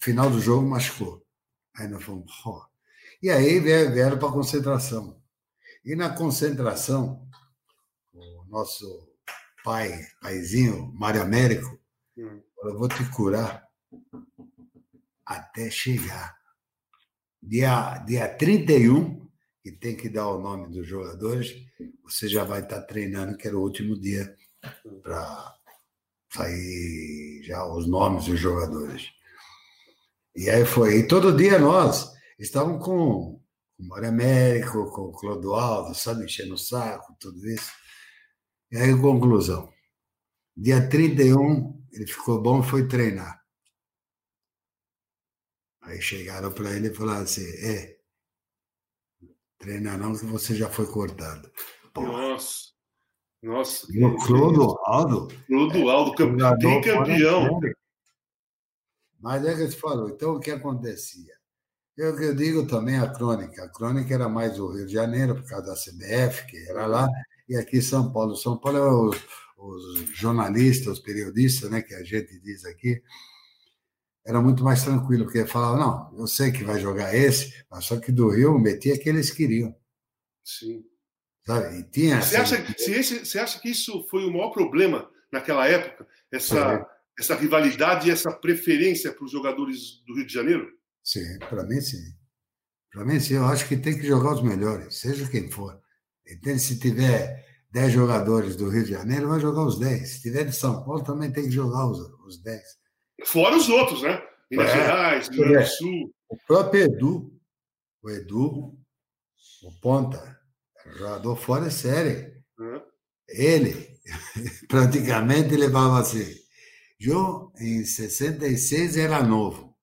final 0.00 0.30
do 0.30 0.40
jogo, 0.40 0.66
machucou. 0.66 1.22
Aí 1.76 1.86
nós 1.86 2.02
fomos, 2.02 2.32
oh, 2.46 2.62
e 3.22 3.30
aí 3.30 3.60
vieram 3.60 4.18
para 4.18 4.28
a 4.28 4.32
concentração. 4.32 5.20
E 5.84 5.94
na 5.94 6.10
concentração, 6.10 7.28
o 8.12 8.44
nosso 8.48 9.08
pai, 9.62 10.06
paizinho, 10.20 10.92
Mário 10.94 11.22
Américo, 11.22 11.78
hum. 12.16 12.42
falou: 12.56 12.78
vou 12.78 12.88
te 12.88 13.04
curar 13.10 13.66
até 15.24 15.70
chegar. 15.70 16.36
Dia, 17.42 17.98
dia 17.98 18.28
31, 18.28 19.28
que 19.62 19.72
tem 19.72 19.96
que 19.96 20.08
dar 20.08 20.28
o 20.28 20.40
nome 20.40 20.68
dos 20.68 20.86
jogadores, 20.86 21.54
você 22.04 22.28
já 22.28 22.44
vai 22.44 22.60
estar 22.60 22.82
treinando, 22.82 23.36
que 23.36 23.46
era 23.48 23.56
o 23.56 23.62
último 23.62 23.98
dia 23.98 24.36
para 25.02 25.54
sair 26.32 27.42
já 27.44 27.66
os 27.66 27.86
nomes 27.86 28.26
dos 28.26 28.38
jogadores. 28.38 29.10
E 30.34 30.48
aí 30.48 30.64
foi. 30.64 30.98
E 30.98 31.08
todo 31.08 31.36
dia 31.36 31.58
nós 31.58 32.12
estavam 32.38 32.78
com 32.78 33.40
o 33.78 33.88
Mário 33.88 34.08
Américo, 34.08 34.90
com 34.90 35.02
o 35.02 35.12
Clodoaldo, 35.12 35.94
sabe, 35.94 36.24
enchendo 36.24 36.54
o 36.54 36.58
saco, 36.58 37.14
tudo 37.18 37.46
isso. 37.48 37.70
E 38.70 38.76
aí, 38.78 38.98
conclusão. 38.98 39.70
Dia 40.56 40.88
31, 40.88 41.81
ele 41.92 42.06
ficou 42.06 42.40
bom 42.40 42.60
e 42.60 42.66
foi 42.66 42.88
treinar. 42.88 43.42
Aí 45.82 46.00
chegaram 46.00 46.52
para 46.52 46.70
ele 46.70 46.88
e 46.88 46.94
falaram 46.94 47.22
assim: 47.22 47.46
é, 47.64 47.98
treina 49.58 49.96
não, 49.96 50.16
que 50.16 50.24
você 50.24 50.54
já 50.54 50.68
foi 50.68 50.86
cortado. 50.86 51.50
Nossa. 51.94 52.72
Nossa. 53.42 53.86
E 53.90 54.04
o 54.04 54.16
Clodoaldo. 54.16 55.28
Clodoaldo, 55.46 56.12
é, 56.12 56.80
campeão. 56.80 57.60
Mas 59.20 59.44
é 59.44 59.54
que 59.54 59.62
eu 59.62 59.70
te 59.70 59.76
falo, 59.76 60.08
então 60.08 60.34
o 60.34 60.40
que 60.40 60.50
acontecia? 60.50 61.32
Eu, 61.96 62.18
eu 62.18 62.34
digo 62.34 62.66
também 62.66 62.98
a 62.98 63.12
crônica. 63.12 63.62
A 63.62 63.68
crônica 63.68 64.12
era 64.12 64.28
mais 64.28 64.58
o 64.58 64.72
Rio 64.72 64.86
de 64.86 64.92
Janeiro, 64.92 65.34
por 65.34 65.46
causa 65.46 65.66
da 65.66 65.74
CBF, 65.74 66.46
que 66.46 66.56
era 66.68 66.86
lá, 66.86 67.08
e 67.48 67.56
aqui 67.56 67.82
São 67.82 68.12
Paulo. 68.12 68.34
São 68.34 68.56
Paulo 68.56 68.78
é 68.78 68.92
os, 68.92 69.16
os 69.62 70.10
jornalistas, 70.16 70.94
os 70.94 71.00
periodistas, 71.00 71.70
né, 71.70 71.82
que 71.82 71.94
a 71.94 72.02
gente 72.02 72.38
diz 72.40 72.64
aqui, 72.64 73.02
era 74.24 74.40
muito 74.40 74.62
mais 74.62 74.84
tranquilo, 74.84 75.24
porque 75.24 75.46
falava, 75.46 75.76
não, 75.76 76.18
eu 76.18 76.26
sei 76.26 76.52
que 76.52 76.64
vai 76.64 76.80
jogar 76.80 77.14
esse, 77.14 77.64
mas 77.70 77.84
só 77.84 77.98
que 77.98 78.12
do 78.12 78.28
Rio 78.28 78.58
metia 78.58 78.98
que 78.98 79.08
eles 79.08 79.30
queriam. 79.30 79.74
Sim. 80.44 80.84
Sabe? 81.44 81.80
E 81.80 81.82
tinha 81.84 82.22
você, 82.22 82.36
acha, 82.36 82.74
se 82.78 82.92
esse, 82.92 83.24
você 83.24 83.38
acha 83.38 83.60
que 83.60 83.70
isso 83.70 84.06
foi 84.08 84.24
o 84.24 84.32
maior 84.32 84.50
problema 84.50 85.10
naquela 85.32 85.66
época? 85.66 86.06
Essa, 86.30 86.86
essa 87.18 87.34
rivalidade 87.34 88.08
e 88.08 88.12
essa 88.12 88.30
preferência 88.32 89.12
para 89.12 89.24
os 89.24 89.32
jogadores 89.32 90.02
do 90.06 90.14
Rio 90.14 90.26
de 90.26 90.32
Janeiro? 90.32 90.68
Sim, 91.02 91.38
para 91.40 91.64
mim 91.64 91.80
sim. 91.80 92.14
Para 92.92 93.04
mim 93.04 93.18
sim, 93.18 93.34
eu 93.34 93.44
acho 93.46 93.66
que 93.66 93.76
tem 93.76 93.98
que 93.98 94.06
jogar 94.06 94.34
os 94.34 94.42
melhores, 94.42 94.98
seja 94.98 95.28
quem 95.28 95.50
for. 95.50 95.80
Entende? 96.24 96.60
Se 96.60 96.78
tiver 96.78 97.44
10 97.72 97.92
jogadores 97.92 98.54
do 98.54 98.68
Rio 98.68 98.84
de 98.84 98.90
Janeiro, 98.90 99.28
vai 99.28 99.40
jogar 99.40 99.64
os 99.64 99.78
10. 99.78 100.08
Se 100.08 100.22
tiver 100.22 100.44
de 100.44 100.54
São 100.54 100.84
Paulo, 100.84 101.02
também 101.02 101.32
tem 101.32 101.44
que 101.44 101.50
jogar 101.50 101.86
os, 101.86 101.98
os 102.26 102.42
10. 102.42 102.62
Fora 103.24 103.56
os 103.56 103.68
outros, 103.68 104.02
né? 104.02 104.22
Minas 104.50 104.68
é, 104.68 104.74
Gerais, 104.74 105.28
Rio 105.28 105.48
Grande 105.48 105.64
do 105.64 105.70
Sul. 105.70 106.14
O 106.28 106.36
próprio 106.46 106.82
Edu, 106.84 107.32
o 108.02 108.10
Edu, 108.10 108.78
o 109.62 109.80
Ponta, 109.80 110.38
jogador 110.96 111.36
fora 111.36 111.68
de 111.68 111.74
série. 111.74 112.32
Uhum. 112.58 112.82
Ele 113.28 113.98
praticamente 114.68 115.56
levava 115.56 116.00
assim. 116.00 116.26
João, 117.00 117.52
em 117.58 117.84
66 117.84 118.98
era 118.98 119.22
novo. 119.22 119.74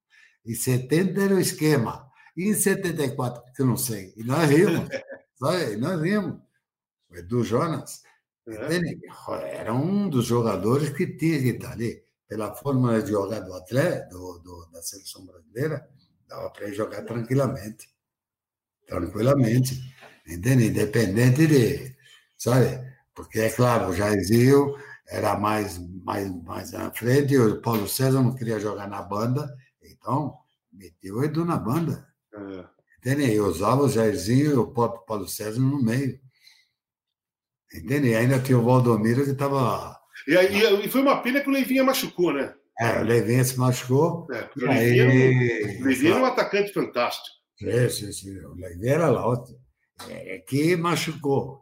Em 0.46 0.54
70 0.54 1.22
era 1.22 1.36
o 1.36 1.40
esquema. 1.40 2.08
E 2.38 2.50
em 2.50 2.54
74, 2.54 3.42
que 3.56 3.62
eu 3.64 3.66
não 3.66 3.78
sei. 3.78 4.14
E 4.16 4.24
nós 4.24 4.48
rimos. 4.50 4.88
sabe? 5.40 5.74
E 5.74 5.78
nós 5.78 6.00
rimos. 6.00 6.40
O 7.10 7.16
Edu 7.16 7.44
Jonas. 7.44 8.04
É. 8.48 9.58
Era 9.58 9.74
um 9.74 10.10
dos 10.10 10.26
jogadores 10.26 10.90
que 10.90 11.06
tinha 11.06 11.40
que 11.40 11.50
estar 11.50 11.72
ali 11.72 12.04
pela 12.28 12.54
forma 12.56 13.02
de 13.02 13.12
jogar 13.12 13.40
do 13.40 13.54
atleta, 13.54 14.08
do, 14.10 14.40
do, 14.40 14.70
da 14.72 14.82
seleção 14.84 15.26
brasileira, 15.26 15.90
dava 16.28 16.50
para 16.52 16.66
ele 16.66 16.76
jogar 16.76 17.04
tranquilamente. 17.04 17.90
Tranquilamente. 18.88 19.82
Entende? 20.28 20.68
Independente 20.68 21.48
de. 21.48 21.96
Sabe? 22.38 22.88
Porque, 23.16 23.40
é 23.40 23.50
claro, 23.50 23.90
o 23.90 23.96
Jairzinho 23.96 24.76
era 25.08 25.38
mais, 25.38 25.80
mais, 26.04 26.32
mais 26.44 26.72
na 26.72 26.92
frente, 26.92 27.34
e 27.34 27.40
o 27.40 27.62
Paulo 27.62 27.88
César 27.88 28.22
não 28.22 28.36
queria 28.36 28.60
jogar 28.60 28.88
na 28.88 29.02
banda, 29.02 29.52
então 29.82 30.38
meteu 30.72 31.18
o 31.18 31.24
Edu 31.24 31.44
na 31.44 31.58
banda. 31.58 32.08
É. 32.34 32.66
Entende? 33.00 33.32
E 33.32 33.40
usava 33.40 33.84
o 33.84 33.90
Jairzinho 33.90 34.52
e 34.52 34.56
o 34.56 34.68
Paulo 34.68 35.28
César 35.28 35.60
no 35.60 35.82
meio. 35.82 36.20
Entende? 37.74 38.10
E 38.10 38.16
ainda 38.16 38.40
tinha 38.40 38.58
o 38.58 38.64
Valdomiro 38.64 39.24
que 39.24 39.32
estava 39.32 40.00
e, 40.28 40.34
e, 40.34 40.86
e 40.86 40.90
foi 40.90 41.02
uma 41.02 41.22
pena 41.22 41.42
que 41.42 41.50
o 41.50 41.52
Leivinha 41.52 41.84
machucou, 41.84 42.34
né? 42.34 42.54
É, 42.80 43.02
o 43.02 43.04
Leivinha 43.04 43.44
se 43.44 43.58
machucou. 43.58 44.28
É, 44.32 44.50
o 44.56 44.66
Leivinha, 44.68 45.10
aí... 45.10 45.82
Leivinha 45.82 46.12
era 46.12 46.22
um 46.22 46.26
atacante 46.26 46.74
fantástico. 46.74 47.36
Sim, 47.58 47.90
sim, 47.90 48.12
sim. 48.12 48.40
O 48.46 48.56
Leivinha 48.56 48.94
era 48.94 49.10
lá. 49.10 49.44
É, 50.08 50.36
é 50.36 50.40
que 50.40 50.76
machucou. 50.76 51.62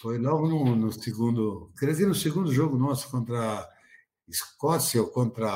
Foi 0.00 0.18
logo 0.18 0.46
no, 0.46 0.76
no 0.76 0.92
segundo. 0.92 1.72
Quer 1.78 1.86
dizer, 1.86 2.06
no 2.06 2.14
segundo 2.14 2.52
jogo 2.52 2.76
nosso 2.76 3.10
contra 3.10 3.60
a 3.60 3.68
Escócia 4.28 5.00
ou 5.00 5.08
contra. 5.08 5.48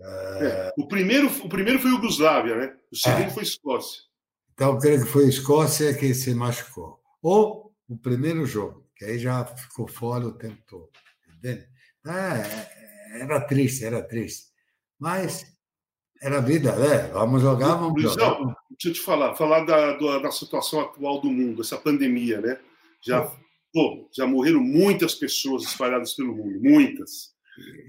É, 0.00 0.72
o, 0.76 0.86
primeiro, 0.86 1.26
o 1.26 1.48
primeiro 1.48 1.80
foi 1.80 1.90
Yugoslávia, 1.90 2.56
né? 2.56 2.76
O 2.92 2.96
segundo 2.96 3.28
é. 3.28 3.30
foi 3.30 3.42
Escócia. 3.42 4.02
Então, 4.52 4.78
creio 4.78 5.04
que 5.04 5.10
foi 5.10 5.26
Escócia 5.28 5.94
que 5.94 6.12
se 6.14 6.34
machucou. 6.34 7.00
Ou 7.22 7.67
o 7.88 7.96
primeiro 7.96 8.44
jogo 8.44 8.88
que 8.98 9.04
aí 9.04 9.18
já 9.18 9.44
ficou 9.44 9.86
fora 9.86 10.26
o 10.26 10.32
tempo 10.32 10.60
todo. 10.66 10.90
Entende? 11.36 11.68
É, 12.04 13.20
era 13.22 13.40
triste, 13.40 13.84
era 13.84 14.02
triste. 14.02 14.48
Mas 14.98 15.46
era 16.20 16.40
vida, 16.40 16.74
né? 16.74 17.08
Vamos 17.12 17.40
jogar, 17.40 17.76
vamos 17.76 18.02
Luizão, 18.02 18.38
jogar. 18.38 18.56
Deixa 18.70 18.88
eu 18.88 18.92
te 18.92 19.00
falar, 19.00 19.34
falar 19.36 19.64
da, 19.64 20.18
da 20.18 20.30
situação 20.32 20.80
atual 20.80 21.20
do 21.20 21.30
mundo, 21.30 21.62
essa 21.62 21.78
pandemia, 21.78 22.40
né? 22.40 22.58
Já, 23.00 23.30
pô, 23.72 24.08
já 24.12 24.26
morreram 24.26 24.60
muitas 24.60 25.14
pessoas 25.14 25.62
espalhadas 25.62 26.14
pelo 26.14 26.34
mundo, 26.34 26.60
muitas. 26.60 27.32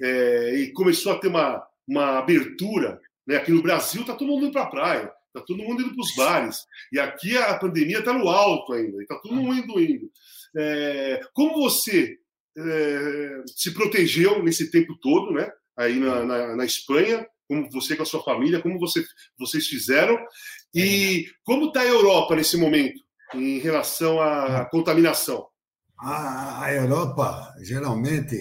É, 0.04 0.56
e 0.60 0.72
começou 0.74 1.14
a 1.14 1.18
ter 1.18 1.28
uma, 1.28 1.66
uma 1.88 2.20
abertura. 2.20 3.02
Né? 3.26 3.38
Aqui 3.38 3.52
no 3.52 3.64
Brasil 3.64 4.02
está 4.02 4.14
todo 4.14 4.28
mundo 4.28 4.46
indo 4.46 4.54
para 4.54 4.64
a 4.64 4.70
praia, 4.70 5.12
está 5.30 5.46
todo 5.46 5.64
mundo 5.64 5.82
indo 5.82 5.94
para 5.94 6.02
os 6.02 6.16
bares. 6.16 6.58
E 6.92 7.00
aqui 7.00 7.38
a 7.38 7.58
pandemia 7.58 8.00
está 8.00 8.14
no 8.14 8.28
alto 8.28 8.74
ainda, 8.74 9.02
está 9.02 9.16
todo 9.20 9.36
mundo 9.36 9.54
indo. 9.54 9.80
indo. 9.80 10.12
É, 10.58 11.22
como 11.34 11.62
você 11.62 12.18
é, 12.58 13.44
se 13.46 13.74
protegeu 13.74 14.44
nesse 14.44 14.70
tempo 14.72 14.98
todo, 15.00 15.32
né? 15.32 15.50
Aí 15.78 16.00
na, 16.00 16.26
na, 16.26 16.56
na, 16.56 16.66
Espanha, 16.66 17.26
como 17.48 17.70
você 17.72 17.96
com 17.96 18.04
a 18.04 18.06
sua 18.06 18.24
família, 18.24 18.62
como 18.62 18.78
você, 18.80 19.04
vocês 19.38 19.68
fizeram 19.68 20.18
e 20.74 21.26
como 21.44 21.68
está 21.68 21.82
a 21.82 21.88
Europa 21.88 22.36
nesse 22.36 22.58
momento 22.58 23.02
em 23.34 23.60
relação 23.60 24.20
à 24.20 24.66
contaminação? 24.66 25.48
A, 25.98 26.66
a 26.66 26.74
Europa 26.74 27.54
geralmente 27.62 28.36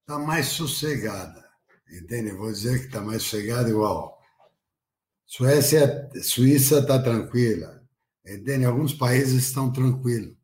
está 0.00 0.18
mais 0.18 0.46
sossegada, 0.46 1.44
entende? 1.90 2.30
Vou 2.32 2.50
dizer 2.50 2.80
que 2.80 2.86
está 2.86 3.00
mais 3.00 3.22
sossegada 3.22 3.68
igual. 3.68 4.17
Suécia, 5.28 6.08
Suíça 6.22 6.78
está 6.78 6.98
tranquila, 6.98 7.86
entende? 8.26 8.64
Alguns 8.64 8.94
países 8.94 9.44
estão 9.44 9.70
tranquilos. 9.70 10.34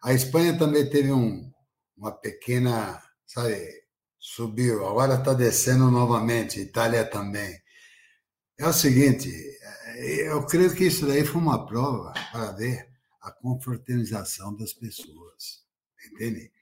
A 0.00 0.14
Espanha 0.14 0.56
também 0.56 0.88
teve 0.88 1.10
um, 1.10 1.52
uma 1.96 2.12
pequena, 2.12 3.02
sabe, 3.26 3.56
subiu, 4.16 4.86
agora 4.86 5.16
está 5.16 5.34
descendo 5.34 5.90
novamente, 5.90 6.60
Itália 6.60 7.04
também. 7.04 7.60
É 8.56 8.66
o 8.68 8.72
seguinte, 8.72 9.28
eu 9.96 10.46
creio 10.46 10.72
que 10.72 10.84
isso 10.84 11.04
daí 11.04 11.24
foi 11.24 11.40
uma 11.40 11.66
prova 11.66 12.14
para 12.30 12.52
ver 12.52 12.88
a 13.20 13.32
confraternização 13.32 14.56
das 14.56 14.72
pessoas, 14.72 15.64
entende? 16.12 16.52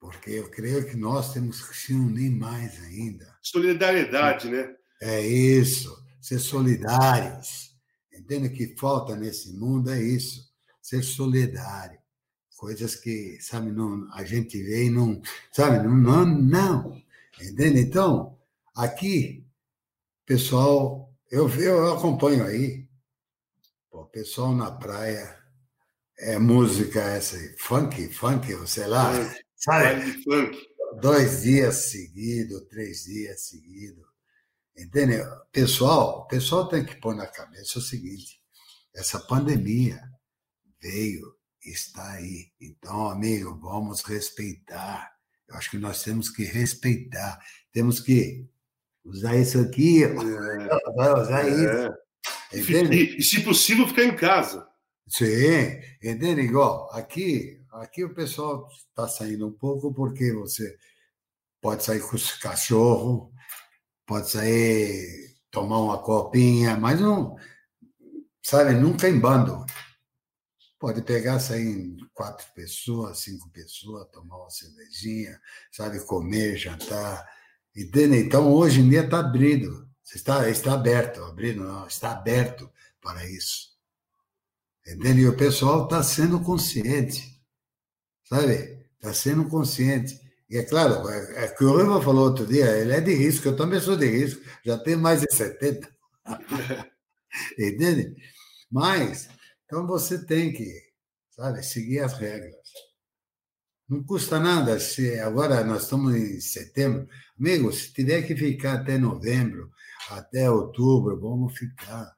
Porque 0.00 0.30
eu 0.30 0.50
creio 0.50 0.88
que 0.88 0.96
nós 0.96 1.34
temos 1.34 1.62
que 1.62 1.76
se 1.76 1.92
unir 1.92 2.30
mais 2.30 2.82
ainda. 2.84 3.36
Solidariedade, 3.42 4.48
né? 4.48 4.74
É 5.02 5.20
isso, 5.20 6.03
ser 6.24 6.38
solidários. 6.38 7.76
Entende? 8.10 8.48
O 8.48 8.52
que 8.52 8.74
falta 8.78 9.14
nesse 9.14 9.52
mundo 9.52 9.90
é 9.90 10.02
isso 10.02 10.50
ser 10.80 11.02
solidário. 11.02 11.98
Coisas 12.56 12.96
que, 12.96 13.38
sabe, 13.42 13.70
não, 13.70 14.08
a 14.14 14.24
gente 14.24 14.62
vê 14.62 14.86
e 14.86 14.90
não, 14.90 15.20
sabe, 15.52 15.86
não, 15.86 15.94
não, 15.94 16.24
não. 16.24 17.02
Entende? 17.42 17.80
Então, 17.80 18.38
aqui, 18.74 19.44
pessoal, 20.24 21.12
eu, 21.30 21.46
eu 21.60 21.92
acompanho 21.92 22.44
aí, 22.46 22.88
o 23.90 24.04
pessoal 24.06 24.54
na 24.54 24.70
praia, 24.70 25.38
é 26.16 26.38
música 26.38 27.00
essa, 27.00 27.36
funk, 27.58 28.08
funk, 28.08 28.56
sei 28.66 28.86
lá, 28.86 29.10
sabe? 29.56 30.22
Funk. 30.22 30.56
Dois 31.02 31.42
dias 31.42 31.90
seguidos, 31.90 32.66
três 32.70 33.04
dias 33.04 33.42
seguidos. 33.42 34.13
Entende? 34.76 35.22
Pessoal, 35.52 36.20
o 36.20 36.26
pessoal 36.26 36.68
tem 36.68 36.84
que 36.84 36.96
pôr 36.96 37.14
na 37.14 37.26
cabeça 37.26 37.78
o 37.78 37.82
seguinte: 37.82 38.40
essa 38.94 39.20
pandemia 39.20 40.02
veio, 40.80 41.34
está 41.64 42.12
aí. 42.12 42.52
Então, 42.60 43.08
amigo, 43.08 43.58
vamos 43.60 44.02
respeitar. 44.02 45.12
Eu 45.48 45.56
acho 45.56 45.70
que 45.70 45.78
nós 45.78 46.02
temos 46.02 46.28
que 46.28 46.44
respeitar. 46.44 47.38
Temos 47.72 48.00
que 48.00 48.46
usar 49.04 49.36
isso 49.36 49.60
aqui, 49.60 50.04
é. 50.04 50.08
vai 50.08 51.20
usar 51.20 51.46
é. 51.46 51.50
isso. 51.50 52.04
E, 52.52 53.18
e, 53.18 53.22
se 53.22 53.42
possível, 53.42 53.86
ficar 53.86 54.04
em 54.04 54.16
casa. 54.16 54.66
Sim, 55.06 55.80
entende? 56.02 56.40
Igual, 56.40 56.90
aqui, 56.92 57.60
aqui 57.72 58.04
o 58.04 58.14
pessoal 58.14 58.68
está 58.88 59.06
saindo 59.06 59.46
um 59.46 59.52
pouco 59.52 59.92
porque 59.92 60.32
você 60.32 60.76
pode 61.60 61.84
sair 61.84 62.00
com 62.00 62.16
os 62.16 62.32
cachorros, 62.32 63.30
pode 64.06 64.30
sair 64.30 65.34
tomar 65.50 65.78
uma 65.78 65.98
copinha, 66.02 66.76
mas 66.76 67.00
não, 67.00 67.36
sabe, 68.42 68.74
nunca 68.74 69.08
em 69.08 69.18
bando. 69.18 69.64
Pode 70.78 71.00
pegar, 71.02 71.40
sair 71.40 71.66
em 71.66 71.96
quatro 72.12 72.46
pessoas, 72.54 73.20
cinco 73.20 73.48
pessoas, 73.50 74.08
tomar 74.10 74.36
uma 74.36 74.50
cervejinha, 74.50 75.40
sabe, 75.72 76.04
comer, 76.04 76.56
jantar. 76.56 77.26
Entende? 77.74 78.18
Então, 78.18 78.52
hoje 78.52 78.80
em 78.80 78.88
dia 78.88 79.04
está 79.04 79.20
abrido. 79.20 79.88
Está, 80.14 80.48
está 80.48 80.74
aberto, 80.74 81.22
abrido 81.24 81.64
não, 81.64 81.86
está 81.86 82.12
aberto 82.12 82.70
para 83.00 83.24
isso. 83.28 83.74
Entende? 84.86 85.22
E 85.22 85.28
o 85.28 85.36
pessoal 85.36 85.84
está 85.84 86.02
sendo 86.02 86.40
consciente, 86.40 87.40
sabe? 88.24 88.86
Está 88.96 89.14
sendo 89.14 89.48
consciente. 89.48 90.20
E 90.48 90.58
é 90.58 90.62
claro, 90.62 91.08
é, 91.08 91.44
é 91.44 91.48
que 91.48 91.64
o 91.64 91.76
Riva 91.76 92.02
falou 92.02 92.28
outro 92.28 92.46
dia, 92.46 92.76
ele 92.76 92.92
é 92.92 93.00
de 93.00 93.14
risco, 93.14 93.48
eu 93.48 93.56
também 93.56 93.80
sou 93.80 93.96
de 93.96 94.06
risco, 94.06 94.42
já 94.64 94.78
tenho 94.78 94.98
mais 94.98 95.20
de 95.22 95.34
70. 95.34 95.88
Entende? 97.58 98.14
Mas 98.70 99.28
então 99.64 99.86
você 99.86 100.24
tem 100.24 100.52
que, 100.52 100.70
sabe, 101.30 101.62
seguir 101.62 102.00
as 102.00 102.12
regras. 102.14 102.54
Não 103.88 104.02
custa 104.02 104.38
nada. 104.38 104.78
Se 104.78 105.18
agora 105.18 105.64
nós 105.64 105.84
estamos 105.84 106.14
em 106.14 106.40
setembro, 106.40 107.08
amigo, 107.38 107.72
se 107.72 107.92
tiver 107.92 108.22
que 108.22 108.36
ficar 108.36 108.74
até 108.74 108.96
novembro, 108.98 109.70
até 110.10 110.50
outubro, 110.50 111.20
vamos 111.20 111.56
ficar. 111.58 112.14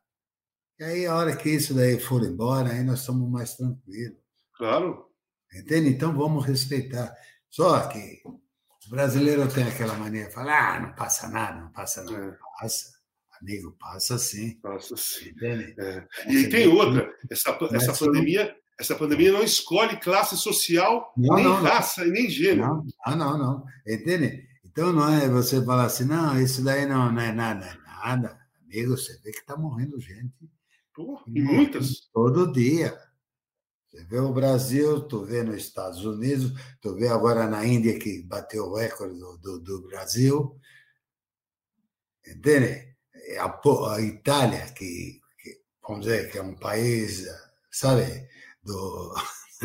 E 0.79 0.85
aí, 0.85 1.07
a 1.07 1.15
hora 1.15 1.35
que 1.35 1.49
isso 1.49 1.73
daí 1.73 1.99
for 1.99 2.23
embora, 2.23 2.71
aí 2.71 2.85
nós 2.85 3.01
estamos 3.01 3.31
mais 3.31 3.55
tranquilos. 3.55 4.19
Claro. 4.57 5.07
Entende? 5.55 5.89
Então 5.89 6.15
vamos 6.15 6.45
respeitar. 6.45 7.15
Só 7.57 7.89
que 7.89 8.21
o 8.27 8.91
brasileiro 8.91 9.49
tem 9.49 9.65
aquela 9.65 9.95
mania 9.95 10.27
de 10.27 10.31
falar, 10.31 10.77
ah, 10.77 10.81
não 10.81 10.95
passa 10.95 11.27
nada, 11.27 11.59
não 11.59 11.73
passa 11.73 12.05
nada. 12.05 12.27
É. 12.27 12.39
Passa. 12.61 12.97
Amigo, 13.41 13.75
passa 13.81 14.19
sim. 14.19 14.61
Passa 14.61 14.95
sim. 14.95 15.33
É. 15.43 16.07
E 16.29 16.37
aí 16.37 16.49
tem 16.51 16.69
outra. 16.69 17.11
Essa, 17.31 17.59
essa 17.73 18.05
pandemia. 18.05 18.55
Essa 18.79 18.95
pandemia 18.95 19.33
não 19.33 19.43
escolhe 19.43 19.99
classe 19.99 20.37
social, 20.37 21.11
não, 21.17 21.35
nem 21.37 21.45
não, 21.45 21.63
raça 21.63 22.03
não. 22.03 22.09
e 22.09 22.13
nem 22.13 22.29
gênero. 22.29 22.61
Não, 22.61 22.87
ah, 23.07 23.17
não, 23.17 23.39
não. 23.39 23.65
Entende? 23.89 24.47
Então 24.67 24.93
não 24.93 25.11
é 25.11 25.27
você 25.31 25.65
falar 25.65 25.87
assim, 25.87 26.05
não, 26.05 26.39
isso 26.39 26.63
daí 26.63 26.85
não, 26.85 27.11
não 27.11 27.23
é 27.23 27.33
nada, 27.33 27.65
é 27.65 27.75
nada. 27.87 28.39
Amigo, 28.63 28.99
você 28.99 29.19
vê 29.25 29.33
que 29.33 29.39
está 29.39 29.57
morrendo 29.57 29.99
gente. 29.99 30.31
Porra, 30.95 31.25
e 31.27 31.41
muitas. 31.41 32.11
Todo 32.13 32.53
dia. 32.53 32.95
Você 33.97 34.05
vê 34.05 34.19
o 34.19 34.31
Brasil, 34.31 35.01
tu 35.09 35.25
vê 35.25 35.43
nos 35.43 35.57
Estados 35.57 36.05
Unidos, 36.05 36.53
tu 36.83 36.95
vê 36.95 37.09
agora 37.09 37.49
na 37.49 37.65
Índia 37.65 37.99
que 37.99 38.23
bateu 38.25 38.65
o 38.65 38.77
recorde 38.77 39.19
do, 39.19 39.39
do, 39.39 39.59
do 39.59 39.89
Brasil. 39.89 40.61
Entende? 42.27 42.95
A, 43.41 43.95
a 43.95 44.03
Itália, 44.03 44.67
que, 44.73 45.19
que, 45.41 45.63
vamos 45.83 46.05
dizer, 46.05 46.31
que 46.31 46.37
é 46.37 46.43
um 46.43 46.55
país, 46.55 47.25
sabe, 47.71 48.29
do, 48.63 49.15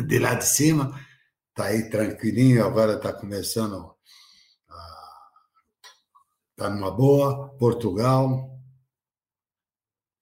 de 0.08 0.18
lá 0.18 0.32
de 0.32 0.46
cima, 0.46 0.98
está 1.50 1.66
aí 1.66 1.90
tranquilinho, 1.90 2.64
agora 2.64 2.94
está 2.94 3.12
começando, 3.12 3.94
está 6.52 6.70
numa 6.70 6.90
boa. 6.90 7.50
Portugal. 7.58 8.50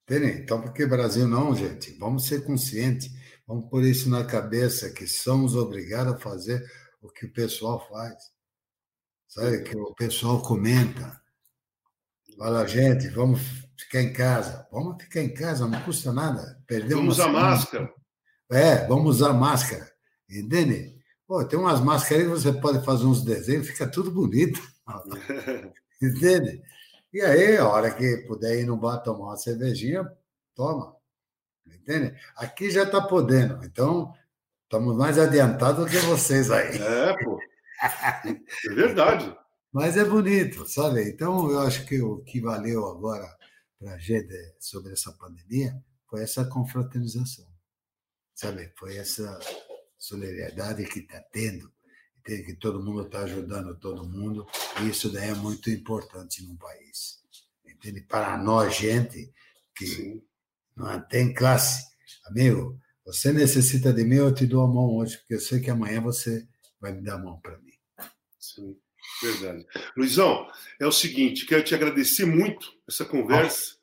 Entende? 0.03 0.41
Então, 0.41 0.61
por 0.61 0.73
que 0.73 0.85
Brasil 0.85 1.29
não, 1.29 1.55
gente? 1.55 1.93
Vamos 1.97 2.25
ser 2.27 2.43
conscientes, 2.43 3.20
vamos 3.51 3.69
pôr 3.69 3.83
isso 3.83 4.09
na 4.09 4.23
cabeça, 4.23 4.89
que 4.91 5.05
somos 5.05 5.57
obrigados 5.57 6.13
a 6.13 6.17
fazer 6.17 6.65
o 7.01 7.09
que 7.09 7.25
o 7.25 7.33
pessoal 7.33 7.85
faz. 7.89 8.31
Sabe, 9.27 9.63
que 9.63 9.75
o 9.77 9.93
pessoal 9.93 10.41
comenta. 10.41 11.21
Fala, 12.37 12.65
gente, 12.65 13.09
vamos 13.09 13.41
ficar 13.77 14.01
em 14.01 14.13
casa. 14.13 14.65
Vamos 14.71 15.03
ficar 15.03 15.21
em 15.21 15.33
casa, 15.33 15.67
não 15.67 15.81
custa 15.81 16.13
nada. 16.13 16.63
Perder 16.65 16.95
vamos 16.95 17.15
usar 17.15 17.27
máscara. 17.27 17.93
É, 18.49 18.87
vamos 18.87 19.17
usar 19.17 19.33
máscara. 19.33 19.91
Entende? 20.29 20.97
Pô, 21.27 21.43
tem 21.43 21.59
umas 21.59 21.81
máscaras 21.81 22.23
aí 22.23 22.29
que 22.29 22.39
você 22.39 22.53
pode 22.53 22.85
fazer 22.85 23.05
uns 23.05 23.21
desenhos, 23.21 23.67
fica 23.67 23.85
tudo 23.85 24.11
bonito. 24.11 24.61
Entende? 26.01 26.61
E 27.11 27.19
aí, 27.19 27.57
a 27.57 27.67
hora 27.67 27.91
que 27.91 28.17
puder 28.27 28.61
ir 28.61 28.65
no 28.65 28.77
bar 28.77 28.99
tomar 28.99 29.25
uma 29.25 29.37
cervejinha, 29.37 30.09
toma. 30.55 31.00
Entende? 31.65 32.15
Aqui 32.35 32.69
já 32.69 32.83
está 32.83 33.01
podendo. 33.01 33.63
Então, 33.65 34.13
estamos 34.63 34.95
mais 34.95 35.17
adiantados 35.17 35.85
do 35.85 35.91
que 35.91 35.97
vocês 36.05 36.51
aí. 36.51 36.77
É, 36.77 37.23
pô. 37.23 37.39
É 37.81 38.73
verdade. 38.73 39.35
Mas 39.73 39.95
é 39.95 40.03
bonito, 40.03 40.67
sabe? 40.67 41.09
Então, 41.09 41.49
eu 41.49 41.61
acho 41.61 41.85
que 41.85 42.01
o 42.01 42.21
que 42.23 42.41
valeu 42.41 42.85
agora 42.87 43.25
para 43.79 43.93
a 43.93 43.97
gente 43.97 44.33
sobre 44.59 44.91
essa 44.91 45.13
pandemia 45.13 45.81
foi 46.09 46.21
essa 46.21 46.43
confraternização 46.43 47.51
sabe? 48.41 48.71
Foi 48.75 48.97
essa 48.97 49.39
solidariedade 49.99 50.83
que 50.85 50.99
está 50.99 51.21
tendo, 51.31 51.71
que 52.23 52.55
todo 52.55 52.83
mundo 52.83 53.03
está 53.03 53.19
ajudando 53.19 53.79
todo 53.79 54.07
mundo, 54.07 54.47
e 54.81 54.89
isso 54.89 55.11
daí 55.11 55.29
é 55.29 55.35
muito 55.35 55.69
importante 55.69 56.43
no 56.43 56.57
país. 56.57 57.21
Entende? 57.65 58.01
Para 58.01 58.37
nós, 58.37 58.75
gente 58.75 59.31
que 59.75 59.85
Sim. 59.85 60.23
Não 60.75 60.99
tem 61.07 61.33
classe, 61.33 61.85
amigo, 62.25 62.77
você 63.05 63.31
necessita 63.33 63.91
de 63.91 64.03
mim, 64.03 64.15
eu 64.15 64.33
te 64.33 64.45
dou 64.45 64.63
a 64.63 64.67
mão 64.67 64.95
hoje, 64.95 65.17
porque 65.17 65.35
eu 65.35 65.39
sei 65.39 65.59
que 65.59 65.69
amanhã 65.69 66.01
você 66.01 66.47
vai 66.79 66.91
me 66.93 67.01
dar 67.01 67.15
a 67.15 67.17
mão 67.17 67.39
para 67.41 67.57
mim. 67.59 67.71
Sim, 68.39 68.75
verdade. 69.21 69.65
Luizão, 69.97 70.47
é 70.79 70.85
o 70.85 70.91
seguinte, 70.91 71.45
quero 71.45 71.63
te 71.63 71.75
agradecer 71.75 72.25
muito 72.25 72.71
essa 72.87 73.05
conversa. 73.05 73.75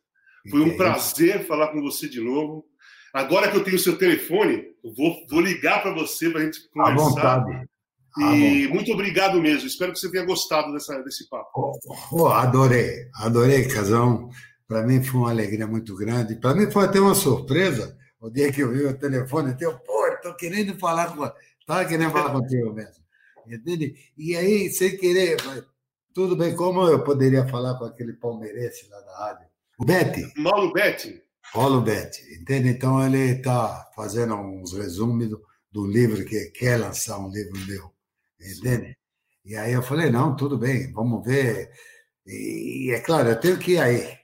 Foi 0.51 0.61
um 0.61 0.76
prazer 0.76 1.47
falar 1.47 1.68
com 1.68 1.82
você 1.82 2.09
de 2.09 2.20
novo. 2.20 2.66
Agora 3.12 3.51
que 3.51 3.57
eu 3.57 3.64
tenho 3.64 3.78
seu 3.78 3.99
telefone, 3.99 4.64
vou, 4.97 5.26
vou 5.28 5.41
ligar 5.41 5.82
para 5.82 5.93
você 5.93 6.30
para 6.30 6.41
a 6.41 6.45
gente 6.45 6.68
conversar. 6.70 6.95
À 6.95 7.39
vontade. 7.41 7.68
E 8.18 8.68
muito 8.68 8.93
obrigado 8.93 9.41
mesmo. 9.41 9.66
Espero 9.66 9.93
que 9.93 9.99
você 9.99 10.11
tenha 10.11 10.24
gostado 10.24 10.72
dessa, 10.72 11.01
desse 11.03 11.28
papo. 11.28 11.51
Oh, 11.55 11.97
oh, 12.12 12.26
adorei, 12.28 13.09
adorei, 13.14 13.68
Casão. 13.68 14.28
Para 14.69 14.83
mim 14.87 15.03
foi 15.03 15.21
uma 15.21 15.31
alegria 15.31 15.66
muito 15.66 15.97
grande. 15.97 16.37
Para 16.37 16.55
mim 16.55 16.71
foi 16.71 16.85
até 16.85 17.01
uma 17.01 17.14
surpresa 17.14 17.99
o 18.21 18.31
dia 18.31 18.53
que 18.53 18.61
eu 18.61 18.71
vi 18.71 18.85
o 18.85 18.99
telefone 18.99 19.57
teu. 19.57 19.79
Pô, 19.79 20.07
estou 20.09 20.35
querendo 20.35 20.79
falar 20.79 21.16
com. 21.16 21.25
Estava 21.59 21.85
querendo 21.85 22.12
falar 22.12 22.33
contigo 22.33 22.73
mesmo. 22.73 23.03
Entende? 23.47 23.95
E 24.16 24.37
aí, 24.37 24.71
sem 24.71 24.97
querer, 24.97 25.39
tudo 26.14 26.37
bem, 26.37 26.55
como 26.55 26.87
eu 26.87 27.03
poderia 27.03 27.49
falar 27.49 27.79
com 27.79 27.85
aquele 27.85 28.12
palmeirense 28.12 28.89
lá 28.91 29.01
da 29.01 29.19
rádio? 29.19 29.47
O 29.79 29.85
Bete. 29.85 30.33
Mauro 30.37 30.73
Bete. 30.73 31.23
Paulo 31.53 31.81
Betti, 31.81 32.23
entende? 32.35 32.69
Então 32.69 33.05
ele 33.05 33.37
está 33.37 33.91
fazendo 33.95 34.35
uns 34.35 34.73
resumos 34.73 35.29
do, 35.29 35.43
do, 35.73 35.87
livro 35.87 36.25
que 36.25 36.51
quer 36.51 36.79
lançar 36.79 37.19
um 37.19 37.31
livro 37.31 37.59
meu, 37.66 37.91
entende? 38.41 38.97
E 39.45 39.57
aí 39.57 39.73
eu 39.73 39.83
falei, 39.83 40.11
não, 40.11 40.37
tudo 40.37 40.59
bem, 40.59 40.93
vamos 40.93 41.25
ver. 41.25 41.71
E, 42.27 42.89
e, 42.89 42.91
é 42.91 43.01
claro, 43.01 43.31
eu 43.31 43.41
tenho 43.41 43.59
que 43.59 43.73
ir 43.73 43.79
aí. 43.79 44.18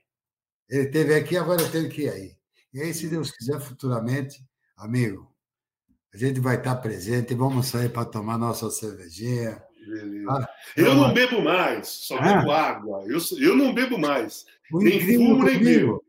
Ele 0.68 0.86
teve 0.86 1.14
aqui, 1.14 1.36
agora 1.36 1.68
tenho 1.70 1.88
que 1.88 2.02
ir 2.02 2.10
aí. 2.10 2.36
E 2.72 2.80
aí, 2.80 2.92
se 2.92 3.08
Deus 3.08 3.30
quiser, 3.30 3.60
futuramente, 3.60 4.44
amigo, 4.76 5.32
a 6.12 6.16
gente 6.16 6.40
vai 6.40 6.56
estar 6.56 6.76
presente 6.76 7.32
e 7.32 7.36
vamos 7.36 7.66
sair 7.66 7.88
para 7.88 8.04
tomar 8.04 8.38
nossa 8.38 8.70
cervejinha. 8.70 9.62
Ah, 10.28 10.48
eu 10.76 10.94
não 10.94 11.12
bebo 11.12 11.42
mais, 11.42 11.88
só 11.88 12.16
ah. 12.18 12.22
bebo 12.22 12.50
água. 12.50 13.04
Eu, 13.06 13.18
eu 13.38 13.56
não 13.56 13.74
bebo 13.74 13.98
mais. 13.98 14.46
O 14.72 14.78
nem 14.78 15.00
fumo, 15.00 15.44
nem 15.44 15.62
bebo. 15.62 16.04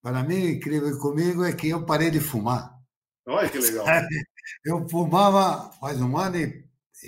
Para 0.00 0.22
mim, 0.22 0.52
incrível 0.52 0.98
comigo 0.98 1.44
é 1.44 1.52
que 1.52 1.68
eu 1.68 1.84
parei 1.84 2.10
de 2.10 2.20
fumar. 2.20 2.78
Olha 3.26 3.48
que 3.48 3.58
legal. 3.58 3.86
Eu 4.62 4.86
fumava 4.90 5.72
faz 5.80 5.98
um 6.02 6.18
ano 6.18 6.36
e 6.36 6.64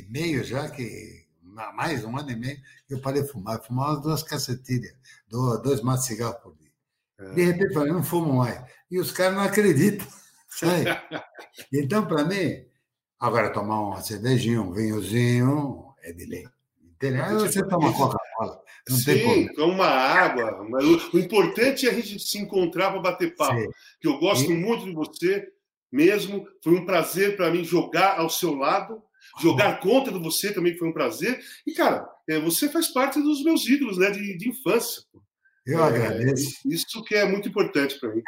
meio 0.09 0.43
já, 0.43 0.71
que 0.71 1.27
mais 1.75 2.03
um 2.03 2.17
ano 2.17 2.31
e 2.31 2.37
meio, 2.37 2.59
eu 2.89 2.99
parei 2.99 3.23
de 3.23 3.29
fumar. 3.29 3.57
Eu 3.57 3.63
fumava 3.63 4.01
duas 4.01 4.23
cacetilhas, 4.23 4.95
dois 5.29 5.83
maços 5.83 6.07
de 6.07 6.15
cigarro 6.15 6.41
por 6.43 6.57
dia. 6.57 6.66
É. 7.19 7.35
De 7.35 7.45
repente, 7.45 7.67
eu 7.67 7.75
falei, 7.75 7.93
não 7.93 8.03
fumo 8.03 8.35
mais. 8.35 8.63
E 8.91 8.99
os 8.99 9.13
caras 9.13 9.35
não 9.35 9.43
acreditam. 9.43 10.07
Sabe? 10.49 10.85
então, 11.73 12.07
para 12.07 12.25
mim, 12.25 12.65
agora 13.19 13.53
tomar 13.53 13.81
uma 13.81 14.01
cervejinha, 14.01 14.63
um 14.63 14.73
vinhozinho, 14.73 15.95
é 16.03 16.13
de 16.13 16.25
lei. 16.25 16.47
Entendeu? 16.83 17.25
Aí 17.25 17.35
você 17.35 17.67
toma 17.67 17.93
Coca-Cola. 17.93 18.61
Sim, 18.89 19.49
com 19.55 19.65
uma 19.65 19.87
água. 19.87 20.63
O 21.13 21.19
importante 21.19 21.87
é 21.87 21.91
a 21.91 21.95
gente 21.95 22.21
se 22.21 22.39
encontrar 22.39 22.93
para 22.93 23.01
bater 23.01 23.35
papo. 23.35 23.61
Sim. 23.61 23.69
Que 24.01 24.09
eu 24.09 24.19
gosto 24.19 24.51
e... 24.51 24.55
muito 24.55 24.85
de 24.85 24.93
você 24.93 25.47
mesmo. 25.93 26.47
Foi 26.63 26.75
um 26.75 26.87
prazer 26.87 27.37
para 27.37 27.51
mim 27.51 27.65
jogar 27.65 28.19
ao 28.19 28.31
seu 28.31 28.55
lado. 28.55 29.03
Jogar 29.41 29.81
contra 29.81 30.13
de 30.13 30.19
você 30.19 30.55
também 30.55 30.77
foi 30.79 30.89
um 30.89 30.93
prazer. 30.93 31.39
E, 31.67 31.73
cara, 31.73 32.09
é, 32.29 32.39
você 32.39 32.69
faz 32.69 32.89
parte 32.89 33.21
dos 33.21 33.43
meus 33.43 33.69
ídolos 33.69 33.99
né, 33.99 34.11
de, 34.11 34.39
de 34.39 34.49
infância. 34.49 35.03
Eu 35.67 35.81
é, 35.81 35.89
agradeço. 35.89 36.57
Isso 36.65 37.03
que 37.03 37.15
é 37.15 37.29
muito 37.29 37.49
importante 37.49 37.99
para 37.99 38.15
mim. 38.15 38.23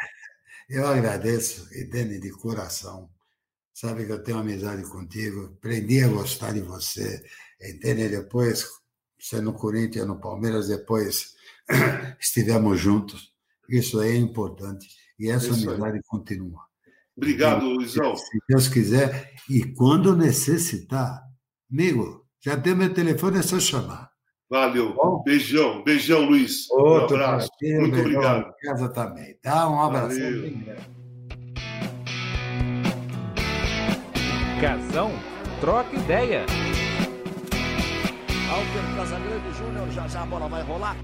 Eu 0.69 0.85
agradeço, 0.85 1.67
Edene, 1.71 2.19
de 2.19 2.31
coração. 2.31 3.09
Sabe 3.73 4.05
que 4.05 4.11
eu 4.11 4.21
tenho 4.21 4.37
amizade 4.37 4.83
contigo, 4.89 5.53
aprendi 5.57 6.03
a 6.03 6.09
gostar 6.09 6.53
de 6.53 6.59
você, 6.59 7.23
entende? 7.61 8.09
Depois, 8.09 8.67
você 9.17 9.39
no 9.39 9.53
Corinthians, 9.53 10.05
no 10.05 10.19
Palmeiras, 10.19 10.67
depois 10.67 11.33
estivemos 12.19 12.79
juntos. 12.79 13.33
Isso 13.69 13.99
aí 13.99 14.11
é 14.11 14.17
importante. 14.17 14.87
E 15.17 15.29
essa 15.29 15.49
Isso 15.49 15.69
amizade 15.69 15.97
aí. 15.97 16.03
continua. 16.07 16.61
Obrigado, 17.15 17.65
Luizão. 17.65 18.15
Se 18.15 18.39
Deus 18.47 18.67
quiser. 18.67 19.33
E 19.49 19.73
quando 19.73 20.15
necessitar, 20.15 21.21
amigo, 21.71 22.25
já 22.39 22.59
tem 22.59 22.75
meu 22.75 22.93
telefone, 22.93 23.39
é 23.39 23.41
só 23.41 23.59
chamar. 23.59 24.09
Valeu. 24.49 24.93
Bom? 24.95 25.21
Beijão, 25.23 25.83
beijão, 25.83 26.21
Luiz. 26.21 26.69
Outro 26.71 27.17
um 27.17 27.19
abraço. 27.21 27.51
Muito 27.61 27.91
beijão, 27.91 28.01
obrigado. 28.01 28.53
Casa 28.61 28.89
também. 28.89 29.35
Tá? 29.43 29.69
Um 29.69 29.79
abraço. 29.79 30.17
Casão, 34.59 35.11
troca 35.61 35.95
ideia. 35.95 36.45
Alter 38.51 38.95
Casagrande 38.95 39.57
Júnior, 39.57 39.89
já 39.91 40.07
já 40.07 40.23
a 40.23 40.25
bola 40.25 40.49
vai 40.49 40.63
rolar. 40.63 40.97